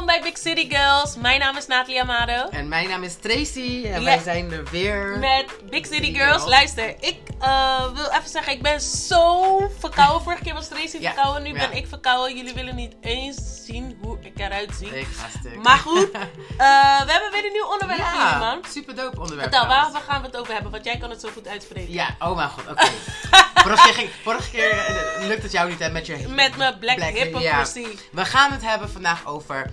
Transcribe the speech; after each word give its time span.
Welkom 0.00 0.20
bij 0.20 0.30
Big 0.32 0.38
City 0.42 0.74
Girls. 0.76 1.16
Mijn 1.16 1.38
naam 1.40 1.56
is 1.56 1.66
Nathalie 1.66 2.00
Amado. 2.00 2.48
En 2.50 2.68
mijn 2.68 2.88
naam 2.88 3.02
is 3.02 3.14
Tracy 3.14 3.82
en 3.84 4.00
Ja. 4.00 4.04
wij 4.04 4.18
zijn 4.18 4.52
er 4.52 4.64
weer. 4.70 5.18
Met 5.18 5.70
Big 5.70 5.86
City 5.86 6.14
Girls. 6.14 6.30
Girls. 6.32 6.44
Luister, 6.44 6.88
ik 7.00 7.18
eh, 7.40 7.92
wil 7.94 8.04
even 8.10 8.28
zeggen, 8.28 8.52
ik 8.52 8.62
ben 8.62 8.80
zo 8.80 9.44
verkouden. 9.78 10.22
Vorige 10.22 10.42
keer 10.42 10.54
was 10.54 10.68
Tracy 10.68 10.98
Ja. 11.00 11.12
verkouden, 11.12 11.42
nu 11.42 11.52
Ja. 11.52 11.68
ben 11.68 11.72
ik 11.76 11.86
verkouden. 11.86 12.36
Jullie 12.36 12.54
willen 12.54 12.74
niet 12.74 12.94
eens 13.00 13.64
zien 13.64 13.98
hoe 14.02 14.18
ik 14.20 14.38
eruit 14.38 14.70
zie. 14.78 14.98
Ik 14.98 15.06
ga 15.16 15.38
stuk. 15.38 15.62
Maar 15.62 15.78
goed, 15.78 16.10
eh, 16.14 16.18
we 17.04 17.10
hebben 17.12 17.30
weer 17.32 17.44
een 17.44 17.52
nieuw 17.52 17.66
onderwerp 17.72 18.00
voor 18.02 18.20
jullie, 18.22 18.38
man. 18.38 18.58
super 18.68 18.94
dope 18.96 19.20
onderwerp. 19.20 19.52
Vertel, 19.52 19.68
waar, 19.68 19.90
gaan 20.06 20.20
we 20.20 20.26
het 20.26 20.36
over 20.36 20.52
hebben? 20.52 20.70
Want 20.70 20.84
jij 20.84 20.96
kan 20.98 21.10
het 21.10 21.20
zo 21.20 21.28
goed 21.32 21.48
uitspreken. 21.48 21.92
Ja, 21.92 22.16
oh 22.18 22.36
mijn 22.36 22.48
god, 22.48 22.68
oké. 22.70 22.86
vorige 23.62 23.92
keer, 23.92 24.08
vorige 24.22 24.50
keer 24.50 24.70
eh, 24.70 25.26
lukt 25.26 25.42
het 25.42 25.52
jou 25.52 25.68
niet 25.68 25.78
hè, 25.78 25.90
met 25.90 26.06
je... 26.06 26.28
Met 26.28 26.56
mijn 26.56 26.78
black, 26.78 26.96
Black- 26.96 27.14
hypocrisy. 27.14 27.86
We 28.12 28.24
gaan 28.24 28.52
het 28.52 28.62
hebben 28.62 28.90
vandaag 28.90 29.26
over 29.26 29.70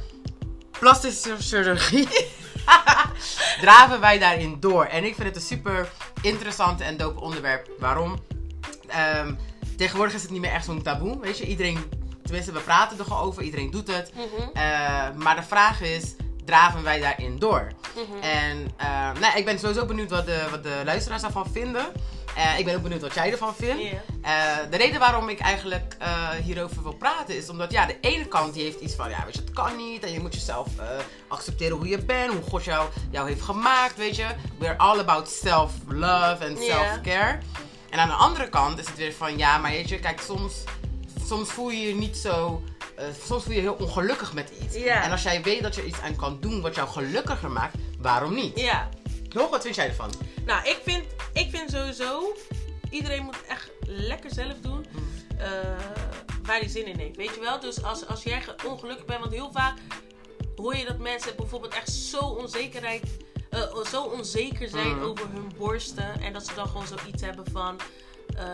plastische 0.80 1.36
chirurgie. 1.40 2.08
Draven 3.62 3.99
wij 3.99 4.20
daarin 4.20 4.58
door? 4.59 4.86
En 4.86 5.03
ik 5.03 5.16
vind 5.16 5.27
het 5.27 5.36
een 5.36 5.41
super 5.41 5.90
interessant 6.22 6.81
en 6.81 6.98
dope 6.98 7.20
onderwerp. 7.22 7.70
Waarom? 7.80 8.20
Ehm, 8.88 9.34
tegenwoordig 9.77 10.16
is 10.16 10.22
het 10.22 10.31
niet 10.31 10.41
meer 10.41 10.52
echt 10.52 10.66
zo'n 10.66 10.81
taboe. 10.81 11.20
Weet 11.20 11.38
je, 11.38 11.45
iedereen, 11.45 11.80
tenminste, 12.23 12.52
we 12.52 12.59
praten 12.59 12.98
er 13.00 13.03
gewoon 13.05 13.22
over, 13.22 13.44
iedereen 13.44 13.72
doet 13.72 13.88
het. 13.95 14.12
Mhm, 14.13 14.50
Eh, 14.58 15.09
maar 15.16 15.36
de 15.36 15.44
vraag 15.44 15.81
is, 15.81 16.16
draven 16.45 16.84
wij 16.84 17.00
daarin 17.00 17.39
door? 17.39 17.67
mhm. 17.95 18.23
En 18.23 18.72
eh, 18.78 19.12
nou, 19.20 19.38
ik 19.38 19.45
ben 19.45 19.59
sowieso 19.59 19.86
benieuwd 19.86 20.09
wat 20.09 20.25
de, 20.25 20.48
wat 20.52 20.64
de 20.64 20.81
luisteraars 20.86 21.22
daarvan 21.22 21.48
vinden. 21.52 21.86
Eh, 22.37 22.59
ik 22.59 22.65
ben 22.65 22.75
ook 22.75 22.81
benieuwd 22.81 23.01
wat 23.01 23.13
jij 23.13 23.31
ervan 23.31 23.55
vindt. 23.55 23.83
Eh, 24.21 24.55
de 24.69 24.77
reden 24.77 24.99
waarom 24.99 25.29
ik 25.29 25.39
eigenlijk 25.39 25.95
eh, 25.99 26.29
hierover 26.29 26.83
wil 26.83 26.95
praten 26.95 27.35
is 27.35 27.49
omdat 27.49 27.71
ja, 27.71 27.85
de 27.85 27.99
ene 27.99 28.25
kant 28.27 28.53
die 28.53 28.63
heeft 28.63 28.79
iets 28.79 28.94
van 28.94 29.09
ja, 29.09 29.25
weet 29.25 29.33
je, 29.33 29.41
het 29.41 29.53
kan 29.53 29.75
niet 29.75 30.03
en 30.03 30.11
je 30.11 30.19
moet 30.19 30.33
jezelf 30.33 30.67
accepteren 31.27 31.77
hoe 31.77 31.88
je 31.88 31.97
bent, 31.97 32.33
hoe 32.33 32.41
God 32.41 32.63
jou, 32.63 32.89
jou 33.11 33.27
heeft 33.27 33.41
gemaakt, 33.41 33.95
weet 33.95 34.16
je. 34.16 34.25
We're 34.57 34.77
all 34.77 34.99
about 34.99 35.29
self-love 35.29 36.38
en 36.39 36.57
self-care. 36.57 37.39
En 37.89 37.99
aan 37.99 38.07
de 38.07 38.13
andere 38.13 38.49
kant 38.49 38.79
is 38.79 38.88
het 38.88 38.97
weer 38.97 39.13
van 39.13 39.38
ja, 39.38 39.57
maar 39.57 39.72
weet 39.72 39.89
je, 39.89 39.99
kijk, 39.99 40.22
soms, 40.22 40.63
soms 41.25 41.49
voel 41.49 41.69
je 41.69 41.88
je 41.88 41.95
niet 41.95 42.17
zo. 42.17 42.63
soms 43.25 43.44
voel 43.44 43.53
je 43.53 43.61
je 43.61 43.67
heel 43.67 43.77
ongelukkig 43.79 44.33
met 44.33 44.51
iets. 44.61 44.75
En 44.75 45.11
als 45.11 45.23
jij 45.23 45.41
weet 45.41 45.61
dat 45.61 45.75
je 45.75 45.85
iets 45.85 45.99
aan 45.99 46.16
kan 46.16 46.38
doen 46.39 46.61
wat 46.61 46.75
jou 46.75 46.89
gelukkiger 46.89 47.51
maakt, 47.51 47.75
waarom 47.99 48.33
niet? 48.33 48.59
Ja. 48.59 48.89
Toch, 49.30 49.50
wat 49.50 49.61
vind 49.64 49.75
jij 49.75 49.88
ervan? 49.88 50.11
Nou, 50.45 50.67
ik 50.70 50.80
vind, 50.83 51.06
ik 51.33 51.50
vind 51.50 51.72
sowieso, 51.72 52.33
iedereen 52.89 53.23
moet 53.23 53.45
echt 53.47 53.72
lekker 53.86 54.34
zelf 54.34 54.53
doen 54.61 54.86
eh, 55.38 55.50
waar 56.44 56.59
hij 56.59 56.67
zin 56.67 56.86
in 56.86 57.00
heeft. 57.00 57.16
Weet 57.16 57.34
je 57.34 57.39
wel? 57.39 57.59
Dus 57.59 57.84
als, 57.84 58.08
als 58.08 58.23
jij 58.23 58.42
ge- 58.42 58.56
ongelukkig 58.67 59.06
bent, 59.06 59.19
want 59.19 59.31
heel 59.34 59.52
vaak 59.52 59.78
hoor 60.56 60.75
je 60.75 60.86
dat 60.86 60.97
mensen 60.97 61.36
bijvoorbeeld 61.36 61.73
echt 61.73 61.92
zo 61.92 62.19
onzekerheid, 62.19 63.03
eh, 63.50 63.84
zo 63.92 64.03
onzeker 64.03 64.69
zijn 64.69 64.95
Mhm. 64.95 65.03
over 65.06 65.28
hun 65.31 65.52
borsten. 65.58 66.22
En 66.22 66.34
dat 66.34 66.45
ze 66.47 66.53
dan 66.56 66.67
gewoon 66.67 66.88
zoiets 66.88 67.22
hebben 67.23 67.45
van. 67.52 67.75
Eh, 68.38 68.45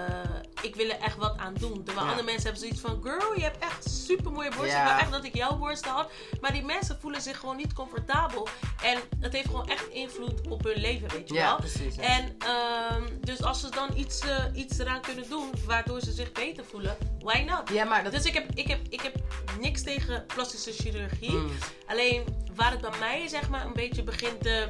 ik 0.61 0.75
wil 0.75 0.89
er 0.89 0.99
echt 0.99 1.15
wat 1.17 1.37
aan 1.37 1.53
doen. 1.53 1.83
Terwijl 1.83 2.05
Ja. 2.05 2.11
andere 2.11 2.23
mensen 2.23 2.43
hebben 2.43 2.61
zoiets 2.61 2.79
van: 2.81 2.99
Girl, 3.03 3.35
je 3.35 3.41
hebt 3.41 3.57
echt 3.63 3.89
super 3.89 4.31
mooie 4.31 4.49
borsten. 4.49 4.67
Ja. 4.77 4.81
Ik 4.83 4.89
wil 4.89 4.97
echt 4.99 5.11
dat 5.11 5.23
ik 5.23 5.35
jouw 5.35 5.55
borsten 5.57 5.91
had. 5.91 6.11
Maar 6.41 6.51
die 6.53 6.63
mensen 6.63 6.97
voelen 6.99 7.21
zich 7.21 7.37
gewoon 7.39 7.55
niet 7.57 7.73
comfortabel. 7.73 8.47
En 8.83 8.97
het 9.19 9.33
heeft 9.33 9.45
gewoon 9.45 9.69
echt 9.69 9.87
invloed 9.87 10.47
op 10.47 10.63
hun 10.63 10.77
leven, 10.81 11.09
weet 11.09 11.29
je 11.29 11.33
Ja, 11.35 11.45
wel. 11.47 11.55
precies. 11.57 11.97
En 11.97 12.35
ehm, 12.39 13.03
dus 13.21 13.43
als 13.43 13.59
ze 13.59 13.69
dan 13.69 13.89
iets, 13.95 14.19
eh, 14.19 14.43
iets 14.53 14.77
eraan 14.77 15.01
kunnen 15.01 15.29
doen 15.29 15.49
waardoor 15.65 16.01
ze 16.01 16.11
zich 16.11 16.31
beter 16.31 16.65
voelen, 16.65 16.97
why 17.19 17.41
not? 17.47 17.69
ja, 17.69 17.83
maar 17.83 18.03
dat 18.03 18.11
Dus 18.11 18.25
ik 18.25 18.33
heb, 18.33 18.51
ik, 18.53 18.67
heb, 18.67 18.79
ik 18.89 19.01
heb 19.01 19.15
niks 19.59 19.81
tegen 19.83 20.25
plastische 20.25 20.71
chirurgie. 20.71 21.31
Mm. 21.31 21.49
Alleen 21.87 22.23
waar 22.55 22.71
het 22.71 22.81
bij 22.81 22.99
mij 22.99 23.27
zeg 23.27 23.49
maar 23.49 23.65
een 23.65 23.73
beetje 23.73 24.03
begint 24.03 24.45
eh, 24.45 24.61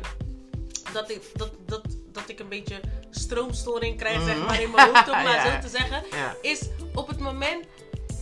dat, 0.94 1.10
ik, 1.10 1.22
dat, 1.34 1.52
dat, 1.66 1.82
dat 2.14 2.30
ik 2.30 2.40
een 2.40 2.48
beetje 2.50 2.80
stroomstoring 3.12 3.98
krijg 3.98 4.18
Mm. 4.20 4.26
zeg 4.26 4.38
maar 4.46 4.62
in 4.62 4.72
mijn 4.72 4.88
hoofd 4.88 5.10
om 5.10 5.24
maar 5.24 5.46
zo 5.52 5.60
te 5.68 5.78
zeggen. 5.78 6.04
Ja. 6.12 6.36
Is 6.42 6.62
op 6.94 7.08
het 7.08 7.20
moment 7.20 7.66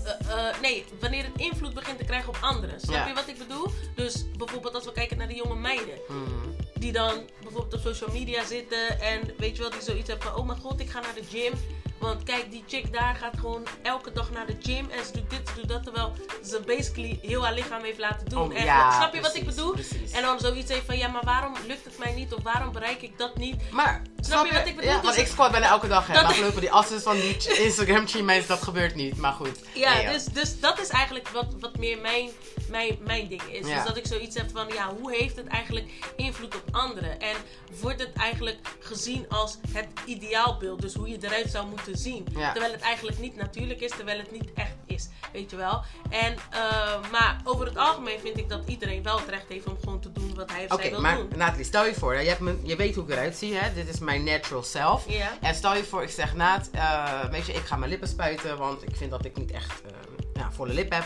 eh, 0.06 0.48
eh, 0.50 0.62
nee, 0.62 0.86
wanneer 1.00 1.24
het 1.24 1.42
invloed 1.42 1.74
begint 1.74 1.98
te 1.98 2.04
krijgen 2.04 2.30
op 2.30 2.38
anderen. 2.42 2.80
Snap 2.80 2.96
Ja. 2.96 3.08
je 3.08 3.14
wat 3.14 3.28
ik 3.28 3.38
bedoel? 3.38 3.68
Dus 3.96 4.26
bijvoorbeeld 4.38 4.74
als 4.76 4.86
we 4.86 4.92
kijken 4.92 5.18
naar 5.18 5.28
de 5.28 5.36
jonge 5.36 5.56
meiden 5.56 5.94
Mm. 6.08 6.56
die 6.74 6.92
dan 6.92 7.14
bijvoorbeeld 7.42 7.74
op 7.74 7.80
social 7.94 8.12
media 8.12 8.46
zitten 8.46 9.00
en 9.02 9.34
weet 9.38 9.56
je 9.56 9.62
wel, 9.62 9.72
die 9.72 9.82
zoiets 9.82 10.08
hebben 10.10 10.28
van, 10.28 10.36
oh 10.36 10.46
mijn 10.48 10.60
god, 10.60 10.80
ik 10.80 10.90
ga 10.90 11.00
naar 11.00 11.14
de 11.16 11.24
gym. 11.24 11.54
Want 12.02 12.24
kijk, 12.24 12.52
die 12.52 12.64
chick 12.68 12.94
daar 12.94 13.16
gaat 13.16 13.34
gewoon 13.40 13.64
elke 13.82 14.12
dag 14.12 14.32
naar 14.32 14.46
de 14.46 14.56
gym 14.62 14.90
en 14.90 15.06
ze 15.06 15.12
doet 15.12 15.30
dit, 15.30 15.42
ze 15.48 15.54
doet 15.60 15.70
dat, 15.70 15.84
terwijl 15.84 16.14
ze 16.46 16.60
basically 16.66 17.20
heel 17.22 17.44
haar 17.44 17.54
lichaam 17.54 17.84
heeft 17.84 18.00
laten 18.00 18.30
doen. 18.30 18.42
Oh, 18.52 18.58
en, 18.58 18.64
ja, 18.66 18.92
snap 18.92 19.14
je 19.14 19.22
wat 19.22 19.36
ik 19.36 19.46
bedoel? 19.46 19.72
precies. 19.72 20.12
En 20.12 20.22
dan 20.22 20.40
zoiets 20.40 20.72
heeft 20.72 20.86
van, 20.86 20.98
ja, 20.98 21.08
maar 21.08 21.24
waarom 21.24 21.54
lukt 21.68 21.86
het 21.86 21.98
mij 21.98 22.14
niet 22.14 22.34
of 22.34 22.44
waarom 22.44 22.72
bereik 22.72 23.02
ik 23.02 23.18
dat 23.18 23.38
niet? 23.38 23.72
Maar, 23.72 24.02
Snap 24.20 24.46
je 24.46 24.54
wat 24.54 24.68
ik 24.68 24.76
bedoel? 24.76 24.90
Ja, 24.92 24.96
Dus 24.98 25.06
want 25.06 25.18
ik 25.18 25.28
squat 25.28 25.52
bijna 25.52 25.68
elke 25.68 25.88
dag. 25.88 26.08
Hè. 26.08 26.14
dat- 26.14 26.24
Maar 26.24 26.34
gelukkig 26.34 26.60
die 26.60 26.72
asses 26.72 27.04
van 27.04 27.16
die 27.16 27.38
Instagram 27.66 28.06
teammates, 28.06 28.48
dat 28.48 28.62
gebeurt 28.62 28.96
niet. 28.96 29.18
Maar 29.18 29.34
goed. 29.34 29.60
Ja, 29.74 29.94
Nee, 29.94 30.08
Dus, 30.08 30.26
dus 30.26 30.60
dat 30.60 30.80
is 30.80 30.90
eigenlijk 30.90 31.28
wat, 31.28 31.46
wat 31.60 31.78
meer 31.78 31.98
mijn, 32.00 32.30
mijn, 32.70 32.98
mijn 33.06 33.28
ding 33.28 33.42
is. 33.44 33.68
Ja. 33.68 33.76
Dus 33.76 33.86
dat 33.86 33.98
ik 33.98 34.06
zoiets 34.08 34.36
heb 34.38 34.50
van, 34.54 34.68
ja, 34.74 34.94
hoe 35.00 35.16
heeft 35.16 35.36
het 35.36 35.48
eigenlijk 35.48 35.90
invloed 36.16 36.56
op 36.56 36.64
anderen? 36.72 37.20
En 37.20 37.36
wordt 37.80 38.00
het 38.00 38.14
eigenlijk 38.14 38.58
gezien 38.80 39.26
als 39.30 39.58
het 39.72 39.88
ideaalbeeld? 40.06 40.82
Dus 40.82 40.94
hoe 40.94 41.10
je 41.10 41.18
eruit 41.22 41.52
zou 41.52 41.68
moeten 41.68 41.91
zien. 41.98 42.28
Ja. 42.36 42.52
Terwijl 42.52 42.74
het 42.74 42.82
eigenlijk 42.82 43.20
niet 43.20 43.36
natuurlijk 43.36 43.80
is, 43.80 43.90
terwijl 43.90 44.18
het 44.18 44.32
niet 44.32 44.54
echt 44.54 44.76
is. 44.86 45.10
Weet 45.32 45.50
je 45.50 45.56
wel? 45.56 45.84
En, 46.10 46.36
eh, 46.52 47.12
maar 47.12 47.42
over 47.44 47.66
het 47.66 47.78
algemeen 47.78 48.20
vind 48.20 48.38
ik 48.38 48.50
dat 48.50 48.68
iedereen 48.68 49.04
wel 49.04 49.20
het 49.20 49.30
recht 49.30 49.48
heeft 49.48 49.66
om 49.68 49.78
gewoon 49.80 50.00
te 50.00 50.12
doen 50.12 50.36
wat 50.36 50.52
hij 50.52 50.66
of 50.66 50.72
Oké, 50.72 50.82
zij 50.82 50.92
wil 50.92 51.02
maar 51.02 51.16
doen. 51.16 51.28
Nathalie, 51.36 51.66
stel 51.66 51.86
je 51.86 51.94
voor, 51.94 52.14
hè, 52.14 52.20
je, 52.20 52.30
hebt 52.30 52.42
je 52.64 52.76
weet 52.76 52.96
hoe 52.96 53.04
ik 53.04 53.10
eruit 53.10 53.36
zie, 53.36 53.56
hè? 53.56 53.74
dit 53.74 53.90
is 53.90 54.00
mijn 54.00 54.24
natural 54.24 54.64
self. 54.64 55.06
En 55.42 55.56
stel 55.56 55.76
je 55.76 55.84
voor, 55.84 56.04
ik 56.04 56.10
zeg 56.10 56.36
Naat, 56.36 56.70
eh, 56.72 57.24
weet 57.30 57.46
je, 57.46 57.54
ik 57.54 57.66
ga 57.66 57.76
mijn 57.76 57.92
lippen 57.92 58.08
spuiten, 58.08 58.58
want 58.58 58.84
ik 58.84 58.96
vind 58.96 59.12
dat 59.12 59.26
ik 59.26 59.38
niet 59.38 59.52
echt 59.52 59.82
eh, 59.82 59.92
ja, 60.34 60.52
volle 60.52 60.74
lip 60.74 60.92
heb. 60.92 61.04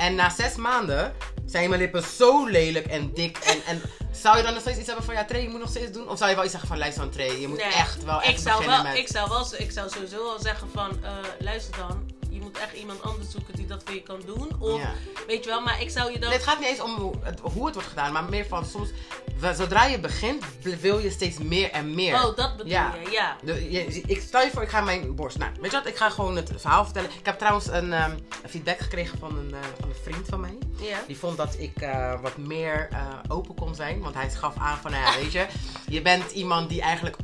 En 0.00 0.14
na 0.14 0.30
zes 0.30 0.56
maanden 0.56 1.12
zijn 1.46 1.68
mijn 1.68 1.80
lippen 1.80 2.02
zo 2.02 2.46
lelijk 2.46 2.86
en 2.86 3.14
dik. 3.14 3.38
En, 3.38 3.62
en 3.66 3.82
zou 4.12 4.36
je 4.36 4.42
dan 4.42 4.52
nog 4.52 4.60
steeds 4.60 4.78
iets 4.78 4.86
hebben 4.86 5.04
van, 5.04 5.14
ja, 5.14 5.24
Trey, 5.24 5.42
je 5.42 5.48
moet 5.48 5.60
nog 5.60 5.68
steeds 5.68 5.92
doen? 5.92 6.08
Of 6.08 6.18
zou 6.18 6.30
je 6.30 6.36
wel 6.36 6.44
iets 6.44 6.52
zeggen 6.52 6.70
van, 6.70 6.78
luister 6.78 7.02
dan, 7.02 7.12
Trey, 7.12 7.40
je 7.40 7.48
moet 7.48 7.58
Nee, 7.58 7.72
echt 7.72 8.04
wel 8.04 8.18
ik 8.18 8.24
echt 8.24 8.40
zou 8.40 8.56
beginnen 8.56 8.82
wel, 8.82 8.92
met... 8.92 9.00
ik 9.00 9.08
zou 9.08 9.28
wel, 9.28 9.46
ik 9.58 9.70
zou 9.70 9.90
sowieso 9.90 10.24
wel 10.24 10.40
zeggen 10.40 10.68
van, 10.72 10.90
eh, 11.04 11.10
luister 11.38 11.76
dan, 11.76 12.10
moet 12.52 12.58
echt 12.62 12.72
iemand 12.74 13.02
anders 13.02 13.30
zoeken 13.30 13.54
die 13.54 13.66
dat 13.66 13.82
voor 13.84 13.94
je 13.94 14.02
kan 14.02 14.20
doen. 14.26 14.48
Of, 14.58 14.80
Ja. 14.80 14.92
weet 15.26 15.44
je 15.44 15.50
wel, 15.50 15.60
maar 15.60 15.80
ik 15.80 15.90
zou 15.90 16.12
je 16.12 16.18
dan... 16.18 16.28
Nee, 16.28 16.38
het 16.38 16.46
gaat 16.48 16.58
niet 16.58 16.68
eens 16.68 16.80
om 16.80 16.94
hoe 16.94 17.14
het, 17.22 17.40
hoe 17.40 17.64
het 17.66 17.74
wordt 17.74 17.88
gedaan, 17.88 18.12
maar 18.12 18.24
meer 18.24 18.46
van 18.46 18.64
soms, 18.64 18.88
zodra 19.54 19.84
je 19.84 20.00
begint, 20.00 20.44
wil 20.80 20.98
je 20.98 21.10
steeds 21.10 21.38
meer 21.38 21.70
en 21.70 21.94
meer. 21.94 22.14
Oh, 22.14 22.36
dat 22.36 22.56
bedoel 22.56 22.72
Ja. 22.72 22.94
je, 23.04 23.10
ja. 23.10 23.36
De, 23.42 23.70
je, 23.70 23.84
ik 24.06 24.20
stel 24.20 24.40
je 24.42 24.50
voor, 24.50 24.62
ik 24.62 24.68
ga 24.68 24.80
mijn 24.80 25.14
borst. 25.14 25.38
Nou, 25.38 25.50
weet 25.60 25.70
je 25.70 25.76
wat? 25.76 25.86
Ik 25.86 25.96
ga 25.96 26.10
gewoon 26.10 26.36
het 26.36 26.52
verhaal 26.56 26.84
vertellen. 26.84 27.10
Ik 27.18 27.26
heb 27.26 27.38
trouwens 27.38 27.66
een, 27.66 27.92
ehm, 27.92 28.16
feedback 28.48 28.78
gekregen 28.78 29.18
van 29.18 29.38
een, 29.38 29.54
eh, 29.54 29.60
van 29.80 29.88
een 29.88 29.94
vriend 30.02 30.26
van 30.28 30.40
mij. 30.40 30.58
Ja. 30.80 30.98
Die 31.06 31.18
vond 31.18 31.36
dat 31.36 31.56
ik 31.58 31.76
eh, 31.80 32.20
wat 32.20 32.36
meer 32.36 32.88
eh, 32.92 33.06
open 33.28 33.54
kon 33.54 33.74
zijn. 33.74 34.00
Want 34.00 34.14
hij 34.14 34.30
gaf 34.30 34.56
aan 34.58 34.78
van, 34.78 34.90
nou 34.90 35.04
ja, 35.04 35.16
weet 35.22 35.32
je, 35.32 35.46
je 35.88 36.02
bent 36.02 36.30
iemand 36.30 36.68
die 36.68 36.80
eigenlijk 36.80 37.16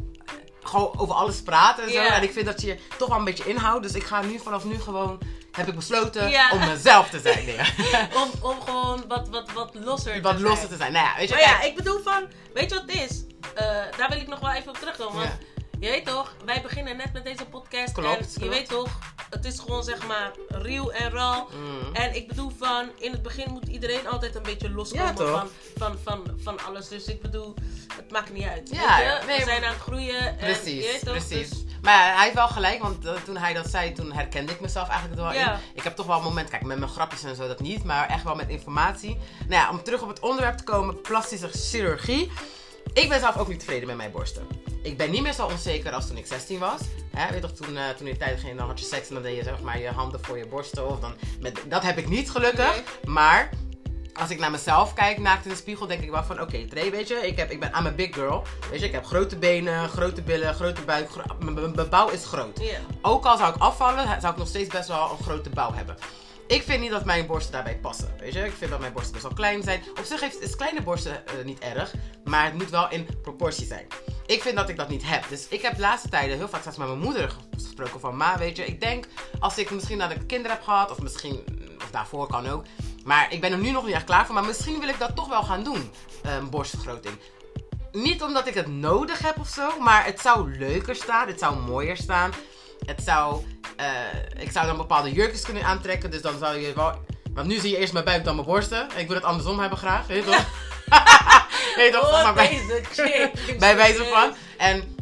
gewoon 0.67 0.93
over 0.97 1.15
alles 1.15 1.43
praat 1.43 1.79
en 1.79 1.91
zo. 1.91 2.03
Ja. 2.03 2.15
En 2.15 2.23
ik 2.23 2.33
vind 2.33 2.47
dat 2.47 2.61
je 2.61 2.79
toch 2.99 3.09
wel 3.09 3.19
een 3.19 3.25
beetje 3.25 3.49
inhoudt. 3.49 3.83
Dus 3.83 3.93
ik 3.95 4.05
ga 4.05 4.23
nu 4.23 4.39
vanaf 4.39 4.65
nu 4.65 4.81
gewoon, 4.81 5.19
heb 5.53 5.69
ik 5.69 5.75
besloten 5.75 6.31
Ja. 6.31 6.51
om 6.53 6.59
mezelf 6.59 7.09
te 7.09 7.21
zijn. 7.21 7.45
Nee. 7.45 7.57
Om, 8.23 8.31
om 8.43 8.61
gewoon 8.61 9.05
wat, 9.09 9.29
wat, 9.29 9.53
wat 9.53 9.75
losser 9.75 10.21
wat 10.23 10.37
te 10.37 10.43
losser 10.43 10.57
zijn. 10.59 10.71
te 10.71 10.77
zijn. 10.77 10.93
Nou 10.93 11.05
ja, 11.07 11.15
weet 11.17 11.29
je, 11.29 11.35
Maar 11.35 11.43
ja, 11.45 11.55
kijk, 11.57 11.65
ik 11.71 11.77
bedoel 11.77 12.01
van, 12.03 12.25
weet 12.55 12.71
je 12.71 12.77
wat 12.77 12.85
het 12.87 13.11
is? 13.11 13.25
Eh, 13.55 13.67
daar 13.99 14.09
wil 14.09 14.19
ik 14.21 14.29
nog 14.29 14.41
wel 14.41 14.51
even 14.53 14.69
op 14.69 14.77
terugkomen. 14.77 15.15
Want 15.15 15.29
Ja. 15.29 15.56
Je 15.81 15.89
weet 15.89 16.07
toch, 16.07 16.35
wij 16.45 16.61
beginnen 16.63 16.97
net 16.97 17.13
met 17.13 17.25
deze 17.25 17.45
podcast. 17.47 17.93
Klopt, 17.93 18.17
en 18.19 18.27
je 18.33 18.39
klopt. 18.39 18.55
weet 18.55 18.69
toch, 18.69 18.89
het 19.31 19.45
is 19.45 19.59
gewoon 19.59 19.85
zeg 19.85 20.07
maar 20.07 20.31
real 20.49 20.93
en 20.93 21.11
raw. 21.11 21.49
Mm. 21.53 21.95
En 21.95 22.15
ik 22.15 22.29
bedoel 22.29 22.53
van, 22.59 22.89
in 22.99 23.13
het 23.13 23.23
begin 23.23 23.51
moet 23.53 23.69
iedereen 23.69 24.09
altijd 24.09 24.35
een 24.35 24.43
beetje 24.43 24.71
loskomen 24.71 25.07
Ja, 25.07 25.15
van, 25.15 25.49
van, 25.77 25.97
van, 26.05 26.23
van 26.43 26.65
alles. 26.67 26.89
Dus 26.89 27.05
ik 27.05 27.23
bedoel, 27.23 27.55
het 27.97 28.11
maakt 28.11 28.33
niet 28.33 28.45
uit. 28.47 28.69
Ja, 28.73 28.97
weet 28.97 29.07
je? 29.21 29.27
nee, 29.27 29.39
We 29.39 29.45
zijn 29.45 29.65
aan 29.65 29.73
het 29.73 29.81
groeien. 29.83 30.27
en 30.29 30.37
Precies, 30.37 30.85
je 30.85 30.91
weet 30.93 31.05
toch, 31.05 31.27
precies. 31.27 31.49
dus- 31.51 31.65
Maar 31.83 32.15
hij 32.15 32.23
heeft 32.23 32.35
wel 32.35 32.49
gelijk, 32.49 32.83
want 32.83 33.05
eh, 33.07 33.13
toen 33.25 33.37
hij 33.37 33.53
dat 33.55 33.67
zei, 33.71 33.93
toen 33.93 34.13
herkende 34.13 34.53
ik 34.53 34.61
mezelf 34.61 34.89
eigenlijk 34.89 35.21
wel 35.21 35.33
Ja. 35.33 35.53
in. 35.53 35.59
Ik 35.75 35.83
heb 35.83 35.97
toch 35.97 36.07
wel 36.07 36.17
een 36.17 36.23
moment, 36.23 36.49
kijk, 36.51 36.63
met 36.63 36.79
mijn 36.79 36.91
grapjes 36.91 37.25
en 37.25 37.37
zo 37.37 37.47
dat 37.47 37.61
niet, 37.61 37.85
maar 37.85 38.09
echt 38.09 38.23
wel 38.25 38.35
met 38.35 38.49
informatie. 38.49 39.19
Nou 39.49 39.63
ja, 39.63 39.71
om 39.71 39.83
terug 39.83 40.03
op 40.03 40.09
het 40.09 40.21
onderwerp 40.21 40.57
te 40.57 40.65
komen, 40.65 41.01
plastische 41.01 41.49
chirurgie. 41.53 42.33
Ik 42.93 43.09
ben 43.09 43.21
zelf 43.21 43.37
ook 43.37 43.49
niet 43.49 43.59
tevreden 43.59 43.87
met 43.87 43.97
mijn 43.97 44.11
borsten. 44.11 44.47
Ik 44.83 44.97
ben 44.97 45.11
niet 45.11 45.23
meer 45.23 45.33
zo 45.33 45.47
onzeker 45.47 45.93
als 45.93 46.07
toen 46.07 46.17
ik 46.17 46.27
16 46.27 46.59
was. 46.59 46.81
Weet 47.31 47.41
toch, 47.41 47.53
toen, 47.53 47.77
eh, 47.77 47.89
toen 47.89 48.07
in 48.07 48.13
de 48.13 48.19
tijd 48.19 48.41
ging, 48.41 48.59
dan 48.59 48.67
had 48.69 48.79
je 48.79 48.85
seks 48.85 49.09
en 49.09 49.15
dan 49.15 49.23
deed 49.23 49.37
je 49.37 49.43
zeg 49.43 49.61
maar 49.61 49.79
je 49.81 49.89
handen 49.91 50.25
voor 50.25 50.39
je 50.39 50.47
borsten. 50.47 50.89
Of 50.89 51.01
dan 51.01 51.15
met, 51.41 51.61
dat 51.69 51.83
heb 51.83 51.99
ik 51.99 52.09
niet 52.09 52.31
gelukkig. 52.31 52.71
Nee. 52.75 52.83
Maar 53.15 53.51
als 54.15 54.31
ik 54.31 54.39
naar 54.39 54.51
mezelf 54.51 54.95
kijk, 54.95 55.19
naakt 55.19 55.45
in 55.45 55.51
de 55.51 55.57
spiegel, 55.57 55.87
denk 55.87 56.03
ik 56.03 56.11
wel 56.11 56.25
van... 56.25 56.41
Oké, 56.41 56.67
Trey, 56.69 56.91
weet 56.91 57.09
je, 57.09 57.15
ik, 57.15 57.37
heb, 57.37 57.51
ik 57.51 57.61
ben 57.61 57.73
aan 57.73 57.87
een 57.87 57.95
big 57.95 58.15
girl. 58.15 58.43
Weet 58.71 58.81
je, 58.81 58.87
ik 58.87 58.93
heb 58.93 59.05
grote 59.05 59.37
benen, 59.37 59.89
grote 59.89 60.23
billen, 60.23 60.55
grote 60.55 60.83
buik. 60.83 61.11
gro- 61.11 61.37
mijn- 61.53 61.89
bouw 61.91 62.09
is 62.09 62.25
groot. 62.25 62.61
Ook 63.03 63.25
al 63.25 63.37
zou 63.37 63.55
ik 63.55 63.61
afvallen, 63.61 64.21
zou 64.21 64.33
ik 64.33 64.39
nog 64.39 64.49
steeds 64.49 64.69
best 64.69 64.89
wel 64.89 65.11
een 65.11 65.25
grote 65.25 65.51
bouw 65.51 65.73
hebben. 65.73 65.97
Ik 66.47 66.63
vind 66.63 66.81
niet 66.81 66.91
dat 66.91 67.05
mijn 67.05 67.27
borsten 67.27 67.53
daarbij 67.53 67.79
passen. 67.79 68.15
Weet 68.19 68.33
je, 68.33 68.45
ik 68.45 68.53
vind 68.53 68.71
dat 68.71 68.81
mijn 68.81 68.93
borsten 68.93 69.13
best 69.13 69.25
wel 69.25 69.35
klein 69.35 69.63
zijn. 69.63 69.83
Op 69.99 70.05
zich 70.05 70.21
heeft, 70.21 70.41
is 70.41 70.57
kleine 70.57 70.83
borsten 70.83 71.27
eh, 71.27 71.45
niet 71.45 71.59
erg, 71.59 71.95
maar 72.25 72.45
het 72.45 72.55
moet 72.55 72.71
wel 72.71 72.91
in 72.91 73.07
proportie 73.23 73.67
zijn. 73.67 73.87
Ik 74.27 74.43
vind 74.43 74.57
dat 74.57 74.69
ik 74.69 74.77
dat 74.77 74.89
niet 74.89 75.09
heb. 75.09 75.29
Dus 75.29 75.49
ik 75.49 75.63
heb 75.63 75.75
de 75.75 75.81
laatste 75.81 76.09
tijden 76.09 76.37
heel 76.37 76.49
vaak 76.49 76.63
zelfs 76.63 76.79
met 76.79 76.87
mijn 76.87 77.01
moeder 77.01 77.37
gesproken 77.51 78.01
van... 78.01 78.17
Ma, 78.17 78.39
weet 78.39 78.57
je, 78.57 78.65
ik 78.65 78.81
denk 78.81 79.07
als 79.39 79.59
ik 79.59 79.71
misschien 79.71 79.99
dat 79.99 80.11
ik 80.11 80.27
kinderen 80.27 80.57
heb 80.57 80.65
gehad... 80.65 80.91
of 80.91 81.01
misschien, 81.01 81.45
of 81.79 81.91
daarvoor 81.91 82.27
kan 82.27 82.47
ook... 82.47 82.65
Maar 83.07 83.33
ik 83.33 83.41
ben 83.41 83.53
er 83.53 83.59
nu 83.59 83.71
nog 83.71 83.85
niet 83.85 83.95
echt 83.95 84.05
klaar 84.05 84.27
voor. 84.27 84.35
Maar 84.35 84.45
misschien 84.45 84.81
wil 84.81 84.89
ik 84.89 84.99
dat 84.99 85.17
toch 85.17 85.29
wel 85.29 85.43
gaan 85.43 85.65
doen. 85.65 85.91
Een 86.23 86.51
borstvergroting. 86.51 87.15
Niet 87.93 88.23
omdat 88.23 88.47
ik 88.47 88.55
het 88.55 88.67
nodig 88.67 89.19
heb 89.19 89.39
of 89.39 89.49
zo. 89.49 89.81
Maar 89.81 90.05
het 90.05 90.21
zou 90.21 90.59
leuker 90.59 90.95
staan. 90.95 91.27
Het 91.27 91.39
zou 91.39 91.57
mooier 91.57 91.97
staan. 91.97 92.33
Het 92.87 93.03
zou... 93.03 93.45
eh, 93.77 93.87
ik 94.43 94.51
zou 94.51 94.67
dan 94.67 94.77
bepaalde 94.77 95.13
jurkjes 95.13 95.43
kunnen 95.43 95.63
aantrekken. 95.65 96.11
Dus 96.11 96.23
dan 96.23 96.39
zou 96.39 96.57
je 96.57 96.73
wel... 96.75 96.93
Want 97.35 97.47
nu 97.49 97.59
zie 97.59 97.71
je 97.71 97.77
eerst 97.77 97.93
mijn 97.93 98.05
buik 98.05 98.25
dan 98.25 98.35
mijn 98.35 98.47
borsten. 98.47 98.87
Ik 98.97 99.07
wil 99.07 99.17
het 99.17 99.25
andersom 99.25 99.59
hebben 99.59 99.79
graag. 99.79 100.07
Weet 100.07 100.25
je 100.25 100.31
toch? 100.31 100.45
weet 101.77 101.87
je 101.87 101.99
toch? 102.01 102.07
Oh, 102.13 102.23
Maar 102.23 102.35
bij- 102.35 102.63
bij 103.59 103.77
wijze 103.77 104.05
van. 104.05 104.35
En 104.59 104.97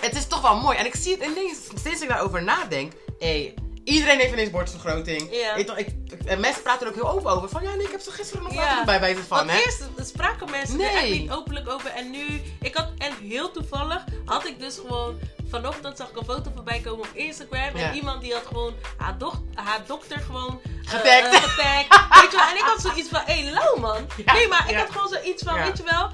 het 0.00 0.16
is 0.16 0.26
toch 0.26 0.40
wel 0.40 0.56
mooi. 0.60 0.76
En 0.78 0.86
ik 0.86 0.94
zie 0.94 1.12
het 1.16 1.22
ineens, 1.24 1.58
sinds 1.82 2.02
ik 2.02 2.08
daarover 2.08 2.42
nadenk. 2.42 2.92
Hé, 3.18 3.54
iedereen 3.84 4.18
heeft 4.18 4.32
ineens 4.32 4.50
borstvergroting. 4.50 5.28
Ja. 5.30 5.54
Ik, 5.54 5.70
ik- 5.70 5.92
en 6.26 6.40
mensen 6.40 6.62
praten 6.62 6.86
er 6.86 6.92
ook 6.92 6.98
heel 7.02 7.10
open 7.10 7.30
over. 7.30 7.48
Van 7.48 7.62
ja, 7.62 7.74
nee, 7.74 7.84
ik 7.86 7.90
heb 7.90 8.00
ze 8.00 8.10
gisteren 8.10 8.42
nog 8.42 8.52
Ja. 8.52 8.58
laten 8.60 8.76
doen 8.76 8.84
bij 8.84 9.00
wijze 9.00 9.22
van. 9.24 9.36
Want 9.38 9.50
Hè? 9.50 9.56
eerst 9.64 9.82
spraken 10.08 10.50
mensen 10.50 10.80
er 10.80 10.90
echt 10.94 11.10
niet 11.10 11.30
openlijk 11.30 11.68
over. 11.68 11.90
En 11.90 12.10
nu, 12.10 12.42
ik 12.60 12.74
had, 12.74 12.88
en 12.98 13.12
heel 13.28 13.50
toevallig 13.50 14.04
had 14.24 14.46
ik 14.46 14.58
dus 14.60 14.74
gewoon, 14.76 15.18
vanochtend 15.50 15.96
zag 15.96 16.08
ik 16.10 16.16
een 16.16 16.24
foto 16.24 16.50
voorbij 16.54 16.80
komen 16.80 16.98
op 16.98 17.14
Instagram. 17.14 17.76
Ja. 17.76 17.88
En 17.88 17.94
iemand 17.94 18.20
die 18.20 18.32
had 18.32 18.46
gewoon 18.46 18.74
haar, 18.96 19.18
doch, 19.18 19.40
haar 19.54 19.80
dokter 19.86 20.18
gewoon 20.20 20.60
eh, 20.64 20.90
Getagd. 20.90 21.34
eh, 21.34 21.42
getagd. 21.42 22.20
weet 22.20 22.30
je 22.30 22.36
wel? 22.36 22.46
En 22.48 22.56
ik 22.56 22.62
had 22.64 22.80
zoiets 22.80 23.08
van, 23.08 23.20
hé, 23.24 23.50
lauw 23.50 23.76
man. 23.76 24.06
Ja, 24.24 24.32
Nee, 24.32 24.48
maar 24.48 24.64
ik 24.64 24.70
ja. 24.70 24.78
had 24.78 24.90
gewoon 24.90 25.08
zoiets 25.08 25.42
van, 25.42 25.54
Ja. 25.56 25.64
weet 25.64 25.76
je 25.76 25.84
wel. 25.84 26.10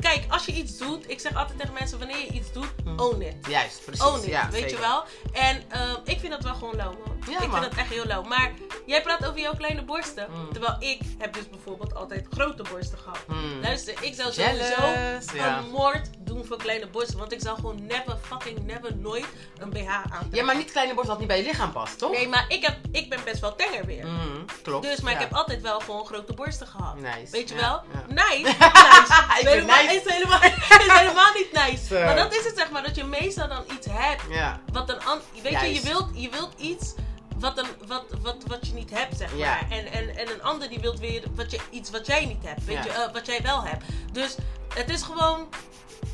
Kijk, 0.00 0.24
als 0.28 0.46
je 0.46 0.52
iets 0.52 0.78
doet, 0.78 1.10
ik 1.10 1.20
zeg 1.20 1.34
altijd 1.34 1.58
tegen 1.58 1.74
mensen, 1.74 1.98
wanneer 1.98 2.18
je 2.18 2.32
iets 2.32 2.52
doet, 2.52 2.72
own 2.96 3.20
it. 3.20 3.34
Juist, 3.48 3.84
precies. 3.84 4.04
Own 4.04 4.18
it, 4.18 4.26
ja, 4.26 4.50
weet 4.50 4.60
zeker. 4.60 4.76
je 4.76 4.80
wel. 4.80 5.04
En 5.32 5.62
ehm, 5.68 5.96
ik 6.04 6.20
vind 6.20 6.32
dat 6.32 6.42
wel 6.42 6.54
gewoon 6.54 6.76
lauw, 6.76 6.92
man. 7.04 7.16
Ja, 7.28 7.40
ik 7.40 7.48
man. 7.48 7.60
vind 7.60 7.70
dat 7.70 7.80
echt 7.80 7.88
heel 7.88 8.04
lauw. 8.04 8.22
Maar 8.22 8.52
jij 8.86 9.02
praat 9.02 9.26
over 9.26 9.40
jouw 9.40 9.54
kleine 9.54 9.82
borsten. 9.82 10.26
Mm. 10.30 10.52
Terwijl 10.52 10.76
ik 10.78 11.00
heb 11.18 11.34
dus 11.34 11.48
bijvoorbeeld 11.48 11.94
altijd 11.94 12.26
grote 12.30 12.62
borsten 12.72 12.98
gehad. 12.98 13.18
Mm. 13.26 13.60
Luister, 13.60 14.02
ik 14.02 14.14
zou 14.14 14.32
Jealous, 14.32 14.74
sowieso 14.74 15.36
ja. 15.36 15.58
een 15.58 15.70
moord 15.70 16.10
doen 16.34 16.44
voor 16.44 16.56
kleine 16.56 16.86
borsten. 16.86 17.18
Want 17.18 17.32
ik 17.32 17.40
zou 17.40 17.54
gewoon 17.56 17.86
never 17.86 18.18
fucking 18.22 18.66
never 18.66 18.96
nooit 18.96 19.24
een 19.58 19.70
BH 19.70 19.88
aantrekken. 19.88 20.28
Ja, 20.38 20.44
maar 20.44 20.56
niet 20.56 20.70
kleine 20.70 20.94
borst 20.94 21.08
dat 21.08 21.18
niet 21.18 21.28
bij 21.28 21.36
je 21.36 21.42
lichaam 21.44 21.72
past, 21.72 21.98
toch? 21.98 22.10
Nee, 22.10 22.28
maar 22.28 22.44
ik, 22.48 22.64
heb, 22.64 22.76
ik 22.92 23.08
ben 23.08 23.18
best 23.24 23.40
wel 23.40 23.54
tenger 23.56 23.86
weer. 23.86 24.06
Mm, 24.06 24.44
klopt. 24.62 24.84
Dus, 24.86 25.00
maar 25.00 25.12
ja. 25.12 25.18
ik 25.18 25.24
heb 25.24 25.34
altijd 25.34 25.60
wel 25.62 25.80
gewoon 25.80 26.06
grote 26.06 26.32
borsten 26.32 26.66
gehad. 26.66 26.96
Nice, 27.00 27.30
Weet 27.30 27.48
je 27.48 27.54
ja, 27.54 27.60
wel? 27.60 27.82
ja. 27.92 28.04
Nice. 28.28 28.42
nice. 28.58 29.48
Helemaal, 29.48 29.82
nice. 29.82 29.94
Is, 29.94 30.12
helemaal, 30.12 30.42
is 30.42 30.92
helemaal 30.92 31.32
niet 31.34 31.52
nice. 31.52 31.94
Maar 32.04 32.16
dat 32.16 32.34
is 32.34 32.44
het 32.44 32.56
zeg 32.56 32.70
maar, 32.70 32.82
dat 32.82 32.96
je 32.96 33.04
meestal 33.04 33.48
dan 33.48 33.64
iets 33.76 33.86
hebt. 33.90 34.22
Ja. 34.28 34.60
Wat 34.72 34.88
een 34.88 35.04
an- 35.04 35.20
weet 35.42 35.60
je, 35.60 35.74
je 35.74 35.80
wilt, 35.80 36.08
je 36.14 36.28
wilt 36.30 36.52
iets 36.58 36.94
wat, 37.38 37.58
een, 37.58 37.66
wat, 37.86 38.04
wat, 38.22 38.36
wat 38.46 38.66
je 38.66 38.72
niet 38.72 38.90
hebt, 38.90 39.16
zeg 39.16 39.36
Ja. 39.36 39.46
maar. 39.50 39.78
En, 39.78 39.92
en, 39.92 40.16
en 40.16 40.30
een 40.30 40.42
ander 40.42 40.68
die 40.68 40.78
wilt 40.80 40.98
weer 40.98 41.22
wat 41.34 41.50
je, 41.50 41.58
iets 41.70 41.90
wat 41.90 42.06
jij 42.06 42.24
niet 42.26 42.42
hebt. 42.46 42.64
Weet 42.64 42.76
Ja. 42.76 42.82
je, 42.84 42.90
eh, 42.90 43.12
wat 43.12 43.26
jij 43.26 43.42
wel 43.42 43.62
hebt. 43.62 43.84
Dus 44.12 44.34
het 44.74 44.90
is 44.90 45.02
gewoon... 45.02 45.48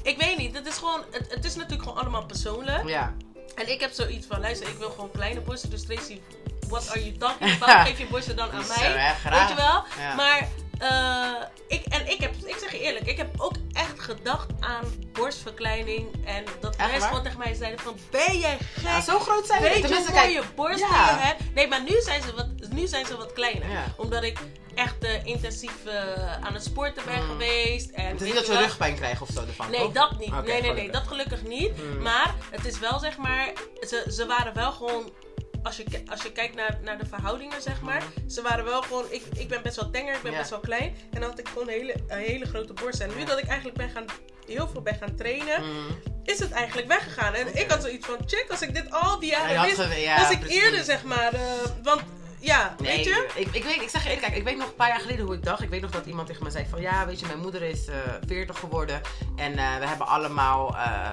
Ik 0.03 0.19
weet 0.19 0.39
niet, 0.39 0.55
het 0.57 0.67
is 0.67 0.77
gewoon... 0.77 1.05
Het, 1.11 1.35
het 1.35 1.45
is 1.45 1.55
natuurlijk 1.55 1.83
gewoon 1.83 1.99
allemaal 1.99 2.27
persoonlijk. 2.27 2.89
Ja. 2.89 3.15
En 3.55 3.71
ik 3.71 3.81
heb 3.81 3.93
zoiets 3.93 4.27
van, 4.27 4.41
luister, 4.41 4.69
ik 4.69 4.79
wil 4.79 4.91
gewoon 4.91 5.11
kleine 5.11 5.41
borsten. 5.41 5.71
Dus 5.71 5.85
Tracy, 5.85 6.21
what 6.69 6.89
are 6.91 7.05
you 7.05 7.17
talking 7.17 7.53
about? 7.63 7.87
Geef 7.87 7.99
je 7.99 8.07
borsten 8.07 8.37
dan 8.37 8.51
aan 8.51 8.65
Zo, 8.65 8.75
mij. 8.79 8.87
hè, 8.91 9.15
graag. 9.15 9.39
Weet 9.49 9.49
je 9.49 9.55
wel? 9.63 9.85
Ja. 10.07 10.15
Maar... 10.15 10.49
eh, 10.79 11.47
ik, 11.69 11.85
en 11.85 12.11
ik, 12.11 12.21
heb, 12.21 12.35
ik 12.45 12.57
zeg 12.61 12.73
je 12.73 12.81
eerlijk, 12.81 13.07
ik 13.07 13.17
heb 13.17 13.29
ook 13.41 13.55
echt 13.73 14.01
gedacht 14.01 14.47
aan 14.61 14.85
borstverkleining. 15.13 16.27
En 16.27 16.45
dat 16.61 16.77
mensen 16.77 17.01
gewoon 17.03 17.23
tegen 17.23 17.39
mij 17.39 17.55
zeiden 17.55 17.81
van, 17.81 17.97
ben 18.11 18.39
jij 18.39 18.57
gek? 18.75 18.83
Ja, 18.83 19.01
zo 19.01 19.19
groot 19.19 19.47
zijn 19.47 19.63
we. 19.63 19.69
Weet 19.69 19.89
je 19.89 20.05
kijk, 20.13 20.15
mooie 20.15 20.43
borsten 20.55 20.89
ja. 20.89 21.11
je 21.11 21.17
hebt? 21.17 21.55
Nee, 21.55 21.69
maar 21.69 21.83
nu 21.83 22.01
zijn 22.01 22.23
ze 22.23 22.35
wat, 22.35 22.47
nu 22.71 22.87
zijn 22.87 23.07
ze 23.07 23.17
wat 23.17 23.33
kleiner. 23.33 23.71
Ja. 23.71 23.85
Omdat 23.97 24.23
ik 24.23 24.39
echt 24.75 25.05
eh, 25.05 25.25
intensief 25.27 25.85
eh, 25.87 26.33
aan 26.43 26.55
het 26.55 26.65
sporten 26.65 27.03
ben 27.05 27.23
Mm. 27.23 27.29
geweest. 27.31 27.91
En 27.91 28.07
Het 28.07 28.21
is 28.21 28.27
niet 28.27 28.35
dat 28.35 28.47
je 28.47 28.53
ze 28.53 28.59
rugpijn 28.59 28.95
krijgen 28.95 29.23
of 29.23 29.29
zo 29.35 29.41
ervan, 29.47 29.71
Nee, 29.71 29.93
dat 29.93 30.19
niet. 30.19 30.45
Nee, 30.45 30.61
nee, 30.63 30.73
nee, 30.73 30.91
dat 30.91 31.07
gelukkig 31.07 31.43
niet. 31.43 31.77
Mm. 31.83 32.03
Maar 32.03 32.35
het 32.51 32.65
is 32.67 32.79
wel 32.79 32.99
zeg 32.99 33.17
maar, 33.17 33.53
ze, 33.81 34.05
ze 34.11 34.27
waren 34.27 34.55
wel 34.55 34.73
gewoon. 34.73 35.11
Als 35.67 35.77
je, 35.77 36.03
als 36.11 36.23
je 36.23 36.33
kijkt 36.33 36.55
naar, 36.55 36.79
naar 36.83 36.99
de 36.99 37.07
verhoudingen, 37.07 37.63
zeg 37.63 37.81
maar. 37.81 38.03
Ze 38.29 38.43
waren 38.43 38.65
wel 38.65 38.83
gewoon. 38.83 39.05
Ik, 39.11 39.23
ik 39.37 39.49
ben 39.49 39.63
best 39.63 39.77
wel 39.77 39.91
tenger, 39.91 40.15
ik 40.15 40.23
ben 40.23 40.33
Ja. 40.33 40.39
best 40.39 40.51
wel 40.51 40.61
klein. 40.61 40.95
En 41.13 41.21
dan 41.21 41.31
had 41.31 41.39
ik 41.39 41.49
gewoon 41.49 41.69
een 41.69 41.75
hele, 41.75 41.95
een 42.09 42.19
hele 42.19 42.45
grote 42.47 42.73
borst. 42.73 43.01
En 43.01 43.11
nu 43.17 43.25
dat 43.25 43.39
ik 43.39 43.45
eigenlijk 43.47 43.77
ben 43.79 43.91
gaan, 43.91 44.05
heel 44.47 44.69
veel 44.69 44.83
ben 44.83 44.95
gaan 44.95 45.15
trainen, 45.17 45.65
Mm. 45.65 45.87
is 46.25 46.39
het 46.39 46.51
eigenlijk 46.51 46.89
weggegaan. 46.89 47.35
En 47.35 47.57
ik 47.59 47.71
had 47.71 47.83
zoiets 47.83 48.07
van: 48.07 48.17
check, 48.27 48.47
als 48.51 48.63
ik 48.63 48.75
dit 48.75 48.91
al 48.91 49.19
die 49.21 49.31
Ja, 49.31 49.51
jaren 49.53 49.77
wist, 49.77 50.01
ja, 50.03 50.21
was 50.21 50.31
ik 50.31 50.41
precies. 50.41 50.63
eerder 50.63 50.85
zeg 50.85 51.05
maar. 51.05 51.33
eh, 51.35 51.41
want 51.83 52.03
ja, 52.47 52.75
Nee, 52.79 52.97
weet 52.97 53.05
je? 53.05 53.29
Ik, 53.35 53.49
ik, 53.53 53.65
weet, 53.65 53.83
ik 53.83 53.89
zeg 53.89 54.03
je 54.03 54.09
eerlijk, 54.09 54.27
kijk, 54.27 54.37
ik 54.37 54.45
weet 54.45 54.57
nog 54.57 54.67
een 54.67 54.75
paar 54.75 54.89
jaar 54.89 55.01
geleden 55.01 55.25
hoe 55.25 55.35
ik 55.35 55.45
dacht. 55.45 55.63
Ik 55.63 55.69
weet 55.69 55.81
nog 55.81 55.91
dat 55.91 56.07
iemand 56.07 56.27
tegen 56.27 56.45
me 56.45 56.51
zei 56.51 56.67
van, 56.71 56.81
ja, 56.81 57.07
weet 57.07 57.21
je, 57.21 57.27
mijn 57.27 57.39
moeder 57.39 57.63
is 57.63 57.87
eh 57.87 57.97
40 58.27 58.59
geworden. 58.59 59.01
En 59.37 59.59
eh, 59.59 59.79
we 59.79 59.87
hebben 59.87 60.07
allemaal 60.07 60.77
eh, 60.77 61.11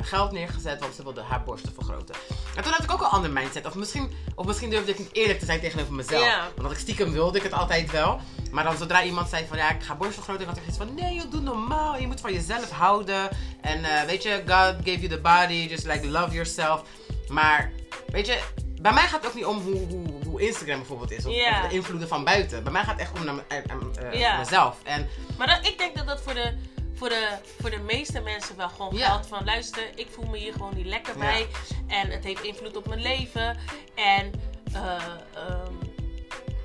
geld 0.00 0.32
neergezet, 0.32 0.80
want 0.80 0.94
ze 0.94 1.02
wilde 1.02 1.22
haar 1.22 1.42
borsten 1.42 1.72
vergroten. 1.74 2.14
En 2.56 2.62
toen 2.62 2.72
had 2.72 2.84
ik 2.84 2.92
ook 2.92 3.00
een 3.00 3.06
ander 3.06 3.30
mindset. 3.30 3.66
Of 3.66 3.74
misschien, 3.74 4.12
of 4.34 4.46
misschien 4.46 4.70
durfde 4.70 4.90
ik 4.90 4.98
niet 4.98 5.14
eerlijk 5.14 5.38
te 5.38 5.44
zijn 5.44 5.60
tegenover 5.60 5.94
mezelf. 5.94 6.24
Ja. 6.24 6.48
Want 6.56 6.72
ik 6.72 6.78
stiekem 6.78 7.12
wilde 7.12 7.38
ik 7.38 7.44
het 7.44 7.52
altijd 7.52 7.90
wel. 7.90 8.20
Maar 8.50 8.64
dan 8.64 8.76
zodra 8.76 9.02
iemand 9.02 9.28
zei 9.28 9.46
van, 9.46 9.56
ja, 9.56 9.70
ik 9.70 9.82
ga 9.82 9.94
borstvergroten. 9.94 10.46
had 10.46 10.56
ik 10.56 10.66
iets 10.66 10.76
van, 10.76 10.94
nee, 10.94 11.14
joh, 11.14 11.30
doe 11.30 11.40
normaal. 11.40 11.98
Je 11.98 12.06
moet 12.06 12.20
van 12.20 12.32
jezelf 12.32 12.70
houden. 12.70 13.28
En 13.60 14.06
weet 14.06 14.22
je, 14.22 14.42
God 14.46 14.74
gave 14.84 15.00
you 15.00 15.08
the 15.08 15.20
body. 15.20 15.66
Just 15.68 15.86
like 15.86 16.06
love 16.06 16.32
yourself. 16.32 16.82
Maar, 17.28 17.72
weet 18.06 18.26
je... 18.26 18.40
Bij 18.80 18.92
mij 18.92 19.02
gaat 19.02 19.20
het 19.20 19.26
ook 19.26 19.34
niet 19.34 19.44
om 19.44 19.60
hoe, 19.60 19.86
hoe, 19.88 20.17
hoe 20.38 20.46
Instagram 20.46 20.78
bijvoorbeeld 20.78 21.10
is. 21.10 21.26
Of, 21.26 21.34
de 21.34 21.74
invloeden 21.74 22.08
van 22.08 22.24
buiten. 22.24 22.62
Bij 22.62 22.72
mij 22.72 22.82
gaat 22.82 22.92
het 22.92 23.00
echt 23.00 23.18
om 23.18 23.24
naar, 23.24 23.44
eh, 23.48 23.58
eh, 23.58 24.30
eh, 24.30 24.38
mezelf. 24.38 24.76
En 24.82 25.08
Maar 25.38 25.46
dat, 25.46 25.66
ik 25.66 25.78
denk 25.78 25.96
dat 25.96 26.06
dat 26.06 26.20
voor 26.20 26.34
de, 26.34 26.54
voor, 26.94 27.08
de, 27.08 27.28
voor 27.60 27.70
de 27.70 27.78
meeste 27.78 28.20
mensen 28.20 28.56
wel 28.56 28.68
gewoon 28.68 28.96
geldt. 28.96 29.26
Van 29.26 29.44
luister, 29.44 29.82
ik 29.94 30.06
voel 30.10 30.26
me 30.26 30.36
hier 30.36 30.52
gewoon 30.52 30.74
niet 30.74 30.86
lekker 30.86 31.18
bij. 31.18 31.46
En 31.86 32.10
het 32.10 32.24
heeft 32.24 32.42
invloed 32.42 32.76
op 32.76 32.86
mijn 32.88 33.00
leven. 33.00 33.56
En 33.94 34.32
ehm, 34.72 35.72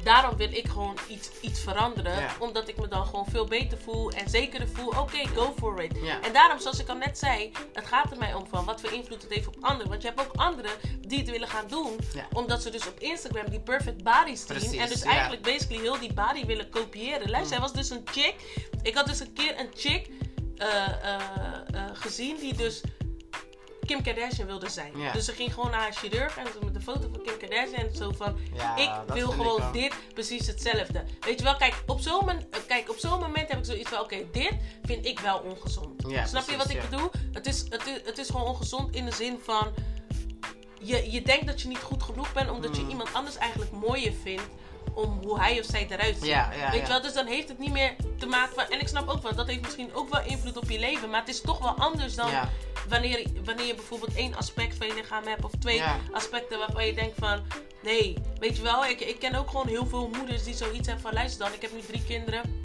daarom 0.03 0.37
wil 0.37 0.51
ik 0.51 0.67
gewoon 0.67 0.97
iets, 1.09 1.29
iets 1.41 1.59
veranderen. 1.59 2.19
Ja. 2.19 2.35
Omdat 2.39 2.67
ik 2.67 2.77
me 2.77 2.87
dan 2.87 3.05
gewoon 3.05 3.25
veel 3.25 3.45
beter 3.45 3.77
voel. 3.77 4.11
En 4.11 4.29
zekerder 4.29 4.67
voel, 4.67 4.87
oké, 4.87 5.27
go 5.27 5.53
for 5.57 5.83
it. 5.83 5.97
Ja. 6.01 6.21
En 6.21 6.33
daarom, 6.33 6.59
zoals 6.59 6.79
ik 6.79 6.89
al 6.89 6.95
net 6.95 7.17
zei, 7.17 7.51
het 7.73 7.85
gaat 7.85 8.11
er 8.11 8.17
mij 8.17 8.33
om 8.33 8.47
van 8.47 8.65
wat 8.65 8.81
voor 8.81 8.91
invloed 8.91 9.21
het 9.21 9.33
heeft 9.33 9.47
op 9.47 9.55
anderen. 9.61 9.89
Want 9.89 10.01
je 10.01 10.07
hebt 10.07 10.19
ook 10.19 10.33
anderen 10.33 10.71
die 11.01 11.19
het 11.19 11.29
willen 11.29 11.47
gaan 11.47 11.67
doen. 11.67 11.99
Ja. 12.13 12.27
Omdat 12.33 12.61
ze 12.61 12.69
dus 12.69 12.87
op 12.87 12.99
Instagram 12.99 13.49
die 13.49 13.59
perfect 13.59 14.03
bodies 14.03 14.39
zien. 14.45 14.57
Precies, 14.57 14.77
en 14.77 14.89
dus 14.89 15.01
eigenlijk 15.01 15.41
basically 15.41 15.81
heel 15.81 15.99
die 15.99 16.13
body 16.13 16.45
willen 16.45 16.69
kopiëren. 16.69 17.29
Luister, 17.29 17.55
er 17.55 17.61
was 17.61 17.73
dus 17.73 17.89
een 17.89 18.01
chick. 18.05 18.35
Ik 18.81 18.95
had 18.95 19.05
dus 19.05 19.19
een 19.19 19.33
keer 19.33 19.59
een 19.59 19.69
chick 19.75 20.09
eh, 20.57 20.85
eh, 20.85 21.15
eh, 21.73 21.83
gezien 21.93 22.37
die 22.39 22.53
dus 22.53 22.81
Kim 23.85 24.03
Kardashian 24.03 24.47
wilde 24.47 24.69
zijn. 24.69 24.97
Ja. 24.97 25.11
Dus 25.11 25.25
ze 25.25 25.31
ging 25.33 25.53
gewoon 25.53 25.71
naar 25.71 25.79
haar 25.79 25.93
chirurg 25.93 26.37
en 26.37 26.45
ze 26.45 26.65
met 26.65 26.75
een 26.75 26.81
foto 26.81 26.99
van 27.11 27.21
Kim 27.23 27.37
Kardashian 27.37 27.89
en 27.89 27.95
zo 27.95 28.11
van 28.17 28.37
Ja, 28.53 28.75
ik 28.77 29.13
wil 29.13 29.27
ik 29.29 29.33
gewoon 29.35 29.71
dit 29.71 29.93
precies 30.13 30.47
hetzelfde. 30.47 31.03
Weet 31.19 31.37
je 31.39 31.43
wel, 31.43 31.55
kijk, 31.55 31.83
op 31.85 31.99
zo'n 31.99 32.25
mon- 32.25 32.45
kijk, 32.67 32.89
op 32.89 32.97
zo'n 32.97 33.19
moment 33.19 33.49
heb 33.49 33.57
ik 33.59 33.65
zoiets 33.65 33.89
van 33.89 33.99
oké, 33.99 34.17
dit 34.31 34.51
vind 34.83 35.05
ik 35.05 35.19
wel 35.19 35.37
ongezond. 35.39 36.03
Ja, 36.07 36.25
Snap 36.25 36.49
je 36.49 36.57
wat 36.57 36.69
ik 36.69 36.89
bedoel? 36.89 37.09
Het 37.31 37.45
is, 37.45 37.63
het, 37.69 37.85
is, 37.87 37.99
het 38.05 38.17
is 38.17 38.29
gewoon 38.29 38.45
ongezond 38.47 38.95
in 38.95 39.05
de 39.05 39.11
zin 39.13 39.39
van 39.43 39.73
je, 40.79 41.11
je 41.11 41.21
denkt 41.21 41.47
dat 41.47 41.61
je 41.61 41.67
niet 41.67 41.77
goed 41.77 42.03
genoeg 42.03 42.33
bent 42.33 42.49
omdat 42.49 42.75
je 42.75 42.81
Mm. 42.81 42.89
iemand 42.89 43.13
anders 43.13 43.37
eigenlijk 43.37 43.71
mooier 43.71 44.13
vindt 44.23 44.43
om 44.95 45.19
hoe 45.23 45.39
hij 45.39 45.59
of 45.59 45.65
zij 45.65 45.87
eruit 45.89 46.15
ziet. 46.15 46.25
Ja, 46.25 46.53
ja, 46.53 46.71
Weet 46.71 46.81
je 46.81 46.87
wel, 46.87 47.01
dus 47.01 47.13
dan 47.13 47.25
heeft 47.25 47.47
het 47.47 47.59
niet 47.59 47.71
meer 47.71 47.95
te 48.17 48.25
maken 48.25 48.55
van. 48.55 48.65
En 48.69 48.79
ik 48.79 48.87
snap 48.87 49.09
ook 49.09 49.21
wel, 49.21 49.35
dat 49.35 49.47
heeft 49.47 49.61
misschien 49.61 49.93
ook 49.93 50.09
wel 50.09 50.21
invloed 50.25 50.57
op 50.57 50.69
je 50.69 50.79
leven. 50.79 51.09
Maar 51.09 51.19
het 51.19 51.29
is 51.29 51.41
toch 51.41 51.59
wel 51.59 51.73
anders 51.77 52.15
dan 52.15 52.29
wanneer, 52.89 53.25
wanneer 53.45 53.65
je 53.65 53.75
bijvoorbeeld 53.75 54.15
één 54.15 54.35
aspect 54.35 54.77
van 54.77 54.87
je 54.87 54.93
lichaam 54.93 55.27
hebt. 55.27 55.43
Of 55.43 55.51
twee 55.59 55.81
aspecten 56.11 56.59
waarvan 56.59 56.85
je 56.85 56.93
denkt 56.93 57.15
van. 57.19 57.43
Nee, 57.83 58.17
weet 58.39 58.57
je 58.57 58.63
wel, 58.63 58.85
ik, 58.85 58.99
ik 58.99 59.19
ken 59.19 59.35
ook 59.35 59.49
gewoon 59.49 59.67
heel 59.67 59.85
veel 59.85 60.09
moeders 60.17 60.43
die 60.43 60.53
zoiets 60.53 60.87
hebben 60.87 61.03
van. 61.03 61.13
Luister 61.13 61.45
dan, 61.45 61.53
ik 61.53 61.61
heb 61.61 61.73
nu 61.73 61.81
drie 61.81 62.03
kinderen. 62.03 62.62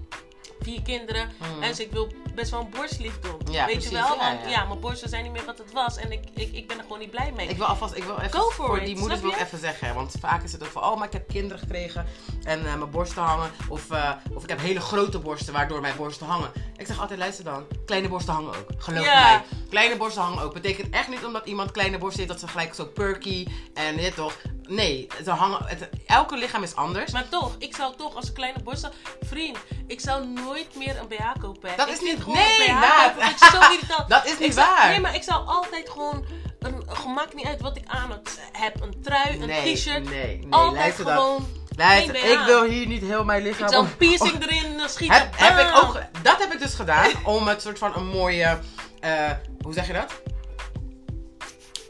Vier 0.68 0.82
kinderen. 0.82 1.30
Mhm. 1.38 1.62
En 1.62 1.68
dus 1.68 1.80
ik 1.80 1.92
wil 1.92 2.12
best 2.34 2.50
wel 2.50 2.60
een 2.60 2.70
borstlief 2.70 3.18
doen. 3.18 3.40
Ja, 3.50 3.66
weet 3.66 3.74
precies, 3.74 3.90
je 3.90 3.96
wel? 3.96 4.16
ja, 4.16 4.16
Want 4.16 4.40
ja. 4.44 4.48
ja, 4.48 4.64
mijn 4.64 4.80
borsten 4.80 5.08
zijn 5.08 5.22
niet 5.22 5.32
meer 5.32 5.44
wat 5.44 5.58
het 5.58 5.72
was. 5.72 5.96
En 5.96 6.12
ik, 6.12 6.20
ik, 6.34 6.52
ik 6.52 6.68
ben 6.68 6.76
er 6.76 6.82
gewoon 6.82 6.98
niet 6.98 7.10
blij 7.10 7.32
mee. 7.36 7.48
Ik 7.48 7.56
wil 7.56 7.66
alvast, 7.66 7.94
ik 7.94 8.04
wil 8.04 8.18
even 8.18 8.40
voor 8.50 8.78
it, 8.78 8.86
die 8.86 8.98
moeders 8.98 9.20
wil 9.20 9.30
ik 9.30 9.40
even 9.40 9.58
zeggen. 9.58 9.94
Want 9.94 10.14
vaak 10.20 10.42
is 10.42 10.52
het 10.52 10.62
ook 10.62 10.68
van, 10.68 10.82
oh, 10.82 10.96
maar 10.96 11.06
ik 11.06 11.12
heb 11.12 11.28
kinderen 11.28 11.58
gekregen 11.58 12.06
en 12.42 12.66
eh, 12.66 12.74
mijn 12.74 12.90
borsten 12.90 13.22
hangen. 13.22 13.50
Of, 13.68 13.90
eh, 13.90 14.12
of 14.34 14.42
ik 14.42 14.48
heb 14.48 14.60
hele 14.60 14.80
grote 14.80 15.18
borsten 15.18 15.52
waardoor 15.52 15.80
mijn 15.80 15.96
borsten 15.96 16.26
hangen. 16.26 16.50
Ik 16.76 16.86
zeg 16.86 17.00
altijd, 17.00 17.18
luister 17.18 17.44
dan. 17.44 17.66
Kleine 17.86 18.08
borsten 18.08 18.34
hangen 18.34 18.50
ook. 18.50 18.66
Geloof 18.78 19.04
mij. 19.04 19.42
Kleine 19.70 19.96
borsten 19.96 20.22
hangen 20.22 20.42
ook. 20.42 20.52
Betekent 20.52 20.94
echt 20.94 21.08
niet 21.08 21.24
omdat 21.24 21.46
iemand 21.46 21.70
kleine 21.70 21.98
borsten 21.98 22.18
heeft 22.18 22.32
dat 22.32 22.40
ze 22.40 22.48
gelijk 22.48 22.74
zo 22.74 22.84
perky 22.84 23.46
en 23.74 23.96
dit 23.96 24.14
toch. 24.14 24.36
Nee, 24.68 25.06
ze 25.24 25.30
hangen, 25.30 25.58
het, 25.64 25.88
elke 26.06 26.36
lichaam 26.36 26.62
is 26.62 26.74
anders. 26.74 27.12
Maar 27.12 27.28
toch, 27.28 27.54
ik 27.58 27.76
zou 27.76 27.94
toch 27.96 28.14
als 28.14 28.26
een 28.28 28.34
kleine 28.34 28.58
borsten... 28.62 28.92
Vriend, 29.26 29.56
ik 29.86 30.00
zou 30.00 30.26
nooit 30.26 30.74
meer 30.76 30.96
een 30.98 31.08
BH 31.08 31.40
kopen. 31.40 31.70
Dat 31.76 31.86
Ik 31.88 31.92
is 31.94 32.00
niet- 32.00 32.26
nee, 32.26 32.68
kopen, 32.68 33.20
dat 33.20 33.34
is 33.40 33.50
zo 33.50 33.60
irritant. 33.72 34.08
Dat 34.08 34.24
is 34.26 34.32
Ik 34.32 34.38
niet 34.38 34.54
zou- 34.54 34.66
waar. 34.66 34.88
Nee, 34.88 35.00
maar 35.00 35.14
ik 35.14 35.22
zou 35.22 35.46
altijd 35.46 35.88
gewoon... 35.90 36.24
Een, 36.58 36.84
maakt 37.14 37.34
niet 37.34 37.46
uit 37.46 37.60
wat 37.60 37.76
ik 37.76 37.82
aan 37.86 38.10
het- 38.10 38.40
heb. 38.52 38.80
Een 38.82 39.02
trui, 39.02 39.40
een 39.40 39.46
nee, 39.48 39.74
t-shirt. 39.74 40.04
Nee, 40.10 40.36
nee, 40.38 40.46
altijd 40.52 40.94
gewoon... 40.94 41.46
BH. 41.76 42.02
ik 42.30 42.42
wil 42.46 42.62
hier 42.64 42.86
niet 42.86 43.02
heel 43.02 43.24
mijn 43.24 43.42
lichaam... 43.42 43.68
Ik 43.68 43.74
een 43.74 43.96
piercing 43.96 44.42
erin 44.42 44.80
eh, 44.80 44.86
schieten. 44.88 45.16
Heb, 45.18 45.28
heb 45.36 45.58
ik 45.66 45.72
Bam. 45.72 45.88
ook, 45.88 46.00
dat 46.22 46.38
heb 46.38 46.52
ik 46.52 46.58
dus 46.60 46.74
gedaan 46.74 47.10
om 47.24 47.48
het 47.48 47.62
soort 47.62 47.78
van 47.78 47.94
een 47.96 48.06
mooie, 48.06 48.58
eh, 49.00 49.30
hoe 49.62 49.72
zeg 49.72 49.86
je 49.86 49.92
dat? 49.92 50.12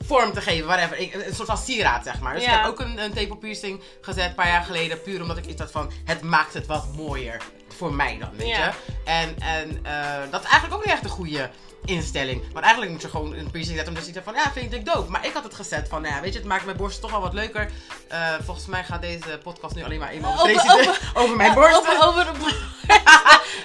Vorm 0.08 0.32
te 0.32 0.40
geven, 0.40 0.66
whatever. 0.66 0.96
Ik, 0.98 1.14
een 1.14 1.34
soort 1.34 1.48
van 1.48 1.58
sieraad, 1.58 2.04
zeg 2.04 2.20
maar. 2.20 2.34
Dus 2.34 2.42
ik 2.42 2.48
heb 2.50 2.64
ook 2.64 2.80
een, 2.80 2.98
een 3.02 3.12
tepelpiercing 3.12 3.80
gezet 4.00 4.28
een 4.28 4.34
paar 4.34 4.48
jaar 4.48 4.62
geleden. 4.64 5.02
Puur 5.02 5.22
omdat 5.22 5.36
ik 5.36 5.46
iets 5.46 5.60
had 5.60 5.70
van, 5.70 5.90
het 6.04 6.22
maakt 6.22 6.54
het 6.54 6.66
wat 6.66 6.86
mooier. 6.96 7.42
Voor 7.76 7.92
mij 7.92 8.18
dan, 8.18 8.30
weet 8.36 8.46
Ja. 8.48 8.64
je. 8.66 8.72
En, 9.04 9.36
en 9.38 9.78
eh, 9.82 10.30
dat 10.30 10.42
is 10.42 10.46
eigenlijk 10.50 10.74
ook 10.74 10.84
niet 10.84 10.94
echt 10.94 11.04
een 11.04 11.10
goede 11.10 11.50
instelling. 11.84 12.42
Want 12.52 12.58
eigenlijk 12.64 12.92
moet 12.92 13.02
je 13.02 13.08
gewoon 13.08 13.32
een 13.34 13.50
piercing 13.50 13.76
zetten 13.76 13.88
omdat 13.88 14.06
je 14.06 14.12
zegt 14.12 14.24
van, 14.24 14.34
ja, 14.34 14.52
vind 14.52 14.72
ik 14.72 14.84
dope. 14.84 15.10
Maar 15.10 15.26
ik 15.26 15.32
had 15.32 15.44
het 15.44 15.54
gezet 15.54 15.88
van, 15.88 16.02
ja, 16.02 16.20
weet 16.20 16.32
je, 16.32 16.38
het 16.38 16.48
maakt 16.48 16.64
mijn 16.64 16.76
borst 16.76 17.00
toch 17.00 17.10
wel 17.10 17.20
wat 17.20 17.32
leuker. 17.32 17.70
Eh, 18.08 18.34
volgens 18.44 18.66
mij 18.66 18.84
gaat 18.84 19.00
deze 19.02 19.38
podcast 19.42 19.74
nu 19.74 19.84
alleen 19.84 19.98
maar 19.98 20.10
eenmaal 20.10 20.32
over, 20.32 20.52
Tracy- 20.54 20.70
over- 20.88 21.10
over 21.22 21.36
mijn 21.36 21.54
borsten. 21.54 22.02
Over, 22.02 22.28
over 22.30 22.32
de... 22.32 22.66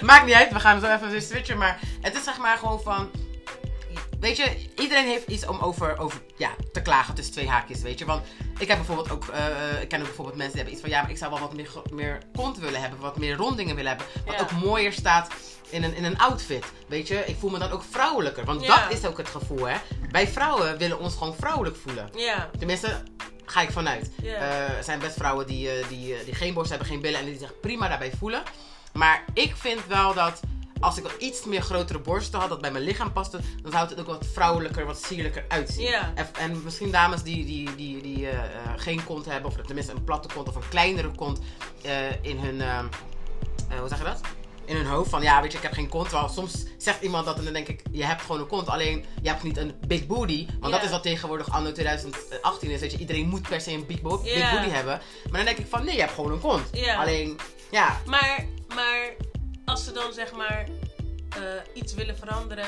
Maakt 0.00 0.24
niet 0.26 0.34
uit, 0.34 0.52
we 0.52 0.60
gaan 0.60 0.80
zo 0.80 0.86
even 0.94 1.22
switchen. 1.22 1.58
Maar 1.58 1.78
het 2.00 2.14
is 2.16 2.24
zeg 2.24 2.38
maar 2.38 2.56
gewoon 2.56 2.80
van. 2.82 3.10
Weet 4.24 4.36
je, 4.36 4.68
iedereen 4.76 5.06
heeft 5.06 5.26
iets 5.28 5.46
om 5.46 5.58
over, 5.58 5.98
over 5.98 6.20
ja, 6.36 6.50
te 6.72 6.82
klagen 6.82 7.14
tussen 7.14 7.32
twee 7.34 7.48
haakjes, 7.48 7.82
weet 7.82 7.98
je. 7.98 8.04
Want 8.04 8.26
ik 8.58 8.68
heb 8.68 8.76
bijvoorbeeld 8.76 9.10
ook, 9.10 9.28
eh, 9.28 9.82
ik 9.82 9.88
ken 9.88 9.98
ook 10.00 10.06
bijvoorbeeld 10.06 10.36
mensen 10.36 10.54
die 10.54 10.62
hebben 10.64 10.72
iets 10.72 10.80
van, 10.80 10.90
ja, 10.90 11.02
maar 11.02 11.10
ik 11.10 11.16
zou 11.16 11.30
wel 11.30 11.40
wat 11.40 11.54
meer, 11.54 11.68
meer 11.90 12.18
kont 12.36 12.58
willen 12.58 12.80
hebben, 12.80 12.98
wat 12.98 13.18
meer 13.18 13.36
rondingen 13.36 13.74
willen 13.76 13.90
hebben. 13.90 14.06
Wat 14.26 14.34
Ja. 14.34 14.40
ook 14.40 14.50
mooier 14.50 14.92
staat 14.92 15.32
in 15.70 15.84
een, 15.84 15.94
in 15.94 16.04
een 16.04 16.18
outfit, 16.18 16.64
weet 16.88 17.08
je. 17.08 17.24
Ik 17.26 17.36
voel 17.38 17.50
me 17.50 17.58
dan 17.58 17.70
ook 17.70 17.82
vrouwelijker, 17.90 18.44
want 18.44 18.62
Ja. 18.64 18.88
dat 18.88 18.98
is 18.98 19.06
ook 19.06 19.16
het 19.18 19.28
gevoel, 19.28 19.68
hè. 19.68 19.76
Wij 20.10 20.28
vrouwen 20.28 20.78
willen 20.78 20.98
ons 20.98 21.16
gewoon 21.16 21.34
vrouwelijk 21.34 21.76
voelen. 21.76 22.08
Ja. 22.16 22.50
Tenminste, 22.58 23.02
ga 23.44 23.60
ik 23.60 23.70
vanuit. 23.70 24.10
Ja. 24.22 24.34
Eh, 24.34 24.76
er 24.76 24.84
zijn 24.84 24.98
best 24.98 25.16
vrouwen 25.16 25.46
die, 25.46 25.70
eh, 25.70 25.88
die, 25.88 26.14
eh, 26.14 26.24
die 26.24 26.34
geen 26.34 26.54
borst 26.54 26.70
hebben, 26.70 26.88
geen 26.88 27.00
billen 27.00 27.20
en 27.20 27.26
die 27.26 27.38
zich 27.38 27.60
prima 27.60 27.88
daarbij 27.88 28.12
voelen. 28.18 28.42
Maar 28.92 29.24
ik 29.32 29.56
vind 29.56 29.86
wel 29.86 30.14
dat 30.14 30.40
als 30.80 30.96
ik 30.96 31.02
wat 31.02 31.14
iets 31.18 31.44
meer 31.44 31.62
grotere 31.62 31.98
borsten 31.98 32.40
had, 32.40 32.48
dat 32.48 32.60
bij 32.60 32.70
mijn 32.70 32.84
lichaam 32.84 33.12
paste, 33.12 33.38
dan 33.62 33.72
zou 33.72 33.88
het 33.88 34.00
ook 34.00 34.06
wat 34.06 34.26
vrouwelijker, 34.32 34.86
wat 34.86 35.02
sierlijker 35.02 35.44
uitzien. 35.48 35.86
En, 36.14 36.28
en 36.38 36.62
misschien 36.64 36.90
dames 36.90 37.22
die, 37.22 37.44
die, 37.44 37.74
die, 37.74 38.02
die 38.02 38.28
eh, 38.28 38.38
eh, 38.38 38.48
geen 38.76 39.04
kont 39.04 39.24
hebben, 39.24 39.50
of 39.50 39.56
tenminste 39.66 39.92
een 39.92 40.04
platte 40.04 40.28
kont 40.34 40.48
of 40.48 40.54
een 40.56 40.68
kleinere 40.68 41.10
kont 41.10 41.40
eh, 41.82 42.10
in 42.22 42.38
hun, 42.38 42.60
eh, 42.60 42.78
eh, 42.78 43.78
hoe 43.78 43.88
zeg 43.88 43.98
je 43.98 44.04
dat? 44.04 44.20
In 44.66 44.76
hun 44.76 44.86
hoofd 44.86 45.10
van 45.10 45.22
ja, 45.22 45.42
weet 45.42 45.50
je, 45.52 45.56
ik 45.56 45.62
heb 45.64 45.72
geen 45.72 45.88
kont. 45.88 46.08
Terwijl 46.08 46.28
soms 46.28 46.64
zegt 46.78 47.02
iemand 47.02 47.24
dat 47.24 47.38
en 47.38 47.44
dan 47.44 47.52
denk 47.52 47.68
ik, 47.68 47.82
je 47.90 48.04
hebt 48.04 48.22
gewoon 48.22 48.40
een 48.40 48.46
kont. 48.46 48.68
Alleen 48.68 49.04
je 49.22 49.28
hebt 49.28 49.42
niet 49.42 49.56
een 49.56 49.74
big 49.86 50.06
booty. 50.06 50.46
Want 50.60 50.72
dat 50.72 50.82
is 50.82 50.90
wat 50.90 51.02
tegenwoordig 51.02 51.50
anno 51.50 51.72
2018 51.72 52.70
is. 52.70 52.80
Weet 52.80 52.92
je, 52.92 52.98
iedereen 52.98 53.28
moet 53.28 53.48
per 53.48 53.60
se 53.60 53.72
een 53.72 53.86
big, 53.86 54.02
bo- 54.02 54.18
big 54.22 54.34
Ja. 54.36 54.50
booty 54.54 54.68
hebben. 54.68 55.00
Maar 55.24 55.36
dan 55.36 55.44
denk 55.44 55.58
ik 55.58 55.66
van 55.68 55.84
nee, 55.84 55.94
je 55.94 56.00
hebt 56.00 56.12
gewoon 56.12 56.32
een 56.32 56.40
kont. 56.40 56.70
Alleen, 56.96 57.38
ja, 57.70 58.00
Maar, 58.06 58.46
maar 58.74 59.14
als 59.64 59.84
ze 59.84 59.92
dan 59.92 60.12
zeg 60.12 60.32
maar 60.32 60.66
eh, 61.36 61.40
iets 61.72 61.94
willen 61.94 62.16
veranderen. 62.16 62.66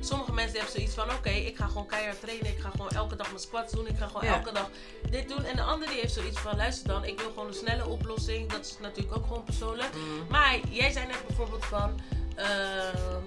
Sommige 0.00 0.32
mensen 0.32 0.54
hebben 0.56 0.72
zoiets 0.74 0.94
van: 0.94 1.10
oké, 1.10 1.30
ik 1.30 1.56
ga 1.56 1.66
gewoon 1.66 1.86
keihard 1.86 2.20
trainen. 2.20 2.46
Ik 2.46 2.58
ga 2.58 2.70
gewoon 2.70 2.88
elke 2.90 3.16
dag 3.16 3.26
mijn 3.26 3.38
squats 3.40 3.72
doen. 3.72 3.86
Ik 3.86 3.96
ga 3.98 4.06
gewoon 4.06 4.24
Ja. 4.24 4.34
elke 4.36 4.52
dag 4.52 4.70
dit 5.10 5.28
doen. 5.28 5.44
En 5.44 5.56
de 5.56 5.62
andere 5.62 5.90
die 5.90 6.00
heeft 6.00 6.12
zoiets 6.14 6.38
van: 6.38 6.56
luister 6.56 6.88
dan, 6.88 7.04
ik 7.04 7.20
wil 7.20 7.28
gewoon 7.28 7.46
een 7.48 7.54
snelle 7.54 7.86
oplossing. 7.86 8.50
Dat 8.50 8.64
is 8.64 8.76
natuurlijk 8.80 9.16
ook 9.16 9.26
gewoon 9.26 9.44
persoonlijk. 9.44 9.94
Mm. 9.94 10.26
Maar 10.28 10.58
jij 10.68 10.90
zei 10.92 11.06
net 11.06 11.26
bijvoorbeeld 11.26 11.64
van. 11.64 12.00
ehm, 12.36 13.20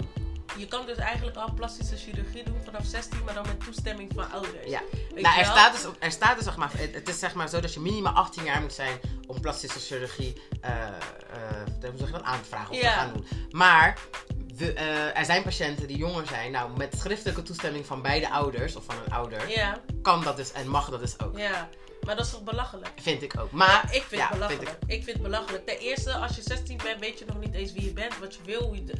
je 0.57 0.67
kan 0.67 0.85
dus 0.85 0.97
eigenlijk 0.97 1.37
al 1.37 1.53
plastische 1.53 1.95
chirurgie 1.97 2.43
doen 2.43 2.61
vanaf 2.63 2.85
16, 2.85 3.23
maar 3.23 3.33
dan 3.33 3.45
met 3.47 3.63
toestemming 3.63 4.11
van 4.15 4.31
ouders. 4.31 4.67
ja. 4.69 4.81
Weet 5.13 5.23
Nou, 5.23 5.39
er 5.39 5.43
wel? 5.45 5.51
staat, 5.55 5.71
dus, 5.73 5.85
er 5.99 6.11
staat 6.11 6.35
dus, 6.35 6.43
zeg 6.43 6.55
maar, 6.57 6.71
het, 6.77 7.09
is 7.09 7.19
zeg 7.19 7.33
maar 7.33 7.49
zo 7.49 7.59
dat 7.59 7.73
je 7.73 7.79
minimaal 7.79 8.13
18 8.13 8.43
jaar 8.43 8.61
moet 8.61 8.73
zijn 8.73 8.99
om 9.27 9.41
plastische 9.41 9.79
chirurgie 9.79 10.41
hoe 11.89 11.97
zeg 11.97 12.07
je 12.07 12.11
dat, 12.11 12.23
aan 12.23 12.41
te 12.41 12.47
vragen 12.49 12.69
of 12.69 12.81
Ja. 12.81 12.91
te 12.93 12.99
gaan 12.99 13.13
doen. 13.13 13.27
Maar 13.51 13.97
we, 14.57 14.73
eh, 14.73 15.17
er 15.17 15.25
zijn 15.25 15.43
patiënten 15.43 15.87
die 15.87 15.97
jonger 15.97 16.27
zijn. 16.27 16.51
Nou, 16.51 16.77
met 16.77 16.95
schriftelijke 16.99 17.41
toestemming 17.43 17.85
van 17.85 18.01
beide 18.01 18.29
ouders 18.29 18.75
of 18.75 18.83
van 18.85 18.95
een 19.05 19.13
ouder, 19.13 19.49
Ja, 19.49 19.81
kan 20.01 20.23
dat 20.23 20.37
dus 20.37 20.51
en 20.51 20.67
mag 20.67 20.89
dat 20.89 20.99
dus 20.99 21.19
ook. 21.19 21.37
ja. 21.37 21.69
Maar 22.05 22.15
dat 22.15 22.25
is 22.25 22.31
toch 22.31 22.43
belachelijk? 22.43 22.91
Vind 23.01 23.21
ik 23.21 23.39
ook. 23.39 23.51
Maar 23.51 23.67
Ja, 23.69 23.83
ik 23.83 24.03
vind 24.03 24.21
ja, 24.21 24.27
het 24.27 24.33
belachelijk. 24.33 24.69
vind 24.69 24.81
ik. 24.91 25.03
vind 25.03 25.13
het 25.17 25.21
belachelijk. 25.21 25.65
Ten 25.65 25.77
eerste, 25.77 26.13
als 26.15 26.35
je 26.35 26.41
16 26.41 26.77
bent, 26.83 26.99
weet 26.99 27.19
je 27.19 27.25
nog 27.25 27.39
niet 27.39 27.53
eens 27.53 27.71
wie 27.73 27.83
je 27.85 27.93
bent, 27.93 28.17
wat 28.19 28.35
je 28.35 28.39
wil. 28.45 28.61
Hoe 28.61 28.75
je 28.75 28.83
de- 28.83 28.97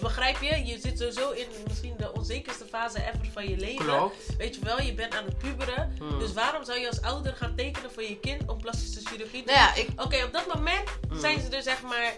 Begrijp 0.00 0.42
je? 0.42 0.64
Je 0.66 0.78
zit 0.78 0.98
sowieso 0.98 1.30
in 1.30 1.46
misschien 1.66 1.94
de 1.98 2.12
onzekerste 2.12 2.64
fase 2.64 2.98
ever 2.98 3.26
van 3.32 3.48
je 3.48 3.56
leven. 3.56 3.84
Klopt. 3.84 4.36
Weet 4.38 4.54
je 4.54 4.60
wel, 4.64 4.80
je 4.80 4.94
bent 4.94 5.14
aan 5.14 5.24
het 5.24 5.38
puberen. 5.38 5.94
Hmm. 5.98 6.18
Dus 6.18 6.32
waarom 6.32 6.64
zou 6.64 6.78
je 6.78 6.88
als 6.88 7.00
ouder 7.02 7.34
gaan 7.36 7.54
tekenen 7.56 7.92
voor 7.92 8.02
je 8.02 8.18
kind 8.20 8.48
om 8.48 8.60
plastische 8.60 9.00
chirurgie 9.04 9.42
te 9.44 9.52
Nou 9.52 9.64
ja, 9.64 9.74
ik, 9.74 9.88
Oké, 9.96 10.24
op 10.24 10.32
dat 10.32 10.54
moment 10.54 10.88
Hmm. 11.08 11.20
zijn 11.20 11.40
ze 11.40 11.56
er 11.56 11.62
zeg 11.62 11.82
maar 11.82 12.14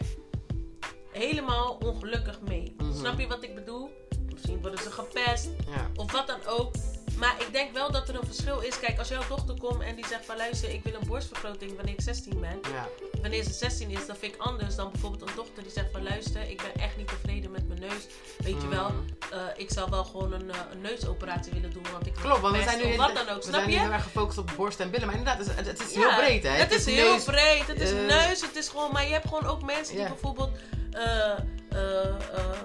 helemaal 1.12 1.78
ongelukkig 1.84 2.40
mee. 2.40 2.74
Mhm. 2.76 2.96
Snap 2.98 3.18
je 3.18 3.26
wat 3.26 3.42
ik 3.42 3.54
bedoel? 3.54 3.90
Misschien 4.32 4.60
worden 4.60 4.80
ze 4.82 4.90
gepest 4.90 5.48
ja. 5.66 5.90
of 5.96 6.12
wat 6.12 6.26
dan 6.26 6.40
ook. 6.46 6.74
Maar 7.18 7.34
ik 7.38 7.52
denk 7.52 7.72
wel 7.72 7.90
dat 7.92 8.08
er 8.08 8.14
een 8.14 8.26
verschil 8.26 8.60
is. 8.60 8.78
Kijk, 8.80 8.98
als 8.98 9.08
jouw 9.08 9.22
dochter 9.28 9.54
komt 9.58 9.82
en 9.82 9.94
die 9.94 10.06
zegt 10.06 10.24
van 10.24 10.36
luister, 10.36 10.70
ik 10.70 10.82
wil 10.84 10.94
een 11.00 11.06
borstvergroting 11.06 11.76
wanneer 11.76 11.94
ik 11.94 12.00
16 12.00 12.40
ben. 12.40 12.58
Ja. 12.72 12.88
Wanneer 13.22 13.42
ze 13.44 13.52
16 13.52 13.90
is, 13.90 14.06
dat 14.06 14.18
vind 14.18 14.34
ik 14.34 14.40
anders 14.40 14.74
dan 14.76 14.90
bijvoorbeeld 14.90 15.30
een 15.30 15.36
dochter 15.36 15.62
die 15.62 15.72
zegt 15.72 15.86
van 15.92 16.02
luister, 16.02 16.50
ik 16.50 16.56
ben 16.56 16.82
echt 16.82 16.96
niet 16.96 17.08
tevreden 17.08 17.50
met 17.50 17.68
mijn 17.68 17.80
neus. 17.80 18.06
Weet 18.38 18.62
je 18.62 18.68
wel, 18.68 18.92
eh, 19.32 19.38
ik 19.56 19.70
zou 19.70 19.90
wel 19.90 20.04
gewoon 20.04 20.32
een, 20.32 20.50
eh, 20.50 20.58
een 20.72 20.80
neusoperatie 20.80 21.52
willen 21.52 21.72
doen. 21.72 21.86
Want 21.92 22.06
ik 22.06 22.14
Klopt, 22.14 22.40
want 22.40 22.56
we 22.56 22.62
zijn 22.62 22.78
nu 22.78 22.84
heel- 22.84 22.96
wat 22.96 23.14
dan 23.14 23.28
ook. 23.28 23.36
we 23.36 23.42
Snap 23.42 23.54
zijn 23.54 23.68
nu 23.68 23.76
heel 23.76 23.90
erg 23.92 24.02
gefocust 24.02 24.38
op 24.38 24.50
borst 24.56 24.80
en 24.80 24.90
billen. 24.90 25.06
Maar 25.06 25.16
inderdaad, 25.16 25.46
het 25.46 25.66
is, 25.66 25.66
het 25.78 25.80
is 25.88 25.94
Ja, 25.94 26.00
heel 26.08 26.18
breed, 26.18 26.42
hè? 26.42 26.48
Het 26.50 26.72
is 26.72 26.84
heel 26.84 27.12
neus, 27.12 27.24
breed. 27.24 27.66
Het 27.66 27.80
is 27.80 27.90
eh, 27.92 28.06
neus. 28.06 28.40
Het 28.40 28.56
is 28.56 28.68
gewoon. 28.68 28.92
Maar 28.92 29.04
je 29.06 29.12
hebt 29.12 29.28
gewoon 29.28 29.46
ook 29.46 29.62
mensen 29.62 29.94
die 29.94 30.02
Ja. 30.02 30.08
bijvoorbeeld 30.08 30.50
eh, 30.92 31.30
eh, 31.70 32.08
eh, 32.08 32.58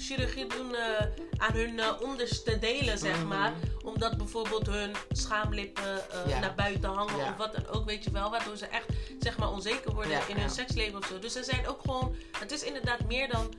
chirurgie 0.00 0.46
doen 0.46 0.74
eh, 0.74 1.06
aan 1.36 1.52
hun 1.54 1.78
eh, 1.78 1.88
onderste 2.00 2.58
delen, 2.58 2.98
zeg 2.98 3.16
Mhm. 3.16 3.26
maar. 3.26 3.52
Omdat 3.84 4.16
bijvoorbeeld 4.16 4.66
hun 4.66 4.92
schaamlippen 5.10 6.10
eh, 6.10 6.28
Ja. 6.30 6.38
naar 6.38 6.54
buiten 6.54 6.90
hangen 6.90 7.16
Ja. 7.16 7.30
of 7.30 7.36
wat 7.36 7.52
dan 7.52 7.66
ook, 7.66 7.84
weet 7.86 8.04
je 8.04 8.10
wel. 8.10 8.30
Waardoor 8.30 8.56
ze 8.56 8.66
echt, 8.66 8.86
zeg 9.18 9.38
maar, 9.38 9.50
onzeker 9.50 9.92
worden 9.94 10.12
Ja, 10.12 10.20
in 10.28 10.36
hun 10.36 10.50
seksleven 10.50 10.98
of 10.98 11.06
zo. 11.06 11.18
Dus 11.18 11.34
er 11.34 11.44
zijn 11.44 11.66
ook 11.68 11.80
gewoon. 11.80 12.14
Het 12.38 12.50
is 12.52 12.62
inderdaad 12.62 13.04
meer 13.06 13.28
dan 13.28 13.54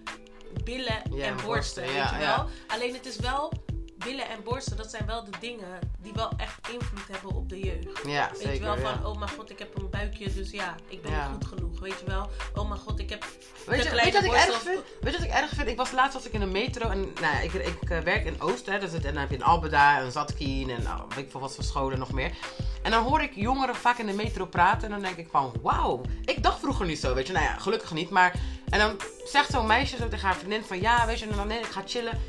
billen 0.64 1.04
en 1.04 1.22
en 1.22 1.36
borsten, 1.46 1.84
weet 1.84 1.92
je 2.10 2.18
wel. 2.18 2.20
ja. 2.20 2.48
Alleen 2.68 2.94
het 2.94 3.06
is 3.06 3.16
wel. 3.16 3.52
Billen 4.04 4.30
en 4.30 4.44
borsten, 4.44 4.78
dat 4.78 4.90
zijn 4.90 5.06
wel 5.06 5.24
de 5.24 5.32
dingen 5.40 5.80
die 6.00 6.14
wel 6.14 6.32
echt 6.38 6.68
invloed 6.72 7.08
hebben 7.12 7.32
op 7.32 7.50
de 7.50 7.60
jeugd. 7.60 8.06
Ja, 8.06 8.30
Weet 8.30 8.38
zeker. 8.40 8.54
je 8.54 8.60
wel, 8.60 8.78
ja. 8.78 8.82
van, 8.82 9.06
oh 9.06 9.18
mijn 9.20 9.32
god, 9.32 9.50
ik 9.50 9.60
heb 9.60 9.78
een 9.78 9.90
buikje, 9.90 10.34
dus 10.34 10.52
ja, 10.52 10.76
ik 10.88 11.02
ben 11.02 11.12
Ja. 11.12 11.28
niet 11.28 11.38
goed 11.48 11.58
genoeg. 11.58 11.80
Weet 11.80 12.00
je 12.00 12.06
wel, 12.06 12.30
oh 12.56 12.70
mijn 12.70 12.82
god, 12.82 13.00
ik 13.00 13.10
heb 13.10 13.26
Weet 13.66 13.84
je, 13.84 13.90
weet 13.90 14.14
wat 14.14 14.24
ik 14.24 14.32
erg 14.34 14.62
vind? 14.62 14.80
Weet 15.02 15.14
je 15.14 15.20
wat 15.20 15.28
ik 15.28 15.34
erg 15.34 15.50
vind? 15.50 15.68
Ik 15.68 15.78
was 15.78 15.92
laatst 15.92 16.14
was 16.14 16.26
ik 16.26 16.34
in 16.34 16.40
de 16.40 16.46
metro 16.46 16.90
en 16.90 17.00
nou, 17.00 17.34
ja, 17.36 17.40
ik, 17.40 17.54
ik 17.54 17.90
eh, 17.90 18.00
werk 18.00 18.26
in 18.26 18.42
Oost, 18.42 18.66
hè, 18.66 18.80
dus 18.80 18.92
het, 18.92 19.06
en 19.06 19.12
dan 19.14 19.22
heb 19.22 19.30
je 19.30 19.36
een 19.36 19.44
Albeda, 19.44 20.02
een 20.02 20.12
Zatkien 20.12 20.70
en 20.70 20.84
nou, 20.84 21.02
weet 21.10 21.18
ik 21.26 21.32
veel 21.32 21.40
wat 21.40 21.56
voor 21.56 21.64
scholen 21.64 22.00
nog 22.00 22.12
meer. 22.12 22.32
En 22.84 22.92
dan 22.92 23.04
hoor 23.04 23.22
ik 23.22 23.32
jongeren 23.36 23.76
vaak 23.76 23.98
in 23.98 24.06
de 24.06 24.14
metro 24.14 24.46
praten 24.46 24.84
en 24.84 24.90
dan 24.90 25.02
denk 25.02 25.18
ik 25.18 25.28
van, 25.32 25.54
wauw, 25.62 26.02
ik 26.26 26.44
dacht 26.44 26.60
vroeger 26.60 26.86
niet 26.86 27.00
zo, 27.00 27.14
weet 27.14 27.28
je. 27.28 27.34
Nou 27.34 27.46
ja, 27.46 27.58
gelukkig 27.58 27.92
niet, 27.94 28.10
maar... 28.10 28.34
En 28.70 28.80
dan 28.80 29.00
zegt 29.26 29.52
zo'n 29.52 29.68
meisje 29.68 29.98
zo 29.98 30.08
tegen 30.08 30.26
haar 30.28 30.36
vriendin 30.36 30.64
van, 30.64 30.82
ja, 30.82 31.06
weet 31.06 31.20
je, 31.20 31.28
en 31.28 31.36
dan 31.36 31.48
nee, 31.48 31.60
ik 31.60 31.66
ga 31.66 31.82
chillen. 31.86 32.20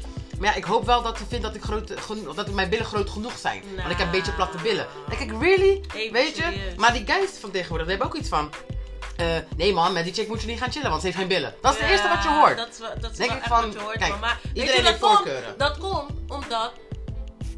Maar 0.42 0.50
ja, 0.50 0.56
ik 0.56 0.64
hoop 0.64 0.84
wel 0.86 1.02
dat 1.02 1.18
ze 1.18 1.24
vindt 1.28 1.44
dat, 1.44 1.54
ik 1.54 1.62
groot, 1.62 1.92
dat 2.36 2.50
mijn 2.50 2.68
billen 2.68 2.86
groot 2.86 3.10
genoeg 3.10 3.38
zijn. 3.38 3.62
Want 3.76 3.90
ik 3.90 3.96
heb 3.96 4.06
een 4.06 4.10
beetje 4.12 4.32
platte 4.32 4.56
billen. 4.62 4.86
Dan 5.08 5.18
denk 5.18 5.30
ik, 5.30 5.40
really? 5.40 5.80
Even 5.94 6.12
weet 6.12 6.36
je? 6.36 6.72
Maar 6.76 6.92
die 6.92 7.06
guys 7.06 7.30
van 7.40 7.50
tegenwoordig, 7.50 7.86
die 7.86 7.96
hebben 7.96 8.14
ook 8.16 8.20
iets 8.22 8.28
van... 8.28 8.50
eh, 9.16 9.26
nee 9.56 9.72
man, 9.72 9.92
met 9.92 10.04
die 10.04 10.12
chick 10.14 10.28
moet 10.28 10.40
je 10.40 10.46
niet 10.46 10.58
gaan 10.58 10.70
chillen, 10.72 10.88
want 10.88 11.00
ze 11.00 11.06
heeft 11.06 11.18
geen 11.18 11.28
billen. 11.28 11.54
Dat 11.60 11.72
is 11.72 11.78
het 11.78 11.86
Ja, 11.86 11.92
eerste 11.92 12.08
wat 12.08 12.22
je 12.22 12.28
hoort. 12.28 12.56
Dat 12.56 12.68
is, 12.68 12.78
dat 13.00 13.10
is 13.10 13.16
Denk 13.16 13.30
wel 13.30 13.38
ik 13.38 13.44
echt 13.44 13.52
van, 13.54 13.62
wat 13.64 13.72
je 13.72 13.78
hoort. 13.78 13.98
kijk, 13.98 14.20
maar 14.20 14.40
iedereen 14.54 14.84
heeft 14.84 14.98
komt, 14.98 15.14
voorkeuren. 15.14 15.54
dat 15.58 15.78
komt 15.78 16.10
omdat 16.28 16.72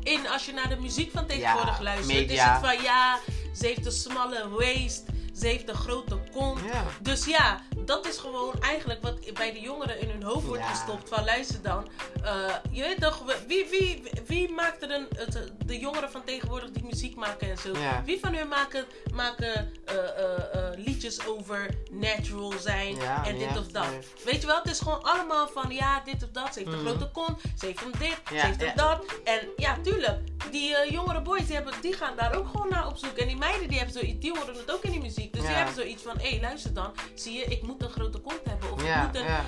in, 0.03 0.29
als 0.29 0.47
je 0.47 0.53
naar 0.53 0.69
de 0.69 0.77
muziek 0.77 1.11
van 1.13 1.27
tegenwoordig 1.27 1.77
Ja, 1.79 1.83
luistert, 1.85 2.07
media. 2.19 2.45
is 2.47 2.51
het 2.63 2.71
van 2.75 2.83
ja, 2.85 3.19
ze 3.59 3.67
heeft 3.67 3.87
een 3.87 3.93
smalle 3.93 4.49
waist. 4.59 5.03
Ze 5.39 5.47
heeft 5.47 5.69
een 5.69 5.75
grote 5.75 6.19
kont. 6.33 6.61
Ja. 6.73 6.85
Dus 7.01 7.25
ja, 7.25 7.61
dat 7.79 8.07
is 8.07 8.17
gewoon 8.19 8.55
eigenlijk 8.61 9.03
wat 9.03 9.33
bij 9.35 9.53
de 9.53 9.61
jongeren 9.61 10.01
in 10.01 10.09
hun 10.11 10.23
hoofd 10.23 10.47
wordt 10.47 10.63
Ja. 10.63 10.69
gestopt. 10.69 11.09
Van 11.09 11.25
luister 11.25 11.63
dan, 11.63 11.89
eh, 12.23 12.55
je 12.71 12.83
weet 12.83 13.01
toch, 13.01 13.23
wie, 13.47 13.67
wie, 13.71 14.03
wie 14.27 14.53
maakt 14.53 14.83
er 14.83 14.91
een, 14.91 15.07
het, 15.17 15.53
de 15.67 15.79
jongeren 15.79 16.11
van 16.11 16.25
tegenwoordig 16.25 16.71
die 16.71 16.85
muziek 16.85 17.17
maken 17.17 17.51
en 17.51 17.59
zo? 17.59 17.79
Ja. 17.79 18.03
Wie 18.05 18.19
van 18.21 18.35
hun 18.35 18.49
maken, 18.49 18.85
maken 19.15 19.73
eh, 19.85 19.95
eh, 19.97 20.55
eh, 20.55 20.79
liedjes 20.79 21.27
over 21.27 21.67
natural 21.91 22.53
zijn 22.61 22.97
en 23.25 23.39
dit 23.39 23.59
of 23.59 23.67
dat? 23.67 23.87
Weet 24.25 24.41
je 24.41 24.47
wel, 24.47 24.57
het 24.59 24.71
is 24.71 24.79
gewoon 24.79 25.03
allemaal 25.03 25.49
van 25.49 25.71
ja, 25.71 26.01
dit 26.05 26.23
of 26.23 26.29
dat. 26.33 26.53
Ze 26.53 26.59
heeft 26.59 26.73
een 26.73 26.79
Mhm. 26.83 26.87
grote 26.89 27.11
kont, 27.13 27.41
ze 27.59 27.67
heeft 27.67 27.81
hem 27.81 27.91
dit, 27.99 28.17
ze 28.29 28.35
heeft 28.35 28.61
hem 28.61 28.69
ja. 28.69 28.75
dat. 28.75 29.05
En 29.25 29.49
ja, 29.57 29.77
tuurlijk, 29.83 30.19
die 30.51 30.93
jongere 30.93 31.21
boys 31.23 31.47
die, 31.47 31.55
hebben, 31.55 31.73
die 31.81 31.93
gaan 31.93 32.17
daar 32.17 32.35
ook 32.37 32.49
gewoon 32.49 32.69
naar 32.69 32.87
op 32.87 32.97
zoek. 32.97 33.17
En 33.17 33.27
die 33.27 33.37
meiden 33.37 33.69
die, 33.69 33.77
hebben 33.79 33.95
zoiets, 33.95 34.21
die 34.21 34.39
horen 34.39 34.55
het 34.55 34.73
ook 34.73 34.83
in 34.83 34.91
die 34.91 35.01
muziek. 35.01 35.24
Dus 35.33 35.41
die 35.41 35.51
Ja. 35.51 35.57
hebben 35.57 35.75
zoiets 35.75 36.03
van, 36.03 36.19
hé 36.19 36.29
hey, 36.29 36.41
luister 36.41 36.75
dan, 36.75 36.93
zie 37.15 37.33
je, 37.39 37.45
ik 37.45 37.63
moet 37.63 37.83
een 37.83 37.91
grote 37.91 38.19
kont 38.19 38.41
hebben. 38.45 38.73
Of 38.73 38.83
ik 38.83 38.97
moet 38.97 39.17
een, 39.17 39.25
ja. 39.25 39.45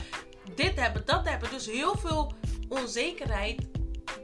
dit 0.54 0.80
hebben, 0.80 1.02
dat 1.06 1.28
hebben. 1.28 1.50
Dus 1.50 1.66
heel 1.66 1.94
veel 1.98 2.32
onzekerheid 2.68 3.66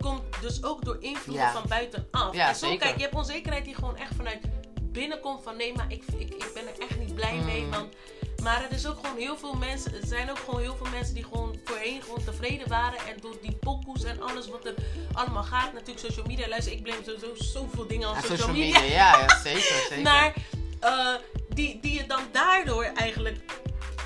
komt 0.01 0.23
dus 0.41 0.65
ook 0.65 0.85
door 0.85 0.97
invloeden 1.01 1.51
van 1.51 1.63
buitenaf. 1.69 2.35
En 2.35 2.55
zo, 2.55 2.77
kijk, 2.77 2.97
je 2.97 3.03
hebt 3.03 3.15
onzekerheid 3.15 3.65
die 3.65 3.75
gewoon 3.75 3.97
echt 3.97 4.15
vanuit 4.17 4.41
binnenkomt 4.83 5.43
van 5.43 5.57
nee, 5.57 5.75
maar 5.75 5.87
ik, 5.89 6.03
ik, 6.19 6.35
ik 6.35 6.51
ben 6.55 6.63
er 6.67 6.89
echt 6.89 6.99
niet 6.99 7.15
blij 7.15 7.37
mee. 7.37 7.63
Mm. 7.63 7.71
Want, 7.71 7.95
maar 8.43 8.65
er 8.65 8.73
is 8.73 8.87
ook 8.87 8.99
gewoon 9.01 9.17
heel 9.17 9.37
veel 9.37 9.55
mensen, 9.55 9.95
er 9.95 10.07
zijn 10.07 10.31
ook 10.31 10.39
gewoon 10.39 10.61
heel 10.61 10.77
veel 10.77 10.87
mensen 10.91 11.15
die 11.15 11.25
gewoon 11.25 11.59
voorheen 11.65 12.03
gewoon 12.03 12.25
tevreden 12.25 12.69
waren. 12.69 12.99
En 12.99 13.21
door 13.21 13.35
die 13.43 13.53
pokoes 13.53 14.05
en 14.05 14.23
alles 14.23 14.49
wat 14.49 14.65
er 14.65 14.75
allemaal 15.13 15.43
gaat, 15.43 15.73
natuurlijk 15.73 16.07
social 16.07 16.27
media, 16.27 16.49
luister, 16.49 16.73
ik 16.73 16.83
blame 16.83 17.01
sowieso 17.05 17.35
zoveel 17.35 17.87
dingen 17.87 18.09
aan 18.09 18.15
Ja, 18.15 18.21
social, 18.21 18.53
media, 18.53 18.81
ja, 18.81 19.19
ja, 19.19 19.41
zeker, 19.41 19.61
zeker. 19.89 20.03
Maar 20.03 20.35
eh, 20.81 21.15
die, 21.55 21.79
die 21.81 21.93
je 21.95 22.07
dan 22.07 22.23
daardoor 22.33 22.85
eigenlijk 22.85 23.39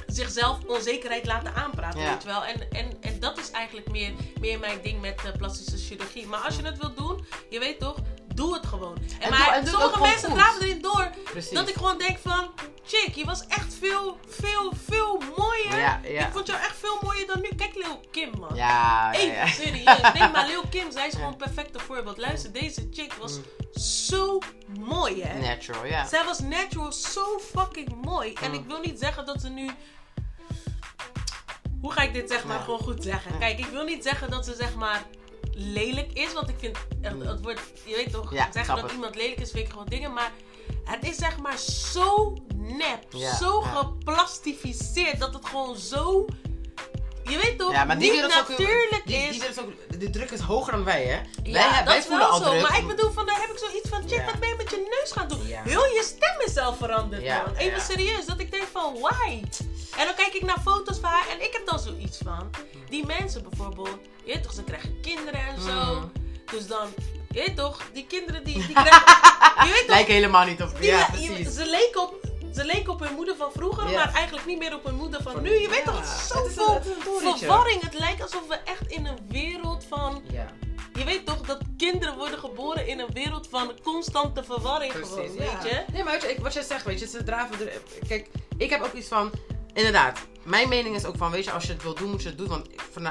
zichzelf 0.06 0.58
onzekerheid 0.66 1.26
laten 1.26 1.54
aanpraten, 1.54 2.00
Ja. 2.00 2.10
weet 2.12 2.22
je 2.22 2.28
wel. 2.28 2.44
En, 2.44 2.70
en, 2.70 2.90
en 3.00 3.20
dat 3.20 3.38
is 3.38 3.50
eigenlijk 3.50 3.90
meer, 3.90 4.12
meer 4.40 4.58
mijn 4.58 4.78
ding 4.82 5.00
met 5.00 5.24
eh, 5.24 5.32
plastische 5.38 5.76
chirurgie. 5.78 6.26
Maar 6.26 6.40
als 6.40 6.56
je 6.56 6.62
het 6.62 6.78
wilt 6.78 6.96
doen, 6.96 7.24
je 7.50 7.58
weet 7.58 7.78
toch, 7.78 7.96
doe 8.36 8.54
het 8.54 8.66
gewoon. 8.66 8.96
En, 8.96 9.20
En 9.20 9.30
maar 9.30 9.60
doe- 9.60 9.68
sommige 9.70 10.00
mensen 10.00 10.32
draven 10.32 10.62
erin 10.62 10.82
door 10.82 11.10
Precies. 11.24 11.50
dat 11.52 11.68
ik 11.68 11.74
gewoon 11.74 11.98
denk 11.98 12.18
van, 12.18 12.50
chick, 12.84 13.14
je 13.14 13.24
was 13.24 13.46
echt 13.46 13.74
veel, 13.80 14.18
veel, 14.28 14.72
veel 14.88 15.22
mooier. 15.36 15.78
Ja, 15.78 16.00
ja. 16.04 16.26
Ik 16.26 16.32
vond 16.32 16.46
jou 16.46 16.58
echt 16.60 16.76
veel 16.76 16.98
mooier 17.02 17.26
dan 17.26 17.40
nu. 17.40 17.48
Kijk 17.56 17.74
Lil 17.74 18.00
Kim, 18.10 18.30
man. 18.38 18.54
Ja, 18.54 18.68
ja, 19.12 19.18
Hey, 19.18 19.26
ja. 19.26 19.46
serieus. 19.46 20.00
Nee, 20.18 20.28
maar 20.30 20.46
Lil 20.46 20.62
Kim, 20.70 20.90
zij 20.90 21.06
is 21.06 21.14
gewoon 21.14 21.28
een 21.30 21.36
perfecte 21.36 21.78
voorbeeld. 21.78 22.18
Luister, 22.18 22.52
deze 22.52 22.88
chick 22.92 23.12
was 23.12 23.32
Mm. 23.36 23.42
zo 23.82 24.38
mooi, 24.78 25.22
hè. 25.22 25.38
Natural, 25.40 25.86
ja. 25.86 26.06
Zij 26.06 26.24
was 26.24 26.38
natural 26.38 26.92
zo 26.92 27.38
fucking 27.54 27.94
mooi. 28.04 28.32
En 28.42 28.50
Mm. 28.50 28.56
ik 28.56 28.64
wil 28.66 28.80
niet 28.80 28.98
zeggen 28.98 29.26
dat 29.26 29.40
ze 29.40 29.48
nu. 29.48 29.70
Hoe 31.80 31.92
ga 31.92 32.02
ik 32.02 32.12
dit 32.12 32.30
zeg 32.30 32.44
maar 32.44 32.56
Ja. 32.56 32.62
gewoon 32.62 32.78
goed 32.80 33.02
zeggen? 33.02 33.38
Kijk, 33.38 33.58
ik 33.58 33.66
wil 33.66 33.84
niet 33.84 34.02
zeggen 34.02 34.30
dat 34.30 34.44
ze 34.44 34.54
zeg 34.54 34.74
maar 34.74 35.02
lelijk 35.58 36.12
is. 36.12 36.32
Want 36.32 36.48
ik 36.48 36.54
vind 36.58 36.76
echt, 37.02 37.14
Mm. 37.14 37.20
het 37.20 37.40
wordt, 37.42 37.60
je 37.84 37.94
weet 37.96 38.12
toch, 38.12 38.32
Ja, 38.34 38.48
zeggen 38.52 38.74
dat 38.74 38.82
het. 38.84 38.92
iemand 38.92 39.14
lelijk 39.14 39.40
is, 39.40 39.50
vind 39.50 39.64
ik 39.66 39.70
gewoon 39.70 39.86
dingen. 39.86 40.12
Maar 40.12 40.32
het 40.84 41.04
is 41.08 41.16
zeg 41.16 41.38
maar 41.38 41.58
zo 41.92 42.36
nep, 42.54 43.04
Ja, 43.10 43.36
zo 43.36 43.60
ja. 43.64 43.68
geplastificeerd 43.70 45.18
dat 45.20 45.34
het 45.34 45.46
gewoon 45.46 45.76
zo. 45.76 46.26
Je 47.28 47.38
weet 47.42 47.58
toch, 47.58 47.72
Ja, 47.72 47.84
maar 47.84 47.96
niet 47.96 48.24
ook, 48.24 48.28
natuurlijk 48.30 49.02
die, 49.06 49.16
is. 49.16 49.38
die 49.38 49.60
ook, 49.62 50.00
de 50.00 50.10
druk 50.10 50.30
is 50.30 50.40
hoger 50.40 50.72
dan 50.72 50.84
wij, 50.84 51.04
hè? 51.04 51.20
Ja, 51.42 51.52
wij 51.70 51.76
dat 51.78 51.84
wij 51.86 51.98
is 51.98 52.08
wel 52.08 52.20
al 52.22 52.38
zo. 52.38 52.50
druk. 52.50 52.62
Maar 52.62 52.78
ik 52.78 52.86
bedoel, 52.86 53.10
van 53.10 53.26
daar 53.26 53.40
heb 53.40 53.50
ik 53.50 53.58
zoiets 53.58 53.88
van, 53.88 54.08
check, 54.08 54.24
wat 54.30 54.40
ben 54.40 54.48
je 54.48 54.54
met 54.56 54.70
je 54.70 54.96
neus 55.00 55.12
gaan 55.12 55.28
doen? 55.28 55.40
Heel 55.44 55.84
je 55.84 56.02
stem 56.04 56.40
is 56.46 56.52
zelf 56.52 56.76
veranderd, 56.76 57.24
man. 57.26 57.54
Even 57.56 57.80
serieus, 57.80 58.26
dat 58.26 58.40
ik 58.40 58.50
denk 58.50 58.64
van, 58.72 58.94
why? 59.00 59.42
En 59.98 60.04
dan 60.06 60.14
kijk 60.14 60.34
ik 60.34 60.42
naar 60.42 60.60
foto's 60.64 60.98
van 60.98 61.10
haar 61.10 61.28
en 61.28 61.40
ik 61.44 61.52
heb 61.52 61.66
dan 61.66 61.78
zoiets 61.78 62.18
van, 62.24 62.50
die 62.88 63.06
mensen 63.06 63.42
bijvoorbeeld, 63.48 63.98
je 64.24 64.32
weet 64.32 64.42
toch, 64.42 64.52
ze 64.52 64.62
krijgen 64.64 65.00
kinderen 65.00 65.40
en 65.40 65.60
zo. 65.60 65.94
Mm. 65.94 66.12
Dus 66.50 66.66
dan, 66.66 66.88
je 67.30 67.38
weet 67.46 67.56
toch, 67.56 67.80
die 67.92 68.06
kinderen 68.06 68.44
die, 68.44 68.54
die 68.66 68.72
krijgen, 68.82 69.02
je 69.66 69.70
weet 69.72 69.78
toch, 69.78 69.86
Lijkt 69.88 70.08
helemaal 70.08 70.44
niet 70.46 70.62
op. 70.62 70.76
die- 70.80 70.86
Ja, 70.90 71.06
precies. 71.10 71.54
ze 71.54 71.66
leken 71.66 72.00
op... 72.02 72.24
Ze 72.54 72.64
leken 72.64 72.92
op 72.92 73.00
hun 73.00 73.14
moeder 73.14 73.36
van 73.36 73.52
vroeger, 73.52 73.84
maar 73.84 74.12
eigenlijk 74.14 74.46
niet 74.46 74.58
meer 74.58 74.74
op 74.74 74.84
hun 74.84 74.94
moeder 74.94 75.22
van 75.22 75.32
Van- 75.32 75.42
nu. 75.42 75.50
Je 75.60 75.68
weet 75.68 75.84
toch, 75.84 75.96
het 76.00 76.04
is 76.04 76.28
Het 76.34 76.46
is 76.46 76.56
een- 76.56 76.64
zoveel 76.64 76.74
het 77.26 77.34
is 77.34 77.38
verwarring. 77.38 77.80
Het 77.82 77.98
lijkt 77.98 78.22
alsof 78.22 78.46
we 78.48 78.54
echt 78.54 78.86
in 78.86 79.06
een 79.06 79.18
wereld 79.28 79.84
van 79.88 80.22
Ja. 80.32 80.46
je 80.94 81.04
weet 81.04 81.26
toch 81.26 81.40
dat 81.40 81.58
kinderen 81.76 82.16
worden 82.16 82.38
geboren 82.38 82.86
in 82.86 82.98
een 82.98 83.12
wereld 83.12 83.48
van 83.50 83.72
constante 83.82 84.44
verwarring 84.44 84.92
gewoon, 84.92 85.36
weet 85.36 85.36
je? 85.62 85.84
Nee, 85.92 86.02
maar 86.04 86.12
weet 86.12 86.22
je, 86.22 86.30
ik- 86.30 86.38
wat 86.38 86.52
jij 86.52 86.62
zegt, 86.62 86.84
weet 86.84 86.98
je, 87.00 87.06
ze 87.06 87.22
draven 87.24 87.60
er... 87.60 87.80
Kijk, 88.08 88.28
ik 88.58 88.70
heb 88.70 88.82
ook 88.82 88.92
iets 88.92 89.08
van... 89.08 89.30
Inderdaad, 89.76 90.18
mijn 90.42 90.68
mening 90.68 90.94
is 90.96 91.04
ook 91.04 91.16
van, 91.16 91.30
weet 91.30 91.44
je, 91.44 91.50
als 91.50 91.64
je 91.64 91.72
het 91.72 91.82
wilt 91.82 91.98
doen, 91.98 92.10
moet 92.10 92.22
je 92.22 92.28
het 92.28 92.38
doen. 92.38 92.48
Want 92.48 92.66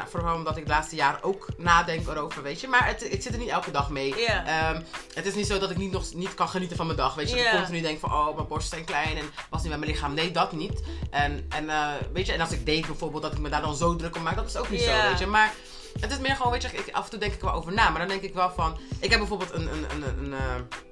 vooral 0.09 0.35
omdat 0.35 0.57
ik 0.57 0.63
de 0.65 0.69
laatste 0.71 0.95
jaren 0.95 1.23
ook 1.23 1.47
nadenk 1.57 2.07
erover, 2.07 2.43
weet 2.43 2.61
je. 2.61 2.67
Maar 2.67 2.87
het, 2.87 3.13
ik 3.13 3.21
zit 3.21 3.33
er 3.33 3.39
niet 3.39 3.49
elke 3.49 3.71
dag 3.71 3.89
mee. 3.89 4.25
Ehm, 4.25 4.81
het 5.13 5.25
is 5.25 5.33
niet 5.33 5.47
zo 5.47 5.59
dat 5.59 5.71
ik 5.71 5.77
niet, 5.77 5.91
nog, 5.91 6.13
niet 6.13 6.33
kan 6.33 6.49
genieten 6.49 6.77
van 6.77 6.85
mijn 6.85 6.97
dag, 6.97 7.15
weet 7.15 7.29
je. 7.29 7.35
Dat 7.35 7.43
Ja. 7.43 7.51
ik 7.51 7.57
continu 7.57 7.81
denk 7.81 7.99
van, 7.99 8.11
oh, 8.11 8.35
mijn 8.35 8.47
borsten 8.47 8.69
zijn 8.69 8.85
klein 8.85 9.17
en 9.17 9.25
was 9.49 9.61
niet 9.61 9.69
met 9.71 9.79
mijn 9.79 9.91
lichaam. 9.91 10.13
Nee, 10.13 10.31
dat 10.31 10.51
niet. 10.51 10.81
En, 11.09 11.45
en 11.49 11.69
eh, 11.69 11.87
weet 12.13 12.25
je, 12.25 12.33
en 12.33 12.41
als 12.41 12.51
ik 12.51 12.65
date 12.65 12.87
bijvoorbeeld, 12.87 13.23
dat 13.23 13.33
ik 13.33 13.39
me 13.39 13.49
daar 13.49 13.61
dan 13.61 13.75
zo 13.75 13.95
druk 13.95 14.15
om 14.15 14.23
maak, 14.23 14.35
dat 14.35 14.47
is 14.47 14.55
ook 14.57 14.69
niet 14.69 14.81
zo, 14.81 14.91
weet 15.09 15.19
je. 15.19 15.25
Maar 15.27 15.53
het 15.99 16.11
is 16.11 16.17
meer 16.19 16.35
gewoon, 16.35 16.51
weet 16.51 16.61
je, 16.61 16.67
ik, 16.71 16.89
af 16.91 17.03
en 17.03 17.09
toe 17.09 17.19
denk 17.19 17.33
ik 17.33 17.41
wel 17.41 17.53
over 17.53 17.73
na. 17.73 17.89
Maar 17.89 17.99
dan 17.99 18.07
denk 18.07 18.21
ik 18.21 18.33
wel 18.33 18.51
van, 18.55 18.77
ik 18.99 19.09
heb 19.09 19.19
bijvoorbeeld 19.19 19.51
een, 19.51 19.67
een, 19.71 19.85
een, 19.91 20.03
een, 20.19 20.33
eh, 20.33 20.55
een 20.55 20.67
per- 20.67 20.83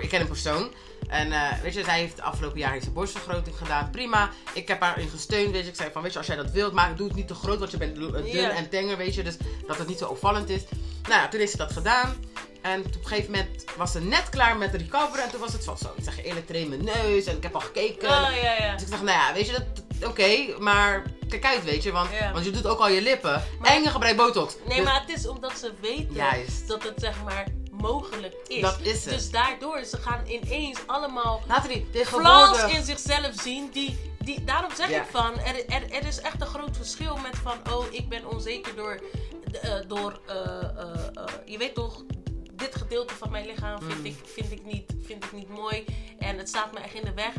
ik 0.00 0.08
ken 0.08 0.20
een 0.20 0.26
persoon. 0.26 0.72
En 1.08 1.32
eh, 1.32 1.60
weet 1.62 1.74
je, 1.74 1.84
zij 1.84 1.98
heeft 1.98 2.20
afgelopen 2.20 2.58
jaar 2.58 2.72
heeft 2.72 2.84
ze 2.84 2.90
borstvergroting 2.90 3.56
gedaan. 3.56 3.90
Prima. 3.90 4.30
Ik 4.54 4.68
heb 4.68 4.80
haar 4.80 4.98
in 4.98 5.08
gesteund. 5.08 5.50
Weet 5.50 5.62
je, 5.64 5.68
ik 5.68 5.76
zei 5.76 5.90
van, 5.92 6.02
weet 6.02 6.12
je, 6.12 6.18
als 6.18 6.26
jij 6.26 6.36
dat 6.36 6.50
wilt, 6.50 6.72
maar 6.72 6.96
doe 6.96 7.06
het 7.06 7.16
niet 7.16 7.28
te 7.28 7.34
groot, 7.34 7.58
want 7.58 7.70
je 7.70 7.76
bent 7.76 7.94
dun 7.96 8.50
en 8.50 8.68
tenger, 8.68 8.96
weet 8.96 9.14
je. 9.14 9.22
Dus 9.22 9.36
dat 9.66 9.78
het 9.78 9.88
niet 9.88 9.98
zo 9.98 10.08
opvallend 10.08 10.48
is. 10.48 10.62
Nou 11.02 11.14
ja, 11.22 11.28
toen 11.28 11.38
heeft 11.40 11.50
ze 11.52 11.56
dat 11.58 11.72
gedaan. 11.72 12.16
En 12.62 12.80
op 12.80 12.94
een 12.94 13.06
gegeven 13.06 13.30
moment 13.30 13.64
was 13.76 13.92
ze 13.92 14.00
net 14.00 14.28
klaar 14.28 14.56
met 14.56 14.74
recoveren. 14.74 15.24
En 15.24 15.30
toen 15.30 15.40
was 15.40 15.52
het 15.52 15.64
van 15.64 15.78
zo, 15.78 15.92
ik 15.96 16.04
zeg 16.04 16.22
eerlijk, 16.24 16.46
train 16.46 16.68
mijn 16.68 16.84
neus. 16.84 17.24
En 17.24 17.36
ik 17.36 17.42
heb 17.42 17.54
al 17.54 17.60
gekeken. 17.60 18.08
Oh 18.08 18.28
ja, 18.42 18.56
ja. 18.64 18.72
Dus 18.72 18.82
ik 18.82 18.90
dacht, 18.90 19.02
nou 19.02 19.18
ja, 19.18 19.32
weet 19.34 19.46
je, 19.46 19.52
dat, 19.52 20.08
oké, 20.10 20.58
maar 20.58 21.02
kijk 21.28 21.44
uit, 21.44 21.64
weet 21.64 21.82
je. 21.82 21.92
Want, 21.92 22.10
Ja. 22.12 22.32
want 22.32 22.44
je 22.44 22.50
doet 22.50 22.66
ook 22.66 22.78
al 22.78 22.88
je 22.88 23.02
lippen. 23.02 23.42
Maar- 23.60 23.70
en 23.70 23.82
je 23.82 23.90
gebruikt 23.90 24.16
botox. 24.16 24.54
Nee, 24.66 24.76
Dus 24.76 24.84
maar 24.86 25.00
het 25.06 25.18
is 25.18 25.26
omdat 25.28 25.58
ze 25.58 25.72
weten 25.80 26.14
Juist. 26.14 26.68
dat 26.68 26.82
het 26.82 26.94
zeg 26.96 27.22
maar 27.24 27.46
mogelijk 27.92 28.34
is. 28.46 28.60
Dat 28.60 28.80
is 28.80 29.04
het. 29.04 29.14
Dus 29.14 29.30
daardoor, 29.30 29.84
ze 29.84 29.96
gaan 29.96 30.26
ineens 30.26 30.78
allemaal 30.86 31.42
tegenwoordig... 31.92 32.76
in 32.76 32.84
zichzelf 32.84 33.34
zien 33.42 33.70
die... 33.70 34.12
Die, 34.18 34.44
daarom 34.44 34.70
zeg 34.74 34.90
Ja. 34.90 35.02
ik 35.02 35.08
van, 35.10 35.38
er, 35.38 35.66
er, 35.68 35.90
er 35.92 36.06
is 36.06 36.20
echt 36.20 36.40
een 36.40 36.46
groot 36.46 36.76
verschil 36.76 37.16
met 37.16 37.36
van, 37.36 37.72
oh, 37.72 37.84
ik 37.90 38.08
ben 38.08 38.30
onzeker 38.30 38.76
door, 38.76 39.00
eh, 39.62 39.74
door 39.88 40.20
eh, 40.26 40.62
eh, 40.62 41.24
je 41.44 41.58
weet 41.58 41.74
toch, 41.74 42.02
dit 42.52 42.74
gedeelte 42.74 43.14
van 43.14 43.30
mijn 43.30 43.46
lichaam 43.46 43.82
vind, 43.82 43.98
Mm. 43.98 44.04
ik, 44.04 44.16
vind, 44.24 44.52
ik 44.52 44.64
niet, 44.64 44.92
vind 45.06 45.24
ik 45.24 45.32
niet 45.32 45.48
mooi 45.48 45.84
en 46.18 46.38
het 46.38 46.48
staat 46.48 46.72
me 46.72 46.78
echt 46.80 46.94
in 46.94 47.04
de 47.04 47.14
weg. 47.14 47.32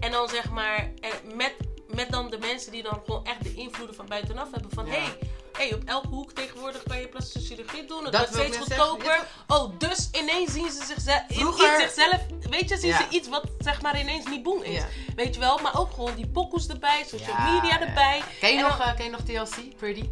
En 0.00 0.10
dan 0.10 0.28
zeg 0.28 0.50
maar, 0.50 0.92
met, 1.34 1.54
met 1.94 2.10
dan 2.10 2.30
de 2.30 2.38
mensen 2.38 2.72
die 2.72 2.82
dan 2.82 3.02
gewoon 3.04 3.24
echt 3.26 3.42
de 3.44 3.54
invloeden 3.54 3.96
van 3.96 4.06
buitenaf 4.06 4.50
hebben 4.52 4.70
van, 4.74 4.86
Ja. 4.86 4.92
hey, 4.92 5.18
hey, 5.58 5.74
op 5.74 5.82
elke 5.84 6.06
hoek 6.08 6.32
tegenwoordig 6.32 6.82
kan 6.82 7.00
je 7.00 7.08
plastische 7.08 7.48
chirurgie 7.54 7.84
doen. 7.84 8.04
Het 8.04 8.12
Dat 8.12 8.20
wordt 8.30 8.34
steeds 8.54 8.56
goedkoper. 8.58 9.06
zeggen. 9.06 9.26
Oh, 9.46 9.78
dus 9.78 10.08
ineens 10.20 10.52
zien 10.52 10.70
ze 10.70 10.84
zichzelf, 10.86 11.22
Vroeger- 11.28 11.82
iets 11.84 11.94
zichzelf, 11.94 12.20
weet 12.50 12.68
je, 12.68 12.76
zien 12.76 12.90
Ja. 12.90 12.96
ze 12.96 13.04
iets 13.16 13.28
wat 13.28 13.44
zeg 13.58 13.82
maar 13.82 14.00
ineens 14.00 14.26
niet 14.26 14.42
boem 14.42 14.62
is. 14.62 14.74
Ja. 14.74 14.86
Weet 15.16 15.34
je 15.34 15.40
wel, 15.40 15.58
maar 15.58 15.78
ook 15.80 15.92
gewoon 15.94 16.14
die 16.14 16.26
pokoes 16.26 16.66
erbij, 16.68 17.04
social 17.06 17.36
Ja, 17.36 17.52
media 17.52 17.80
erbij. 17.80 18.22
Ken 18.40 18.54
je, 18.54 18.60
nog, 18.62 18.76
dan- 18.78 18.86
eh, 18.86 18.94
ken 18.96 19.04
je 19.04 19.10
nog 19.10 19.20
TLC, 19.20 19.76
Pretty? 19.76 20.08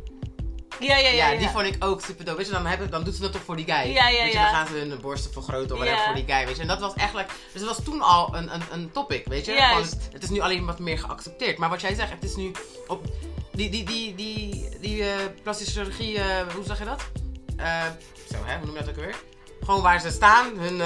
Ja, 0.80 0.96
ja, 0.96 1.08
ja. 1.08 1.30
Ja, 1.30 1.38
die 1.38 1.48
vond 1.48 1.66
ik 1.66 1.84
ook 1.84 2.00
super 2.00 2.24
dope. 2.24 2.36
Weet 2.36 2.46
je, 2.46 2.52
dan, 2.52 2.66
hebben, 2.66 2.90
dan 2.90 3.04
doet 3.04 3.14
ze 3.14 3.20
dat 3.20 3.32
toch 3.32 3.42
voor 3.42 3.56
die 3.56 3.64
guy. 3.64 3.92
Ja, 3.92 4.08
ja, 4.08 4.22
weet 4.22 4.32
je, 4.32 4.38
dan 4.38 4.46
gaan 4.48 4.66
ze 4.66 4.72
hun 4.72 5.00
borsten 5.00 5.32
vergroten 5.32 5.76
of 5.76 5.82
whatever 5.82 6.04
voor 6.04 6.14
die 6.14 6.24
guy. 6.34 6.46
Weet 6.46 6.56
je, 6.56 6.62
en 6.62 6.68
dat 6.68 6.80
was 6.80 6.94
eigenlijk... 6.94 7.28
Dus 7.52 7.62
dat 7.62 7.76
was 7.76 7.84
toen 7.84 8.02
al 8.02 8.34
een, 8.36 8.54
een, 8.54 8.62
een 8.72 8.90
topic, 8.92 9.26
weet 9.26 9.44
je. 9.46 9.56
Van, 9.72 10.00
het 10.12 10.22
is 10.22 10.28
nu 10.28 10.40
alleen 10.40 10.66
wat 10.66 10.78
meer 10.78 10.98
geaccepteerd. 10.98 11.58
Maar 11.58 11.68
wat 11.68 11.80
jij 11.80 11.94
zegt, 11.94 12.10
het 12.10 12.24
is 12.24 12.36
nu 12.36 12.50
op... 12.86 13.04
Die, 13.56 13.70
die, 13.70 13.84
die, 13.84 14.14
die, 14.14 14.68
die 14.80 15.02
eh, 15.10 15.16
plastische 15.42 15.72
chirurgie, 15.72 16.18
eh, 16.18 16.24
hoe 16.54 16.64
zeg 16.64 16.78
je 16.78 16.84
dat? 16.84 17.02
Eh, 17.56 17.82
zo, 18.32 18.36
hè, 18.44 18.56
hoe 18.56 18.66
noem 18.66 18.74
je 18.74 18.80
dat 18.80 18.88
ook 18.88 18.96
weer? 19.04 19.14
Gewoon 19.64 19.82
waar 19.82 20.00
ze 20.00 20.10
staan, 20.10 20.58
hun... 20.58 20.80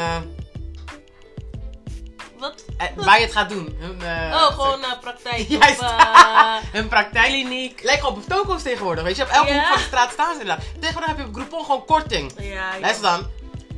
Wat? 2.39 2.65
eh, 2.79 2.87
waar 2.97 3.19
je 3.19 3.25
het 3.25 3.33
gaat 3.35 3.49
doen. 3.49 3.77
Hun, 3.79 3.97
Oh, 4.35 4.47
gewoon 4.47 4.81
praktijk. 5.01 5.49
Juist. 5.59 5.81
Of, 5.81 5.93
hun 6.77 6.89
praktijk. 6.89 7.27
kliniek. 7.27 7.83
Lijkt 7.83 8.05
op 8.05 8.27
toko's 8.29 8.63
tegenwoordig, 8.63 9.05
weet 9.05 9.17
je. 9.17 9.23
Op 9.23 9.29
elke 9.29 9.49
Ja. 9.53 9.55
hoek 9.59 9.67
van 9.67 9.77
de 9.77 9.83
straat 9.83 10.13
staan 10.13 10.35
ze 10.35 10.41
inderdaad. 10.41 10.65
Tegenwoordig 10.81 11.09
heb 11.17 11.19
je 11.19 11.25
op 11.27 11.35
Groupon 11.35 11.65
gewoon 11.65 11.85
korting. 11.85 12.33
Ja, 12.39 12.45
ja. 12.45 12.81
Luister 12.81 13.03
dan. 13.11 13.27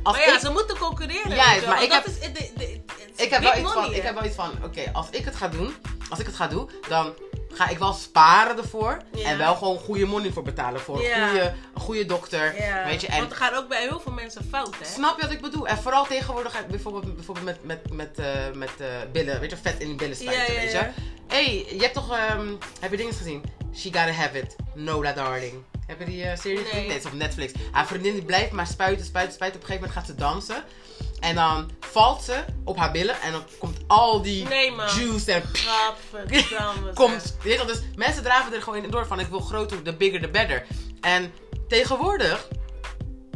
Als 0.03 0.17
Maar 0.17 0.27
ja, 0.27 0.33
ik, 0.33 0.39
ze 0.39 0.51
moeten 0.51 0.77
concurreren. 0.77 1.29
Wel, 1.29 1.37
maar 1.67 1.83
ik 1.83 1.91
heb- 1.91 2.05
ik 3.15 3.29
heb 3.29 3.41
wel 3.41 3.57
iets 3.57 3.71
van, 3.71 3.93
ik 3.93 4.01
heb 4.01 4.13
wel 4.13 4.25
iets 4.25 4.35
van, 4.35 4.51
oké, 4.63 4.89
als 4.93 5.05
ik 5.09 5.25
het 5.25 5.35
ga 5.35 5.47
doen, 5.47 5.75
als 6.09 6.19
ik 6.19 6.25
het 6.25 6.35
ga 6.35 6.47
doen, 6.47 6.69
dan 6.87 7.13
ga 7.53 7.69
ik 7.69 7.77
wel 7.77 7.93
sparen 7.93 8.57
ervoor. 8.57 8.97
Ja. 9.13 9.27
En 9.27 9.37
wel 9.37 9.55
gewoon 9.55 9.77
goede 9.77 10.05
money 10.05 10.31
voor 10.31 10.43
betalen. 10.43 10.81
Voor 10.81 10.95
een, 10.95 11.29
goede, 11.29 11.53
een 11.73 11.81
goede 11.81 12.05
dokter. 12.05 12.61
Ja. 12.61 12.85
Weet 12.85 13.01
je, 13.01 13.07
en 13.07 13.17
Want 13.17 13.31
er 13.31 13.37
gaat 13.37 13.55
ook 13.55 13.67
bij 13.67 13.81
heel 13.81 13.99
veel 13.99 14.11
mensen 14.11 14.45
fout, 14.49 14.75
hè? 14.79 14.85
Snap 14.85 15.15
je 15.15 15.21
wat 15.21 15.31
ik 15.31 15.41
bedoel? 15.41 15.67
En 15.67 15.77
vooral 15.77 16.05
tegenwoordig, 16.05 16.57
je 16.57 16.65
bijvoorbeeld, 16.65 17.15
bijvoorbeeld 17.15 17.45
met, 17.45 17.63
met, 17.63 17.93
met, 17.93 18.19
eh, 18.19 18.51
met 18.53 18.71
eh, 18.79 18.87
billen, 19.11 19.39
weet 19.39 19.49
je, 19.49 19.57
vet 19.57 19.79
in 19.79 19.87
die 19.87 19.95
billen 19.95 20.15
spuiten, 20.15 20.55
weet 20.55 20.71
je. 20.71 20.89
hey, 21.27 21.65
je 21.69 21.81
hebt 21.81 21.93
toch, 21.93 22.17
ehm, 22.17 22.47
heb 22.79 22.91
je 22.91 22.97
dingen 22.97 23.13
gezien? 23.13 23.43
She 23.75 23.83
Gotta 23.83 24.11
Have 24.11 24.37
It, 24.37 24.55
Nola 24.73 25.13
Darling. 25.13 25.63
Heb 25.87 25.99
je 25.99 26.05
die 26.05 26.23
eh, 26.23 26.37
serie 26.37 26.57
gezien? 26.57 26.73
Nee. 26.73 26.85
Nee, 26.85 26.95
het 26.95 27.05
is 27.05 27.11
op 27.11 27.17
Netflix. 27.17 27.53
Haar 27.71 27.87
vriendin 27.87 28.13
die 28.13 28.23
blijft 28.23 28.51
maar 28.51 28.67
spuiten, 28.67 29.05
spuiten, 29.05 29.33
spuiten. 29.33 29.61
Op 29.61 29.67
een 29.67 29.73
gegeven 29.73 29.89
moment 29.89 29.91
gaat 29.91 30.05
ze 30.05 30.15
dansen. 30.15 30.63
En 31.19 31.35
dan 31.35 31.69
valt 31.79 32.23
ze 32.23 32.43
op 32.63 32.77
haar 32.77 32.91
billen 32.91 33.21
en 33.21 33.31
dan 33.31 33.43
komt 33.57 33.77
al 33.87 34.21
die 34.21 34.47
Nee, 34.47 34.71
man. 34.71 34.87
juice 34.87 35.31
en 35.31 35.43
komt. 36.93 37.35
Weet 37.43 37.59
je 37.59 37.65
dus 37.65 37.81
mensen 37.95 38.23
draven 38.23 38.53
er 38.53 38.61
gewoon 38.61 38.83
in 38.83 38.91
door 38.91 39.07
van 39.07 39.19
ik 39.19 39.27
wil 39.27 39.39
groter, 39.39 39.81
the 39.81 39.93
bigger, 39.93 40.21
the 40.21 40.29
better. 40.29 40.65
En 41.01 41.33
tegenwoordig, 41.67 42.47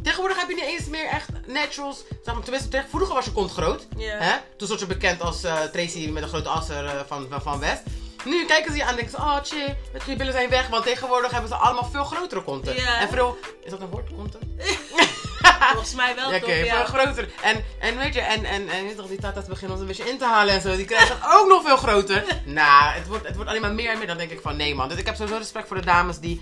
tegenwoordig 0.03 0.39
heb 0.39 0.49
je 0.49 0.55
niet 0.55 0.63
eens 0.63 0.87
meer 0.87 1.05
echt 1.05 1.29
naturals. 1.45 2.03
Zeg 2.23 2.33
maar, 2.33 2.43
tenminste, 2.43 2.85
vroeger 2.89 3.15
was 3.15 3.25
je 3.25 3.31
kont 3.31 3.51
groot. 3.51 3.87
Hè? 3.97 4.35
Toen 4.57 4.67
stond 4.67 4.79
je 4.79 4.85
bekend 4.85 5.21
als 5.21 5.43
eh, 5.43 5.61
Tracy 5.61 6.09
met 6.09 6.23
een 6.23 6.29
grote 6.29 6.49
asser 6.49 6.85
eh, 6.85 6.99
van, 7.07 7.27
van, 7.29 7.41
van 7.41 7.59
West. 7.59 7.81
Nu 8.25 8.45
kijken 8.45 8.71
ze 8.71 8.77
je 8.77 8.83
aan 8.83 8.89
en 8.89 8.95
denken 8.95 9.13
ze, 9.13 9.17
oh 9.17 9.37
chill, 9.43 9.77
met 9.93 10.03
goede 10.03 10.17
billen 10.17 10.33
zijn 10.33 10.49
weg. 10.49 10.67
Want 10.67 10.83
tegenwoordig 10.83 11.31
hebben 11.31 11.49
ze 11.49 11.55
allemaal 11.55 11.89
veel 11.91 12.03
grotere 12.03 12.43
konten. 12.43 12.75
En 12.75 13.09
veel, 13.09 13.37
is 13.63 13.71
dat 13.71 13.81
een 13.81 13.89
woord, 13.89 14.09
konten? 14.15 14.39
Volgens 15.59 15.95
mij 15.95 16.15
wel, 16.15 16.31
Ja, 16.31 16.39
toch? 16.39 16.49
oké, 16.49 16.57
Ja. 16.57 16.75
veel 16.85 16.99
groter. 16.99 17.29
En, 17.41 17.63
en 17.79 17.97
weet 17.97 18.13
je, 18.13 18.19
en, 18.21 18.43
en, 18.45 18.69
en 18.69 18.85
je 18.87 18.95
toch, 18.95 19.07
die 19.07 19.19
tata's 19.19 19.45
beginnen 19.45 19.71
ons 19.71 19.81
een 19.81 19.87
beetje 19.87 20.09
in 20.11 20.17
te 20.17 20.25
halen 20.25 20.53
en 20.53 20.61
zo. 20.61 20.75
Die 20.75 20.85
krijgen 20.85 21.15
het 21.19 21.33
ook 21.35 21.47
nog 21.47 21.63
veel 21.63 21.77
groter. 21.77 22.23
Nou, 22.45 22.93
het 22.93 23.07
wordt, 23.07 23.27
het 23.27 23.35
wordt 23.35 23.49
alleen 23.49 23.61
maar 23.61 23.73
meer 23.73 23.89
en 23.91 23.97
meer. 23.97 24.07
Dan 24.07 24.17
denk 24.17 24.31
ik 24.31 24.41
van, 24.41 24.55
nee 24.55 24.75
man. 24.75 24.89
Dus 24.89 24.97
ik 24.97 25.05
heb 25.05 25.15
sowieso 25.15 25.37
respect 25.37 25.67
voor 25.67 25.77
de 25.77 25.85
dames 25.85 26.19
die, 26.19 26.41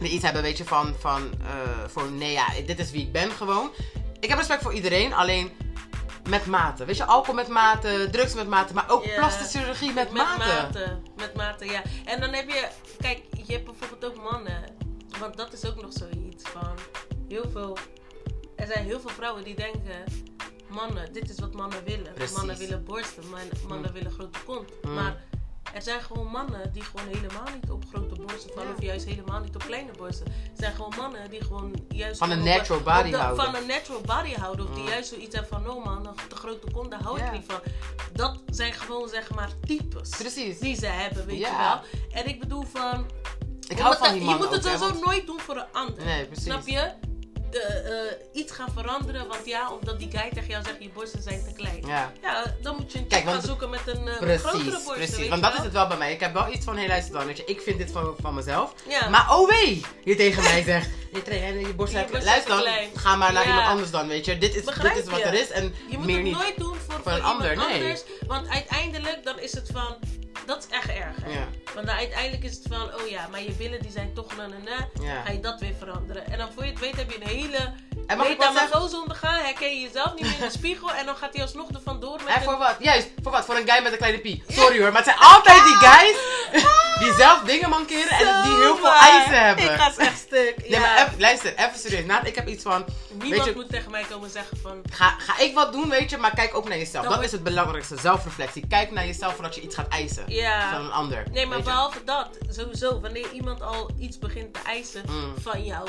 die 0.00 0.10
iets 0.10 0.24
hebben, 0.24 0.42
weet 0.42 0.58
je, 0.58 0.64
van, 0.64 0.94
van 0.98 1.32
eh, 1.46 1.50
voor, 1.86 2.10
nee 2.10 2.32
ja, 2.32 2.46
dit 2.66 2.78
is 2.78 2.90
wie 2.90 3.02
ik 3.02 3.12
ben 3.12 3.30
gewoon. 3.30 3.70
Ik 4.20 4.28
heb 4.28 4.38
respect 4.38 4.62
voor 4.62 4.72
iedereen, 4.74 5.12
alleen 5.14 5.52
met 6.28 6.46
mate. 6.46 6.84
Weet 6.84 6.96
je, 6.96 7.04
alcohol 7.04 7.34
met 7.34 7.48
mate, 7.48 8.08
drugs 8.10 8.34
met 8.34 8.48
mate, 8.48 8.74
maar 8.74 8.84
ook 8.88 9.04
Ja. 9.04 9.14
plastische 9.18 9.58
chirurgie 9.58 9.92
met, 9.92 10.12
Met 10.12 10.22
mate. 10.22 10.38
mate. 10.38 10.98
Met 11.16 11.34
mate, 11.34 11.64
ja. 11.64 11.82
En 12.04 12.20
dan 12.20 12.32
heb 12.32 12.48
je, 12.48 12.68
kijk, 13.00 13.22
je 13.46 13.52
hebt 13.52 13.64
bijvoorbeeld 13.64 14.04
ook 14.04 14.30
mannen. 14.30 14.64
Want 15.18 15.36
dat 15.36 15.52
is 15.52 15.64
ook 15.66 15.82
nog 15.82 15.92
zoiets 15.92 16.44
van 16.52 16.74
heel 17.28 17.44
veel. 17.52 17.78
Er 18.56 18.66
zijn 18.66 18.84
heel 18.84 19.00
veel 19.00 19.10
vrouwen 19.10 19.44
die 19.44 19.54
denken: 19.54 20.04
mannen, 20.68 21.12
dit 21.12 21.30
is 21.30 21.38
wat 21.38 21.54
mannen 21.54 21.84
willen. 21.84 22.12
Precies. 22.14 22.36
Mannen 22.36 22.56
willen 22.56 22.84
borsten, 22.84 23.28
man- 23.30 23.68
mannen 23.68 23.92
willen 23.92 24.10
grote 24.12 24.38
kont. 24.46 24.70
Mm. 24.82 24.94
Maar 24.94 25.22
er 25.74 25.82
zijn 25.82 26.00
gewoon 26.02 26.26
mannen 26.26 26.72
die 26.72 26.82
gewoon 26.82 27.06
helemaal 27.06 27.44
niet 27.54 27.70
op 27.70 27.84
grote 27.92 28.14
borsten 28.14 28.50
vallen. 28.54 28.68
Ja. 28.68 28.74
Of 28.76 28.82
juist 28.82 29.04
helemaal 29.06 29.40
niet 29.40 29.54
op 29.54 29.62
kleine 29.62 29.90
borsten. 29.98 30.26
Er 30.26 30.32
zijn 30.58 30.74
gewoon 30.74 30.92
mannen 30.96 31.30
die 31.30 31.44
gewoon 31.44 31.72
juist. 31.88 32.18
Van 32.18 32.30
een 32.30 32.42
natural 32.44 32.80
body 32.82 33.10
de- 33.10 33.16
houden. 33.16 33.44
Van 33.44 33.54
een 33.54 33.66
natural 33.66 34.00
body 34.00 34.34
houden. 34.34 34.64
Of 34.68 34.74
die 34.74 34.82
Mm. 34.82 34.88
juist 34.88 35.08
zoiets 35.08 35.34
hebben 35.34 35.52
van: 35.52 35.62
no 35.62 35.80
man, 35.80 36.14
te 36.28 36.36
grote 36.36 36.70
kont, 36.72 36.90
daar 36.90 37.02
hou 37.02 37.20
ik 37.20 37.32
niet 37.32 37.44
van. 37.46 37.60
Dat 38.12 38.38
zijn 38.46 38.72
gewoon 38.72 39.08
zeg 39.08 39.30
maar 39.34 39.50
types 39.66 40.08
Precies. 40.08 40.58
die 40.58 40.76
ze 40.76 40.86
hebben, 40.86 41.26
weet 41.26 41.38
je 41.38 41.56
wel. 41.58 41.80
En 42.22 42.28
ik 42.28 42.40
bedoel 42.40 42.62
van... 42.62 43.06
Ik 43.68 43.78
hou 43.78 43.96
van 43.96 44.12
die 44.12 44.28
Je 44.28 44.34
moet 44.34 44.50
het 44.50 44.64
sowieso 44.64 44.88
want- 44.88 45.04
nooit 45.04 45.26
doen 45.26 45.40
voor 45.40 45.56
een 45.56 45.72
ander. 45.72 46.04
Nee, 46.04 46.24
precies. 46.26 46.44
Snap 46.44 46.66
je? 46.68 46.92
De, 47.54 47.60
eh, 47.60 48.40
iets 48.40 48.52
gaan 48.52 48.68
veranderen, 48.74 49.28
want 49.28 49.40
ja, 49.44 49.70
omdat 49.72 49.98
die 49.98 50.10
guy 50.10 50.30
tegen 50.30 50.48
jou 50.48 50.64
zegt 50.64 50.76
je 50.78 50.88
borsten 50.94 51.22
zijn 51.22 51.44
te 51.44 51.52
klein. 51.52 51.82
Ja. 51.86 52.12
Ja, 52.22 52.54
dan 52.62 52.76
moet 52.76 52.92
je 52.92 52.98
een 52.98 53.06
Kijk, 53.06 53.24
gaan 53.24 53.42
zoeken 53.42 53.70
met 53.70 53.80
een 53.86 54.08
eh, 54.08 54.18
Precies, 54.18 54.40
grotere 54.42 54.70
borsten, 54.70 54.94
precies. 54.94 55.28
Want 55.28 55.34
je 55.44 55.48
dat 55.48 55.54
is 55.58 55.64
het 55.64 55.72
wel 55.72 55.86
bij 55.86 55.96
mij. 55.96 56.12
Ik 56.12 56.20
heb 56.20 56.32
wel 56.32 56.52
iets 56.52 56.64
van, 56.64 56.76
hé 56.76 56.86
luister 56.86 57.12
dan, 57.14 57.26
weet 57.26 57.36
je, 57.36 57.44
ik 57.46 57.60
vind 57.60 57.78
dit 57.78 57.90
van, 57.90 58.14
van 58.20 58.34
mezelf. 58.34 58.72
Ja. 58.88 59.08
Maar 59.08 59.26
oh 59.36 59.48
wee, 59.48 59.80
je 60.04 60.14
tegen 60.14 60.42
mij 60.42 60.62
zegt, 60.72 60.88
je, 61.12 61.22
train, 61.22 61.58
je 61.60 61.74
borst 61.74 61.92
Je 61.92 62.06
zijn 62.10 62.24
Luister 62.24 62.50
dan, 62.54 62.60
klein. 62.60 62.88
ga 62.94 63.16
maar 63.16 63.32
naar 63.32 63.42
Ja. 63.42 63.48
iemand 63.48 63.66
anders 63.68 63.90
dan, 63.90 64.08
weet 64.08 64.24
je. 64.24 64.38
Dit 64.38 64.54
is, 64.54 64.64
Begrijp 64.64 64.94
dit 64.94 65.04
is 65.04 65.10
wat 65.10 65.18
je? 65.20 65.24
er 65.24 65.34
is 65.34 65.50
en 65.50 65.74
Je 65.90 65.96
moet 65.96 66.06
meer 66.06 66.14
het 66.16 66.24
niet. 66.24 66.34
nooit 66.34 66.56
doen 66.56 66.76
voor, 66.88 67.00
voor, 67.02 67.12
een 67.12 67.22
ander, 67.22 67.56
nee. 67.56 67.66
anders. 67.74 68.02
Want 68.26 68.48
uiteindelijk 68.48 69.24
dan 69.24 69.38
is 69.38 69.52
het 69.52 69.68
van... 69.72 69.96
Dat 70.46 70.66
is 70.68 70.76
echt 70.76 70.88
erg, 70.88 71.16
hè? 71.22 71.30
Ja. 71.32 71.46
Want 71.74 71.88
uiteindelijk 71.88 72.42
is 72.44 72.54
het 72.54 72.66
van... 72.70 72.94
Oh 72.94 73.08
ja, 73.08 73.28
maar 73.30 73.42
je 73.42 73.50
billen 73.50 73.82
die 73.82 73.90
zijn 73.90 74.12
toch... 74.14 74.36
Na, 74.36 74.46
na, 74.46 74.88
Ja. 75.00 75.22
Ga 75.22 75.32
je 75.32 75.40
dat 75.40 75.60
weer 75.60 75.74
veranderen. 75.78 76.26
En 76.26 76.38
dan 76.38 76.48
voor 76.54 76.64
je 76.64 76.70
het 76.70 76.80
weet 76.80 76.96
heb 76.96 77.10
je 77.10 77.20
een 77.20 77.28
hele... 77.28 77.72
En 78.06 78.16
mag 78.16 78.28
metamorfose 78.28 78.96
ondergaan. 78.96 79.44
Herken 79.44 79.74
je 79.74 79.80
jezelf 79.80 80.14
niet 80.14 80.22
meer 80.22 80.34
in 80.34 80.40
de 80.40 80.50
spiegel. 80.50 80.92
En 80.92 81.06
dan 81.06 81.16
gaat 81.16 81.32
hij 81.32 81.42
alsnog 81.42 81.68
er 81.68 81.80
vandoor 81.84 82.16
met 82.16 82.26
En 82.26 82.34
een... 82.36 82.42
voor 82.42 82.58
wat? 82.58 82.76
Juist, 82.78 83.08
voor 83.22 83.32
wat? 83.32 83.44
Voor 83.44 83.56
een 83.56 83.68
guy 83.68 83.82
met 83.82 83.92
een 83.92 83.98
kleine 83.98 84.18
pie. 84.18 84.42
Sorry 84.48 84.80
hoor, 84.80 84.92
maar 84.92 85.02
het 85.02 85.14
zijn 85.14 85.18
altijd 85.32 85.64
die 85.64 85.74
guys 85.74 86.16
die 87.02 87.12
zelf 87.16 87.40
dingen 87.42 87.68
mankeren 87.68 88.08
en 88.18 88.42
die 88.42 88.52
heel 88.56 88.76
veel 88.76 88.92
eisen 88.92 89.44
hebben. 89.46 89.64
Ik 89.64 89.70
ga 89.70 89.92
echt 89.96 90.18
stuk. 90.18 90.54
Nee, 90.56 90.70
Ja. 90.70 90.80
maar 90.80 91.06
even, 91.06 91.20
luister, 91.20 91.54
even 91.56 91.78
serieus. 91.78 92.04
Naat, 92.04 92.26
ik 92.26 92.34
heb 92.34 92.48
iets 92.48 92.62
van, 92.62 92.84
Niemand 93.12 93.44
je, 93.44 93.52
moet 93.54 93.68
tegen 93.68 93.90
mij 93.90 94.04
komen 94.10 94.30
zeggen 94.30 94.56
van... 94.62 94.82
ga, 94.90 95.14
ga 95.18 95.38
ik 95.38 95.54
wat 95.54 95.72
doen, 95.72 95.88
weet 95.88 96.10
je, 96.10 96.16
maar 96.16 96.34
kijk 96.34 96.56
ook 96.56 96.68
naar 96.68 96.78
jezelf. 96.78 97.06
Dat 97.06 97.22
is 97.22 97.32
het 97.32 97.42
belangrijkste, 97.42 97.96
zelfreflectie. 98.00 98.66
Kijk 98.68 98.90
naar 98.90 99.06
jezelf 99.06 99.34
voordat 99.34 99.54
je 99.54 99.60
iets 99.60 99.74
gaat 99.74 99.88
eisen 99.88 100.24
Ja. 100.26 100.70
van 100.70 100.84
een 100.84 100.92
ander. 100.92 101.24
Nee, 101.32 101.46
maar 101.46 101.62
behalve 101.62 102.04
dat, 102.04 102.28
sowieso, 102.48 103.00
wanneer 103.00 103.30
iemand 103.32 103.62
al 103.62 103.90
iets 103.98 104.18
begint 104.18 104.54
te 104.54 104.60
eisen 104.66 105.02
Mm. 105.08 105.34
van 105.42 105.64
jou, 105.64 105.88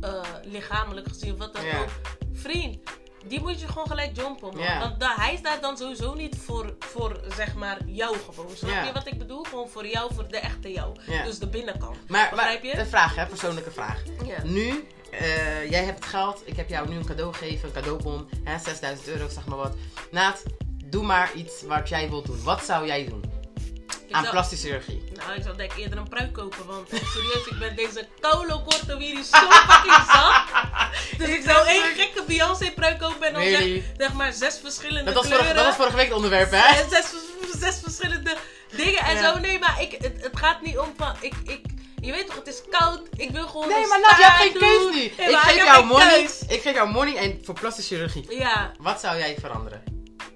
eh, 0.00 0.10
lichamelijk 0.44 1.08
gezien, 1.08 1.32
of 1.32 1.38
wat 1.38 1.54
dan 1.54 1.64
Ja. 1.64 1.78
ook, 1.78 1.88
vriend, 2.34 2.78
die 3.26 3.40
moet 3.40 3.60
je 3.60 3.68
gewoon 3.68 3.86
gelijk 3.86 4.16
jumpen, 4.16 4.56
man. 4.56 4.78
Want 4.78 5.16
hij 5.16 5.36
staat 5.36 5.62
dan 5.62 5.76
sowieso 5.76 6.14
niet 6.14 6.36
voor, 6.44 6.74
voor, 6.78 7.20
zeg 7.36 7.54
maar, 7.54 7.78
jou 7.86 8.16
gewoon. 8.30 8.50
Snap 8.54 8.84
je 8.84 8.92
wat 8.92 9.06
ik 9.06 9.18
bedoel? 9.18 9.44
Gewoon 9.44 9.68
voor 9.68 9.86
jou, 9.86 10.14
voor 10.14 10.28
de 10.28 10.38
echte 10.38 10.72
jou. 10.72 10.96
Dus 11.24 11.38
de 11.38 11.48
binnenkant. 11.48 11.96
Maar, 12.08 12.30
Begrijp 12.30 12.62
je? 12.62 12.78
een 12.78 12.86
vraag, 12.86 13.14
hè, 13.14 13.26
persoonlijke 13.26 13.70
vraag. 13.70 14.02
Nu, 14.44 14.86
eh, 15.10 15.70
jij 15.70 15.84
hebt 15.84 15.98
het 15.98 16.08
geld, 16.08 16.42
ik 16.44 16.56
heb 16.56 16.68
jou 16.68 16.88
nu 16.88 16.96
een 16.96 17.06
cadeau 17.06 17.34
gegeven, 17.34 17.68
een 17.68 17.74
cadeaubon, 17.74 18.28
hè, 18.44 18.58
6000 18.58 19.08
euro, 19.08 19.28
zeg 19.28 19.46
maar 19.46 19.58
wat. 19.58 19.74
Naat, 20.10 20.42
doe 20.84 21.02
maar 21.02 21.32
iets 21.34 21.62
wat 21.62 21.88
jij 21.88 22.08
wilt 22.08 22.26
doen. 22.26 22.42
Wat 22.42 22.64
zou 22.64 22.86
jij 22.86 23.04
doen 23.04 23.39
aan 24.10 24.26
plastische 24.30 24.66
chirurgie? 24.66 25.02
Nou, 25.16 25.32
ik 25.36 25.42
zou 25.42 25.56
denk 25.56 25.72
ik 25.72 25.78
eerder 25.78 25.98
een 25.98 26.08
pruik 26.08 26.32
kopen, 26.32 26.66
want 26.66 26.88
echt 26.88 27.10
serieus, 27.12 27.46
ik 27.46 27.58
ben 27.58 27.76
deze 27.76 28.08
koulo 28.20 28.58
korte 28.60 28.96
wie 28.96 29.14
die 29.14 29.24
zo 29.24 29.38
fucking 29.50 30.04
zat. 30.12 30.34
Dus 31.18 31.28
ik 31.28 31.42
zou 31.44 31.66
één 31.66 31.82
gekke 31.82 32.22
Beyoncé 32.26 32.70
pruik 32.74 32.98
kopen 32.98 33.26
en 33.26 33.32
dan 33.32 33.42
zeg, 33.42 33.82
zeg 33.98 34.12
maar 34.12 34.32
zes 34.32 34.58
verschillende 34.62 35.04
Dat 35.04 35.14
was, 35.14 35.22
kleuren. 35.26 35.46
vorige, 35.46 35.54
dat 35.64 35.66
was 35.66 35.76
vorige 35.76 35.96
week 35.96 36.06
het 36.06 36.14
onderwerp, 36.16 36.50
hè? 36.50 36.88
Zes, 36.90 37.06
zes 37.60 37.80
verschillende 37.82 38.36
dingen 38.76 39.00
en 39.00 39.14
Ja. 39.16 39.32
zo. 39.32 39.38
Nee, 39.38 39.58
maar 39.58 39.82
ik, 39.82 39.92
het, 39.92 40.12
het 40.22 40.36
gaat 40.38 40.62
niet 40.62 40.78
om 40.78 40.92
van, 40.96 41.14
ik, 41.20 41.34
ik, 41.44 41.60
je 42.00 42.12
weet 42.12 42.26
toch, 42.26 42.34
het 42.36 42.46
is 42.46 42.62
koud. 42.70 43.00
Ik 43.16 43.30
wil 43.30 43.46
gewoon 43.46 43.68
Nee, 43.68 43.86
maar 43.86 44.00
Nat, 44.00 44.10
je 44.16 44.22
hebt 44.24 44.36
geen 44.36 44.52
keus 44.52 44.94
nu. 44.94 45.24
Nee, 45.24 45.30
ik 45.30 45.36
geef 45.36 45.64
jou 45.64 45.84
money. 45.84 46.28
Ik 46.48 46.60
geef 46.62 46.74
jou 46.74 46.88
money 46.90 47.16
en 47.16 47.40
voor 47.44 47.54
plastische 47.54 47.94
chirurgie. 47.94 48.36
Ja, 48.38 48.72
Wat 48.78 49.00
zou 49.00 49.18
jij 49.18 49.36
veranderen? 49.40 49.82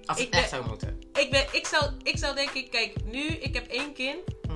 Als 0.07 0.19
het 0.19 0.27
Ik 0.27 0.33
echt 0.35 0.41
ben- 0.43 0.51
zou 0.51 0.69
moeten. 0.69 0.94
Ik, 1.19 1.31
ben, 1.31 1.47
ik, 1.53 1.67
zou, 1.67 1.91
ik 2.03 2.19
zou 2.19 2.35
denk 2.35 2.51
ik, 2.51 2.71
kijk, 2.71 2.95
nu, 3.05 3.27
ik 3.27 3.55
heb 3.55 3.67
één 3.67 3.93
kind. 3.93 4.19
Mhm. 4.49 4.55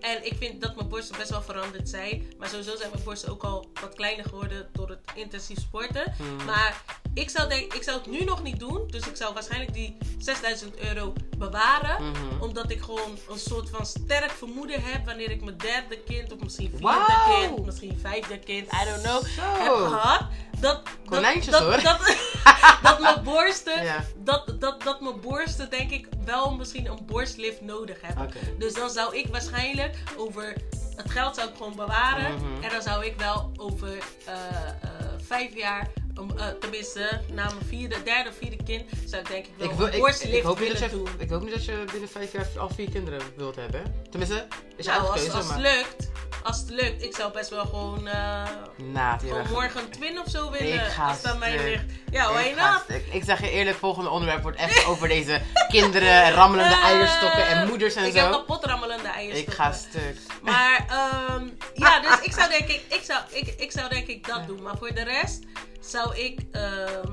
En 0.00 0.26
ik 0.26 0.32
vind 0.38 0.60
dat 0.60 0.76
mijn 0.76 0.88
borsten 0.88 1.16
best 1.16 1.30
wel 1.30 1.42
veranderd 1.42 1.88
zijn. 1.88 2.32
Maar 2.38 2.48
sowieso 2.48 2.76
zijn 2.76 2.90
mijn 2.90 3.04
borsten 3.04 3.30
ook 3.30 3.44
al 3.44 3.66
wat 3.80 3.94
kleiner 3.94 4.24
geworden 4.24 4.68
door 4.72 4.88
het 4.88 5.00
intensief 5.14 5.58
sporten. 5.58 6.14
Hmm. 6.16 6.44
Maar 6.44 6.84
ik 7.14 7.30
zou, 7.30 7.48
denk, 7.48 7.74
ik 7.74 7.82
zou 7.82 7.98
het 7.98 8.10
nu 8.10 8.24
nog 8.24 8.42
niet 8.42 8.60
doen. 8.60 8.86
Dus 8.86 9.06
ik 9.06 9.16
zou 9.16 9.34
waarschijnlijk 9.34 9.74
die 9.74 9.96
6000 10.18 10.78
euro 10.78 11.12
bewaren. 11.38 12.10
Mhm. 12.10 12.42
Omdat 12.42 12.70
ik 12.70 12.80
gewoon 12.80 13.18
een 13.30 13.38
soort 13.38 13.70
van 13.70 13.86
sterk 13.86 14.30
vermoeden 14.30 14.82
heb 14.82 15.06
wanneer 15.06 15.30
ik 15.30 15.44
mijn 15.44 15.56
derde 15.56 15.98
kind 15.98 16.32
of 16.32 16.38
misschien 16.40 16.70
vierde 16.70 17.40
kind, 17.40 17.64
misschien 17.64 17.98
vijfde 18.00 18.38
kind, 18.38 18.72
I 18.72 18.84
don't 18.84 19.02
know, 19.02 19.22
heb 19.36 19.72
gehad. 19.72 20.26
Dat, 20.60 20.82
Konijntjes, 21.06 21.52
dat, 21.52 21.62
hoor. 21.62 21.82
Dat, 21.82 22.16
dat, 22.82 23.00
mijn 23.00 23.22
borsten, 23.22 23.84
Ja. 23.84 24.04
dat, 24.16 24.54
dat, 24.60 24.82
dat 24.82 25.00
mijn 25.00 25.20
borsten 25.20 25.70
denk 25.70 25.90
ik 25.90 26.08
wel 26.24 26.54
misschien 26.54 26.86
een 26.86 26.98
borstlift 27.06 27.60
nodig 27.60 27.98
hebben. 28.00 28.30
Dus 28.58 28.74
dan 28.74 28.90
zou 28.90 29.16
ik 29.16 29.26
waarschijnlijk 29.26 29.96
over 30.16 30.56
het 30.96 31.10
geld 31.10 31.34
zou 31.34 31.48
ik 31.48 31.56
gewoon 31.56 31.76
bewaren. 31.76 32.34
Mhm. 32.34 32.62
En 32.62 32.70
dan 32.70 32.82
zou 32.82 33.04
ik 33.04 33.14
wel 33.18 33.52
over 33.56 33.98
eh, 34.24 34.34
eh, 34.34 35.06
vijf 35.26 35.54
jaar, 35.56 35.88
um, 36.18 36.38
eh, 36.38 36.46
tenminste 36.60 37.20
na 37.32 37.44
mijn 37.44 37.66
vierde, 37.66 38.02
derde 38.04 38.28
of 38.28 38.36
vierde 38.36 38.56
kind, 38.64 38.90
zou 39.06 39.22
ik 39.22 39.28
denk 39.28 39.46
ik 39.46 39.52
wel 39.56 39.68
Ik, 39.70 39.76
wil, 39.76 39.86
een 39.86 39.92
ik, 39.92 39.98
borstlift 39.98 40.36
ik, 40.36 40.42
hoop 40.42 40.60
niet 40.60 40.68
dat 40.68 40.78
willen 40.90 40.98
je, 40.98 41.04
doen. 41.04 41.20
ik 41.20 41.30
hoop 41.30 41.42
niet 41.42 41.52
dat 41.52 41.64
je 41.64 41.84
binnen 41.92 42.08
vijf 42.08 42.32
jaar 42.32 42.46
al 42.58 42.68
vier 42.68 42.90
kinderen 42.90 43.20
wilt 43.36 43.56
hebben. 43.56 43.94
Tenminste, 44.10 44.46
is 44.76 44.86
Nou, 44.86 45.10
als, 45.10 45.26
het 45.26 45.48
maar... 45.48 45.60
lukt, 45.60 46.10
als 46.46 46.58
het 46.58 46.70
lukt, 46.70 47.02
ik 47.02 47.16
zou 47.16 47.32
best 47.32 47.50
wel 47.50 47.64
gewoon, 47.64 48.04
je 48.04 49.18
gewoon 49.20 49.46
morgen 49.50 49.80
een 49.80 49.90
twin 49.90 50.20
of 50.20 50.28
zo 50.30 50.50
willen. 50.50 50.74
Ik 50.74 50.80
ga 50.80 51.08
als 51.08 51.22
dat 51.22 51.38
mij 51.38 51.56
ligt. 51.64 51.84
Ja, 52.10 52.32
why 52.32 52.40
Ik 52.42 52.56
not? 52.56 52.84
Ik 53.10 53.24
zeg 53.24 53.40
je 53.40 53.50
eerlijk, 53.50 53.76
volgende 53.76 54.10
onderwerp 54.10 54.42
wordt 54.42 54.58
echt 54.58 54.84
over 54.90 55.08
deze 55.08 55.40
kinderen, 55.68 56.30
rammelende 56.32 56.74
Eh, 56.74 56.84
eierstokken 56.84 57.46
en 57.46 57.68
moeders 57.68 57.94
en 57.94 58.04
ik 58.04 58.12
zo. 58.12 58.18
heb 58.18 58.30
kapot 58.30 58.64
rammelende 58.64 59.08
eierstokken. 59.08 59.52
Ik 59.52 59.58
ga 59.58 59.72
stuk. 59.72 60.16
Maar 60.42 60.86
ehm, 60.88 61.46
ja, 61.84 62.00
dus 62.00 62.20
ik 62.22 62.32
zou 62.32 62.48
denk 62.50 62.68
ik, 62.68 62.82
ik 62.88 63.02
zou, 63.04 63.20
ik, 63.30 63.54
ik 63.56 63.72
zou 63.72 63.88
denk 63.88 64.06
ik 64.06 64.26
dat 64.26 64.46
doen. 64.46 64.62
Maar 64.62 64.76
voor 64.78 64.94
de 64.94 65.02
rest 65.04 65.44
zou 65.80 66.16
ik, 66.16 66.40
ehm, 66.52 67.12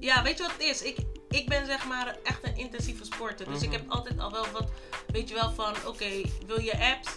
ja, 0.00 0.22
weet 0.22 0.36
je 0.36 0.42
wat 0.42 0.52
het 0.52 0.62
is? 0.62 0.82
Ik, 0.82 0.96
ik 1.28 1.48
ben 1.48 1.66
zeg 1.66 1.84
maar 1.86 2.16
echt 2.24 2.38
een 2.42 2.56
intensieve 2.56 3.04
sporter. 3.04 3.46
Dus 3.50 3.62
ik 3.62 3.68
Mhm. 3.68 3.78
heb 3.78 3.84
altijd 3.90 4.18
al 4.20 4.30
wel 4.32 4.46
wat, 4.52 4.68
weet 5.06 5.28
je 5.28 5.34
wel, 5.34 5.52
van 5.56 5.74
oké, 5.86 6.06
wil 6.46 6.60
je 6.60 6.72
abs? 6.72 7.10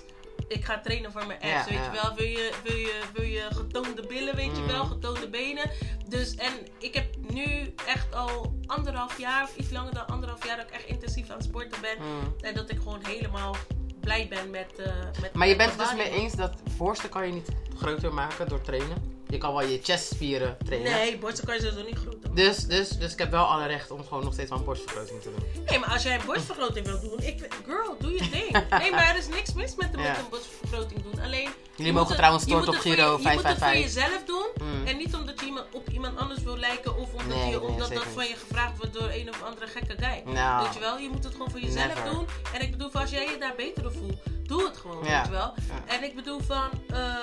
Ik 0.49 0.65
ga 0.65 0.79
trainen 0.79 1.11
voor 1.11 1.25
mijn 1.27 1.39
abs, 1.41 1.49
Ja, 1.51 1.65
weet 1.65 1.73
ja. 1.73 1.83
je 1.93 2.01
wel. 2.01 2.15
Wil 2.15 2.25
je, 2.27 2.51
wil, 2.63 2.75
je, 2.75 2.99
wil 3.13 3.23
je 3.23 3.47
getoonde 3.51 4.05
billen, 4.07 4.35
weet 4.35 4.55
je 4.55 4.61
Mhm. 4.61 4.71
wel, 4.71 4.85
getoonde 4.85 5.29
benen. 5.29 5.71
Dus, 6.07 6.35
en 6.35 6.53
ik 6.79 6.93
heb 6.93 7.05
nu 7.31 7.73
echt 7.87 8.15
al 8.15 8.53
anderhalf 8.65 9.17
jaar, 9.19 9.43
of 9.43 9.55
iets 9.55 9.69
langer 9.71 9.93
dan 9.93 10.07
anderhalf 10.07 10.45
jaar, 10.45 10.57
dat 10.57 10.65
ik 10.67 10.73
echt 10.73 10.85
intensief 10.85 11.29
aan 11.29 11.37
het 11.37 11.45
sporten 11.45 11.81
ben. 11.81 11.95
Mm. 11.99 12.33
En 12.41 12.53
dat 12.53 12.69
ik 12.69 12.77
gewoon 12.77 13.01
helemaal 13.07 13.55
blij 13.99 14.27
ben 14.29 14.49
met... 14.49 14.79
eh 14.79 14.93
met 15.21 15.33
Maar 15.33 15.47
je 15.47 15.55
bent 15.55 15.69
het 15.71 15.79
dus 15.79 15.93
mee 15.95 16.09
eens 16.09 16.33
dat 16.33 16.53
borsten 16.77 17.09
kan 17.09 17.25
je 17.27 17.33
niet 17.33 17.49
groter 17.77 18.13
maken 18.13 18.47
door 18.49 18.61
trainen? 18.61 19.17
Je 19.27 19.37
kan 19.37 19.53
wel 19.53 19.67
je 19.67 19.79
chestspieren 19.83 20.57
trainen. 20.65 20.91
Nee, 20.91 21.17
borsten 21.17 21.45
kan 21.45 21.55
je 21.55 21.61
sowieso 21.61 21.85
niet 21.85 21.97
groter. 21.97 22.18
Dus, 22.33 22.57
dus, 22.65 22.89
dus 22.89 23.11
ik 23.13 23.17
heb 23.19 23.31
wel 23.31 23.45
alle 23.45 23.65
recht 23.65 23.91
om 23.91 24.03
gewoon 24.07 24.23
nog 24.23 24.33
steeds 24.33 24.51
aan 24.51 24.63
borstvergroting 24.63 25.21
te 25.21 25.29
doen. 25.29 25.63
Nee, 25.69 25.79
maar 25.79 25.89
als 25.89 26.03
jij 26.03 26.15
een 26.15 26.25
borstvergroting 26.25 26.85
wil 26.85 26.99
doen, 27.01 27.19
ik, 27.21 27.47
girl, 27.65 27.95
doe 27.99 28.11
je 28.13 28.29
ding. 28.29 28.51
Nee, 28.79 28.91
maar 28.91 29.09
er 29.09 29.17
is 29.17 29.27
niks 29.27 29.53
mis 29.53 29.75
met, 29.75 29.91
met 29.91 30.05
Ja. 30.05 30.17
een 30.17 30.29
borstvergroting 30.29 31.03
doen. 31.03 31.21
Alleen. 31.23 31.49
Jullie 31.75 31.93
mogen 31.93 32.07
het- 32.07 32.17
trouwens 32.17 32.45
moet 32.45 32.67
op 32.67 32.75
Giro 32.75 32.95
je- 32.95 33.01
Je 33.01 33.05
moet 33.07 33.11
het 33.11 33.21
voor 33.33 33.41
555. 33.41 33.93
jezelf 33.93 34.23
doen. 34.25 34.67
Mm. 34.67 34.87
En 34.87 34.97
niet 34.97 35.15
omdat 35.15 35.39
je 35.39 35.45
iemand, 35.45 35.65
op 35.71 35.89
iemand 35.89 36.17
anders 36.19 36.41
wil 36.43 36.57
lijken 36.57 36.97
of 36.97 37.13
omdat, 37.13 37.37
Nee, 37.37 37.49
je, 37.49 37.61
omdat 37.61 37.93
dat 37.93 38.05
van 38.13 38.27
je 38.27 38.35
gevraagd 38.35 38.77
wordt 38.77 38.93
door 38.93 39.09
een 39.09 39.29
of 39.29 39.43
andere 39.43 39.67
gekke 39.67 39.95
guy. 39.99 40.33
Nou, 40.33 40.63
Weet 40.63 40.73
je 40.73 40.79
wel, 40.79 40.97
je 40.97 41.09
moet 41.09 41.23
het 41.23 41.33
gewoon 41.33 41.51
voor 41.51 41.59
jezelf 41.59 41.87
Never. 41.95 42.11
doen. 42.11 42.27
En 42.53 42.61
ik 42.61 42.71
bedoel, 42.71 42.91
als 42.93 43.09
jij 43.11 43.25
je 43.31 43.37
daar 43.39 43.53
beter 43.57 43.83
door 43.83 43.91
voelt, 43.93 44.17
doe 44.43 44.63
het 44.63 44.77
gewoon, 44.77 45.03
Ja. 45.05 45.15
weet 45.17 45.25
je 45.25 45.31
wel. 45.31 45.53
Ja. 45.67 45.93
En 45.95 46.03
ik 46.03 46.15
bedoel 46.15 46.39
van, 46.39 46.69
eh, 46.89 47.15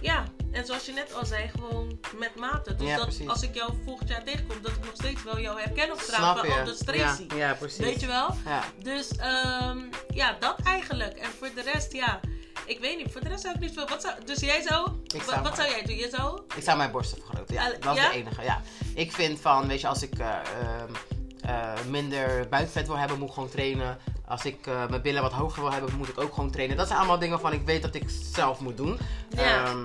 ja, 0.00 0.24
en 0.52 0.66
zoals 0.66 0.86
je 0.86 0.92
net 0.92 1.14
al 1.14 1.26
zei, 1.26 1.48
gewoon 1.48 1.98
met 2.16 2.34
mate. 2.36 2.74
Dus 2.74 2.86
Ja, 2.88 2.96
dat 2.96 3.04
precies. 3.06 3.28
als 3.28 3.42
ik 3.42 3.54
jou 3.54 3.72
volgend 3.84 4.08
jaar 4.08 4.24
tegenkom, 4.24 4.56
dat 4.62 4.70
ik 4.72 4.84
nog 4.84 4.94
steeds 4.94 5.22
wel 5.22 5.40
jou 5.40 5.60
herken 5.60 5.92
op 5.92 6.00
straat 6.00 6.38
van, 6.38 6.68
is 6.68 6.78
Tracy. 6.78 7.26
Ja, 7.28 7.36
ja, 7.36 7.54
precies. 7.54 7.78
Weet 7.78 8.00
je 8.00 8.06
wel? 8.06 8.34
Ja. 8.44 8.64
Dus 8.82 9.16
ehm, 9.16 9.78
ja, 10.08 10.36
dat 10.40 10.56
eigenlijk. 10.64 11.16
En 11.16 11.30
voor 11.38 11.48
de 11.54 11.62
rest, 11.62 11.92
ja. 11.92 12.20
Ik 12.66 12.80
weet 12.80 12.96
niet, 12.96 13.12
voor 13.12 13.20
de 13.20 13.28
rest 13.28 13.42
zou 13.42 13.54
ik 13.54 13.60
niet 13.60 13.72
veel. 13.72 13.88
Wat 13.88 14.02
zou, 14.02 14.14
dus 14.24 14.40
jij 14.40 14.62
zou. 14.62 14.88
Zou 15.06 15.24
wat 15.24 15.42
maar- 15.42 15.56
zou 15.56 15.68
jij 15.68 15.82
doen? 15.82 15.96
Je 15.96 16.08
zou. 16.16 16.40
Ik 16.56 16.62
zou 16.62 16.76
mijn 16.76 16.90
borsten 16.90 17.18
vergroten. 17.22 17.54
Ja, 17.54 17.72
dat 17.80 17.96
is 17.96 18.02
de 18.02 18.10
enige. 18.12 18.42
Ja. 18.42 18.62
Ik 18.94 19.12
vind 19.12 19.40
van, 19.40 19.68
weet 19.68 19.80
je, 19.80 19.86
als 19.86 20.02
ik 20.02 20.18
eh, 20.18 20.28
ehm, 20.28 20.92
eh, 21.40 21.84
minder 21.88 22.48
buikvet 22.48 22.86
wil 22.86 22.96
hebben, 22.98 23.18
moet 23.18 23.28
ik 23.28 23.34
gewoon 23.34 23.48
trainen. 23.50 23.98
Als 24.28 24.44
ik 24.44 24.66
eh, 24.66 24.86
mijn 24.88 25.02
billen 25.02 25.22
wat 25.22 25.32
hoger 25.32 25.62
wil 25.62 25.72
hebben, 25.72 25.96
moet 25.96 26.08
ik 26.08 26.20
ook 26.20 26.34
gewoon 26.34 26.50
trainen. 26.50 26.76
Dat 26.76 26.86
zijn 26.86 26.98
allemaal 26.98 27.18
dingen 27.18 27.40
waarvan 27.40 27.60
ik 27.60 27.66
weet 27.66 27.82
dat 27.82 27.94
ik 27.94 28.04
zelf 28.32 28.60
moet 28.60 28.76
doen. 28.76 28.98
Ja. 29.28 29.64
Ehm, 29.64 29.82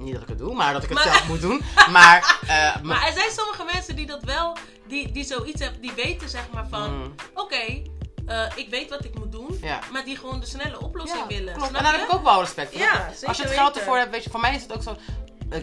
niet 0.00 0.12
dat 0.12 0.22
ik 0.22 0.28
het 0.28 0.38
doe, 0.38 0.54
maar 0.54 0.72
dat 0.72 0.82
ik 0.82 0.88
het 0.88 0.98
Maar- 0.98 1.06
zelf 1.12 1.28
moet 1.28 1.40
doen. 1.40 1.60
Maar, 1.90 2.38
eh, 2.46 2.82
Maar 2.82 3.06
er 3.06 3.12
zijn 3.12 3.30
sommige 3.30 3.64
mensen 3.72 3.96
die 3.96 4.06
dat 4.06 4.22
wel. 4.24 4.56
Die, 4.88 5.12
die 5.12 5.24
zoiets 5.24 5.60
hebben. 5.60 5.80
Die 5.80 5.92
weten 5.96 6.28
zeg 6.28 6.48
maar 6.52 6.66
van. 6.70 6.96
Mm. 6.96 7.14
Oké, 7.34 7.82
eh, 8.26 8.46
ik 8.54 8.66
weet 8.70 8.90
wat 8.90 9.04
ik 9.04 9.18
moet 9.18 9.32
doen. 9.32 9.58
Ja. 9.62 9.78
Maar 9.92 10.04
die 10.04 10.16
gewoon 10.16 10.40
de 10.40 10.46
snelle 10.46 10.80
oplossing 10.80 11.20
Ja, 11.20 11.26
willen. 11.26 11.52
klopt. 11.54 11.68
Snap 11.68 11.76
En 11.78 11.82
daar 11.84 11.92
je? 11.92 11.98
heb 11.98 12.08
ik 12.08 12.14
ook 12.14 12.24
wel 12.24 12.40
respect 12.40 12.72
voor. 12.72 12.80
Ja, 12.80 13.10
Als 13.26 13.36
je 13.36 13.42
het 13.42 13.52
geld 13.52 13.66
weten. 13.66 13.80
ervoor 13.80 13.96
hebt, 13.96 14.10
weet 14.10 14.24
je, 14.24 14.30
voor 14.30 14.40
mij 14.40 14.54
is 14.54 14.62
het 14.62 14.72
ook 14.74 14.82
zo. 14.82 14.96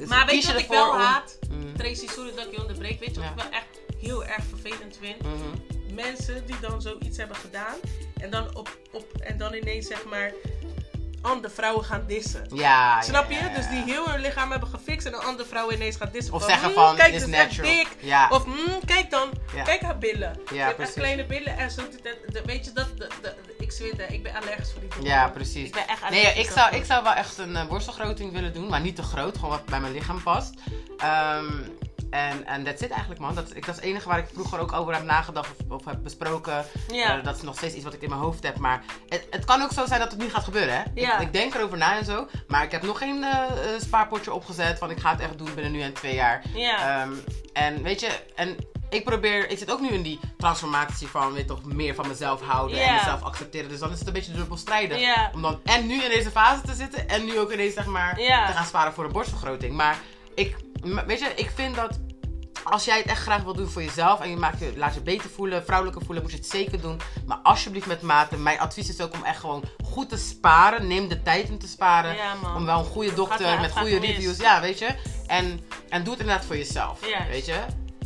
Maar 0.08 0.26
weet 0.26 0.36
kies 0.36 0.46
je 0.46 0.54
wat 0.54 0.62
ik 0.62 0.68
wel 0.68 0.89
om- 0.92 0.98
haat? 1.00 1.38
Mm. 1.50 1.78
Tracy, 1.78 2.08
sorry 2.08 2.32
dat 2.36 2.46
ik 2.46 2.52
je 2.52 2.62
onderbreek. 2.62 3.00
Weet 3.00 3.15
je 3.15 3.22
wat 3.22 3.30
Ja. 3.36 3.44
ik 3.44 3.50
wel 3.50 3.60
echt 3.60 3.98
heel 4.02 4.26
erg 4.26 4.44
vervelend 4.50 4.98
vind? 5.02 5.22
Mhm. 5.22 5.79
Mensen 6.04 6.46
die 6.46 6.60
dan 6.62 6.82
zoiets 6.82 7.18
hebben 7.18 7.36
gedaan 7.36 7.76
en 8.22 8.30
dan, 8.30 8.56
op, 8.58 8.78
op, 8.92 9.06
en 9.20 9.38
dan 9.38 9.54
ineens 9.54 9.88
zeg 9.88 10.06
maar 10.06 10.32
andere 11.22 11.54
vrouwen 11.54 11.86
gaan 11.86 12.04
dissen. 12.08 12.46
Ja, 12.54 13.02
Snap 13.02 13.30
je? 13.30 13.36
ja, 13.36 13.46
ja, 13.46 13.56
Dus 13.56 13.68
die 13.70 13.78
ja. 13.78 13.84
heel 13.86 14.10
hun 14.10 14.20
lichaam 14.22 14.52
hebben 14.52 14.70
gefixt 14.70 15.08
en 15.08 15.14
een 15.14 15.20
andere 15.20 15.48
vrouw 15.48 15.72
ineens 15.72 15.96
gaat 15.96 16.14
dissen. 16.14 16.34
Of 16.34 16.40
van, 16.42 16.50
zeggen 16.50 16.68
"Hmm, 16.74 16.84
van, 16.84 16.96
kijk, 16.96 17.14
is 17.14 17.26
natural. 17.26 17.72
dik. 17.72 17.88
Ja. 18.00 18.28
Of 18.30 18.44
"Hmm, 18.44 18.80
kijk 18.86 19.10
dan, 19.12 19.30
Ja. 19.56 19.64
kijk 19.64 19.82
haar 19.82 19.98
billen. 19.98 20.38
echt 20.78 20.94
kleine 20.94 21.26
billen 21.26 21.58
en 21.58 21.72
zo. 21.72 21.82
Weet 22.46 22.66
je, 22.66 22.72
dat, 22.74 22.88
ik 23.58 23.72
zweer 23.72 24.12
ik 24.12 24.24
ben 24.24 24.36
allergisch 24.36 24.72
voor 24.72 24.82
die 24.82 24.90
dingen. 24.90 25.06
Ja, 25.06 25.28
precies. 25.30 25.68
Ik 25.68 25.74
ben 25.74 25.88
echt 25.88 26.10
Nee, 26.10 26.34
ik 26.34 26.50
zou, 26.50 26.76
ik 26.76 26.86
zou 26.86 27.04
wel 27.04 27.14
echt 27.14 27.38
een 27.38 27.56
eh, 27.56 27.68
borstvergroting 27.68 28.32
willen 28.34 28.54
doen, 28.54 28.68
maar 28.70 28.82
niet 28.82 28.96
te 28.96 29.04
groot, 29.04 29.36
gewoon 29.36 29.50
wat 29.50 29.66
bij 29.66 29.80
mijn 29.80 29.94
lichaam 29.94 30.24
past. 30.24 30.54
Ehm, 30.98 31.46
en 32.10 32.45
en 32.45 32.63
dat 32.63 32.80
zit 32.80 32.89
eigenlijk, 32.89 33.22
man. 33.22 33.36
Dat, 33.36 33.56
ik, 33.56 33.65
dat 33.65 33.76
is 33.76 33.82
het 33.82 33.89
enige 33.89 34.08
waar 34.08 34.17
ik 34.17 34.28
vroeger 34.34 34.60
ook 34.60 34.74
over 34.74 34.93
heb 34.93 35.04
nagedacht 35.04 35.50
of, 35.50 35.78
of 35.78 35.86
heb 35.86 36.04
besproken. 36.04 36.65
Ja. 36.91 37.17
Eh, 37.17 37.24
dat 37.24 37.36
is 37.36 37.41
nog 37.41 37.56
steeds 37.56 37.76
iets 37.76 37.84
wat 37.84 37.93
ik 37.93 38.02
in 38.02 38.10
mijn 38.10 38.22
hoofd 38.22 38.43
heb. 38.43 38.58
Maar 38.58 38.84
het, 39.10 39.28
het 39.30 39.45
kan 39.45 39.62
ook 39.62 39.72
zo 39.72 39.86
zijn 39.86 40.00
dat 40.00 40.12
het 40.12 40.22
niet 40.22 40.34
gaat 40.34 40.43
gebeuren, 40.43 40.74
hè? 40.74 40.84
Ja. 40.93 41.15
Ik, 41.15 41.22
ik 41.22 41.34
denk 41.34 41.54
erover 41.54 41.78
na 41.78 41.98
en 41.98 42.06
zo. 42.06 42.28
Maar 42.48 42.63
ik 42.63 42.72
heb 42.72 42.82
nog 42.82 42.98
geen 42.98 43.24
eh, 43.24 43.32
eh, 43.32 43.82
spaarpotje 43.82 44.34
opgezet 44.34 44.78
van 44.78 44.89
ik 44.89 45.00
ga 45.00 45.12
het 45.12 45.19
echt 45.19 45.38
doen 45.38 45.54
binnen 45.54 45.72
nu 45.72 45.82
en 45.82 45.93
twee 45.93 46.15
jaar. 46.15 46.41
Ja. 46.54 47.02
Ehm, 47.02 47.13
en 47.54 47.84
weet 47.84 48.00
je, 48.00 48.19
en 48.36 48.58
ik 48.89 49.04
probeer, 49.04 49.50
ik 49.50 49.58
zit 49.58 49.72
ook 49.72 49.82
nu 49.82 49.88
in 49.88 50.02
die 50.02 50.19
transformatie 50.38 51.08
van, 51.08 51.34
weet 51.34 51.48
toch, 51.48 51.63
meer 51.63 51.95
van 51.95 52.08
mezelf 52.08 52.41
houden 52.41 52.80
en 52.82 52.93
mezelf 52.93 53.24
accepteren. 53.24 53.69
Dus 53.69 53.80
dan 53.80 53.91
is 53.91 53.98
het 54.00 54.08
een 54.08 54.13
beetje 54.13 54.32
dubbelstrijdig. 54.32 55.00
Ja. 55.00 55.32
Om 55.34 55.41
dan 55.41 55.60
en 55.63 55.88
nu 55.88 56.04
in 56.04 56.10
deze 56.10 56.32
fase 56.32 56.62
te 56.62 56.74
zitten 56.74 57.10
en 57.10 57.26
nu 57.26 57.39
ook 57.39 57.52
ineens, 57.52 57.74
zeg 57.74 57.86
maar, 57.86 58.15
te 58.15 58.54
gaan 58.54 58.65
sparen 58.65 58.93
voor 58.93 59.06
een 59.06 59.12
borstvergroting. 59.12 59.74
Maar 59.74 60.00
ik, 60.36 60.56
weet 61.06 61.20
je, 61.20 61.32
ik 61.36 61.52
vind 61.56 61.76
dat 61.76 62.00
als 62.63 62.86
jij 62.86 62.98
het 62.98 63.06
echt 63.06 63.22
graag 63.22 63.44
wil 63.44 63.54
doen 63.54 63.68
voor 63.68 63.84
jezelf 63.84 64.20
en 64.22 64.30
je 64.30 64.36
maakt 64.38 64.60
je, 64.60 64.74
laat 64.76 64.94
je 64.94 65.02
beter 65.02 65.30
voelen, 65.30 65.63
vrouwelijker 65.65 66.06
voelen, 66.06 66.24
moet 66.24 66.32
je 66.32 66.38
het 66.38 66.48
zeker 66.48 66.82
doen. 66.82 67.00
Maar 67.26 67.38
alsjeblieft 67.44 67.86
met 67.88 68.02
mate. 68.02 68.38
Mijn 68.38 68.60
advies 68.60 68.89
is 68.89 69.02
ook 69.02 69.13
om 69.13 69.24
echt 69.24 69.39
gewoon 69.39 69.63
goed 69.84 70.10
te 70.10 70.18
sparen. 70.18 70.88
Neem 70.88 71.08
de 71.08 71.22
tijd 71.22 71.50
om 71.50 71.60
te 71.60 71.68
sparen. 71.68 72.15
Ja. 72.15 72.36
Om 72.56 72.65
wel 72.65 72.80
een 72.80 72.86
goede 72.86 73.13
dokter 73.13 73.60
met 73.62 73.72
goede 73.72 74.00
mis. 74.00 74.10
reviews. 74.10 74.38
Ja, 74.38 74.62
weet 74.62 74.80
je. 74.80 74.96
En, 75.28 75.60
en 75.89 76.04
doe 76.04 76.13
het 76.13 76.22
inderdaad 76.22 76.46
voor 76.46 76.58
jezelf. 76.58 77.00
Weet 77.30 77.46
je. 77.46 77.60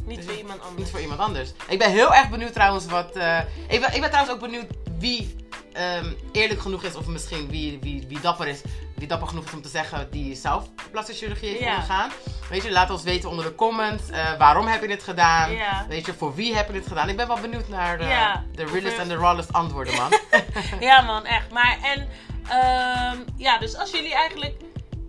Niet 0.06 0.24
voor 0.26 0.34
iemand 0.34 0.60
anders. 0.62 0.78
Niet 0.78 0.90
voor 0.90 1.00
iemand 1.02 1.20
anders. 1.20 1.52
Ik 1.68 1.80
ben 1.80 1.92
heel 1.92 2.14
erg 2.14 2.30
benieuwd 2.30 2.54
trouwens 2.54 2.86
wat. 2.86 3.16
eh, 3.16 3.40
ik, 3.68 3.80
ben, 3.80 3.94
ik 3.94 4.00
ben 4.02 4.10
trouwens 4.10 4.36
ook 4.36 4.40
benieuwd 4.42 4.66
wie 5.00 5.36
ehm, 5.74 6.14
eerlijk 6.32 6.62
genoeg 6.62 6.84
is, 6.84 6.96
of 6.96 7.06
misschien 7.08 7.50
wie, 7.50 7.80
wie, 7.82 8.06
wie 8.08 8.20
dapper 8.20 8.48
is. 8.48 8.62
Wie 8.96 9.08
dapper 9.08 9.28
genoeg 9.28 9.46
is 9.46 9.54
om 9.54 9.62
te 9.62 9.70
zeggen 9.70 10.08
die 10.12 10.36
zelf 10.36 10.70
plastische 10.92 11.22
chirurgie 11.26 11.50
heeft 11.50 11.62
Ja. 11.62 11.70
ondergaan. 11.70 12.12
Weet 12.50 12.64
je, 12.64 12.72
laat 12.72 12.90
ons 12.90 13.04
weten 13.04 13.30
onder 13.30 13.46
de 13.46 13.56
comments. 13.56 14.10
eh, 14.10 14.38
waarom 14.38 14.68
heb 14.68 14.82
je 14.82 14.88
dit 14.88 15.04
gedaan? 15.04 15.50
Weet 15.88 16.06
je, 16.06 16.14
voor 16.14 16.36
wie 16.36 16.56
heb 16.56 16.68
je 16.68 16.74
dit 16.74 16.88
gedaan? 16.88 17.10
Ik 17.10 17.18
ben 17.18 17.28
wel 17.28 17.40
benieuwd 17.40 17.68
naar 17.68 17.98
de, 17.98 18.04
Ja. 18.04 18.44
de 18.56 18.64
realest 18.66 18.86
Over- 18.88 19.00
en 19.00 19.08
de 19.08 19.16
rawest 19.16 19.54
antwoorden, 19.54 19.96
man. 19.96 20.12
Ja, 20.80 21.02
man, 21.02 21.26
echt. 21.26 21.52
Maar 21.52 21.78
en, 21.84 22.08
ehm, 22.50 23.18
ja, 23.38 23.58
dus 23.58 23.76
als 23.76 23.92
jullie 23.92 24.14
eigenlijk. 24.14 24.56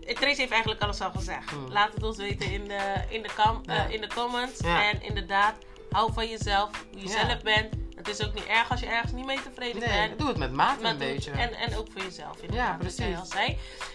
Trace 0.06 0.40
heeft 0.40 0.50
eigenlijk 0.52 0.82
alles 0.82 1.00
al 1.00 1.10
gezegd. 1.10 1.50
Hmm. 1.50 1.68
Laat 1.72 1.94
het 1.94 2.02
ons 2.02 2.16
weten 2.16 2.52
in 2.52 2.64
de, 2.64 2.94
in 3.08 3.22
de, 3.22 3.28
kam, 3.36 3.60
eh, 3.66 3.90
in 3.90 4.00
de 4.00 4.08
comments. 4.14 4.60
En 4.60 5.02
inderdaad, 5.02 5.54
hou 5.90 6.12
van 6.12 6.28
jezelf, 6.28 6.70
hoe 6.92 7.00
je 7.02 7.08
zelf 7.08 7.42
bent. 7.42 7.74
Het 8.04 8.18
is 8.20 8.26
ook 8.26 8.34
niet 8.34 8.46
erg 8.46 8.70
als 8.70 8.80
je 8.80 8.86
ergens 8.86 9.12
niet 9.12 9.26
mee 9.26 9.38
tevreden 9.42 9.80
Nee, 9.88 9.88
bent. 10.08 10.18
doe 10.18 10.28
het 10.28 10.36
met 10.36 10.52
mate 10.52 10.82
Maar 10.82 10.90
een 10.90 10.98
beetje. 10.98 11.30
En, 11.30 11.54
en 11.54 11.76
ook 11.78 11.86
voor 11.92 12.02
jezelf, 12.02 12.36
inderdaad. 12.40 12.66
Ja, 12.68 12.76
precies. 12.80 13.54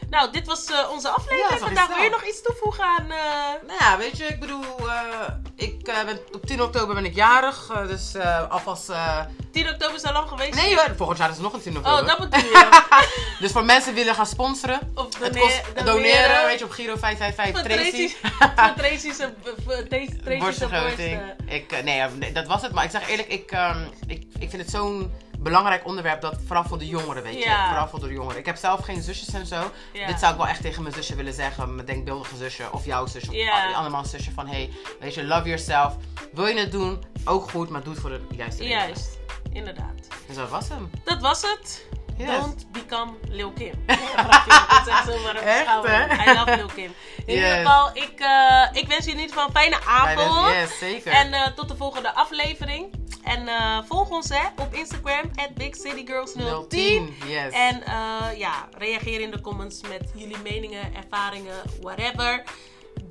Nou, 0.10 0.32
dit 0.32 0.46
was 0.48 0.66
eh, 0.66 0.90
onze 0.92 1.10
aflevering 1.10 1.50
Ja, 1.50 1.58
vandaag. 1.66 1.88
Wil 1.88 2.04
je 2.04 2.10
nog 2.10 2.24
iets 2.26 2.42
toevoegen 2.42 2.84
aan... 2.84 3.12
eh, 3.12 3.68
Nou 3.68 3.78
ja, 3.80 3.98
weet 3.98 4.18
je, 4.18 4.26
ik 4.26 4.40
bedoel, 4.40 4.64
eh, 4.90 5.28
ik 5.56 5.84
ben, 5.84 6.20
op 6.34 6.46
10 6.46 6.62
oktober 6.62 6.96
ben 6.96 7.06
ik 7.06 7.16
jarig, 7.16 7.72
dus 7.88 8.16
alvast... 8.50 8.90
eh, 8.90 9.20
10 9.52 9.70
oktober 9.70 9.96
is 9.96 10.04
al 10.04 10.14
lang 10.14 10.30
geweest? 10.30 10.54
nee 10.56 10.76
hoor, 10.76 10.94
volgend 10.98 11.18
jaar 11.20 11.30
is 11.30 11.36
er 11.38 11.42
nog 11.44 11.54
een 11.54 11.62
10 11.62 11.78
oktober. 11.78 12.02
Oh, 12.02 12.08
dat 12.08 12.30
bedoel 12.30 12.50
je. 12.50 12.68
Dus 13.40 13.52
voor 13.52 13.66
mensen 13.66 13.94
die 13.94 14.00
willen 14.04 14.16
gaan 14.16 14.26
sponsoren, 14.28 14.80
Of 14.96 15.20
het 15.20 15.38
kost 15.38 15.62
doneren, 15.86 16.46
weet 16.46 16.60
je, 16.60 16.66
op 16.66 16.72
Giro 16.72 16.96
555 16.98 17.60
Voor 17.62 17.70
Tracy. 17.70 17.90
Tracy's- 17.92 18.18
Voor 18.60 18.74
Tracy's 18.76 20.18
Tracy's 20.24 20.40
Borstvergroting. 20.40 21.22
Ik, 21.48 21.84
nee, 21.84 22.32
dat 22.34 22.48
was 22.48 22.62
het. 22.62 22.72
Maar 22.72 22.84
ik 22.84 22.92
zeg 22.92 23.10
eerlijk, 23.10 23.28
ik, 23.28 23.52
ehm, 23.52 23.84
ik, 24.08 24.24
ik 24.40 24.50
vind 24.50 24.62
het 24.62 24.72
zo'n 24.72 25.12
belangrijk 25.40 25.86
onderwerp 25.86 26.22
dat 26.22 26.36
vooral 26.46 26.64
voor 26.64 26.78
de 26.78 26.88
jongeren, 26.88 27.24
weet 27.24 27.44
je. 27.44 27.64
Vooral 27.68 27.88
voor 27.88 28.00
de 28.00 28.14
jongeren. 28.14 28.38
Ik 28.40 28.46
heb 28.46 28.56
zelf 28.56 28.84
geen 28.84 29.02
zusjes 29.02 29.34
en 29.34 29.46
zo. 29.46 29.72
Dit 30.08 30.20
zou 30.20 30.32
ik 30.32 30.38
wel 30.38 30.48
echt 30.48 30.62
tegen 30.62 30.82
mijn 30.84 30.96
zusje 30.96 31.16
willen 31.16 31.34
zeggen. 31.34 31.76
Mijn 31.76 31.88
denkbeeldige 31.88 32.36
zusje 32.36 32.72
of 32.72 32.86
jouw 32.86 33.06
zusje 33.06 33.32
of 33.32 33.76
andermans 33.76 34.10
zusje. 34.10 34.32
Van 34.32 34.48
hey, 34.48 34.70
weet 35.00 35.14
je, 35.14 35.24
love 35.26 35.44
yourself. 35.48 35.96
Wil 36.34 36.48
je 36.48 36.60
het 36.60 36.72
doen? 36.72 37.04
Ook 37.26 37.50
goed, 37.50 37.70
maar 37.70 37.84
doe 37.84 37.92
het 37.94 38.02
voor 38.02 38.10
de 38.10 38.22
juiste 38.36 38.64
reden. 38.64 38.78
Juist, 38.78 39.20
inderdaad. 39.52 40.08
Dus 40.28 40.36
dat 40.36 40.50
was 40.50 40.70
hem. 40.70 40.90
Dat 41.04 41.22
was 41.22 41.42
het. 41.42 41.88
Yes. 42.18 42.28
Don't 42.40 42.72
become 42.72 43.12
Lil 43.30 43.52
Kim. 43.52 43.74
Dat 43.86 44.82
is 44.86 44.88
echt 44.88 45.06
zomaar 45.06 45.36
een 45.36 45.42
Echt? 45.44 46.28
I 46.28 46.34
love 46.34 46.56
Lil 46.56 46.68
Kim. 46.68 46.94
In 47.26 47.36
Yes. 47.36 47.36
ieder 47.36 47.56
geval, 47.56 47.90
ik, 47.94 48.20
eh, 48.20 48.68
ik 48.82 48.88
wens 48.88 49.06
je 49.06 49.12
in 49.12 49.20
ieder 49.20 49.34
geval 49.34 49.46
een 49.46 49.52
fijne 49.54 49.78
avond. 49.86 50.50
Yes, 50.50 50.78
zeker. 50.80 51.12
En 51.12 51.34
eh, 51.34 51.48
tot 51.48 51.68
de 51.68 51.76
volgende 51.76 52.14
aflevering. 52.14 52.94
En 53.24 53.48
eh, 53.48 53.78
volg 53.88 54.10
ons 54.10 54.30
hè, 54.30 54.48
op 54.56 54.74
Instagram, 54.74 55.32
at 55.36 55.50
BigCityGirls010. 55.50 57.28
Yes. 57.28 57.54
En 57.54 57.84
eh, 57.84 58.38
ja, 58.38 58.70
reageer 58.78 59.20
in 59.22 59.32
de 59.32 59.42
comments 59.42 59.82
met 59.88 60.12
jullie 60.16 60.38
meningen, 60.44 60.96
ervaringen, 60.96 61.62
whatever. 61.82 62.44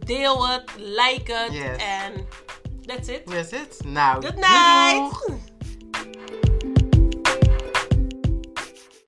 Deel 0.05 0.49
het, 0.49 0.71
like 0.77 1.33
het. 1.33 1.53
Yes. 1.53 1.77
En 1.77 2.29
that's 2.87 3.09
it. 3.09 3.27
That's 3.27 3.53
it. 3.53 3.79
Nou, 3.85 4.25
Good 4.25 4.35
night. 4.35 5.57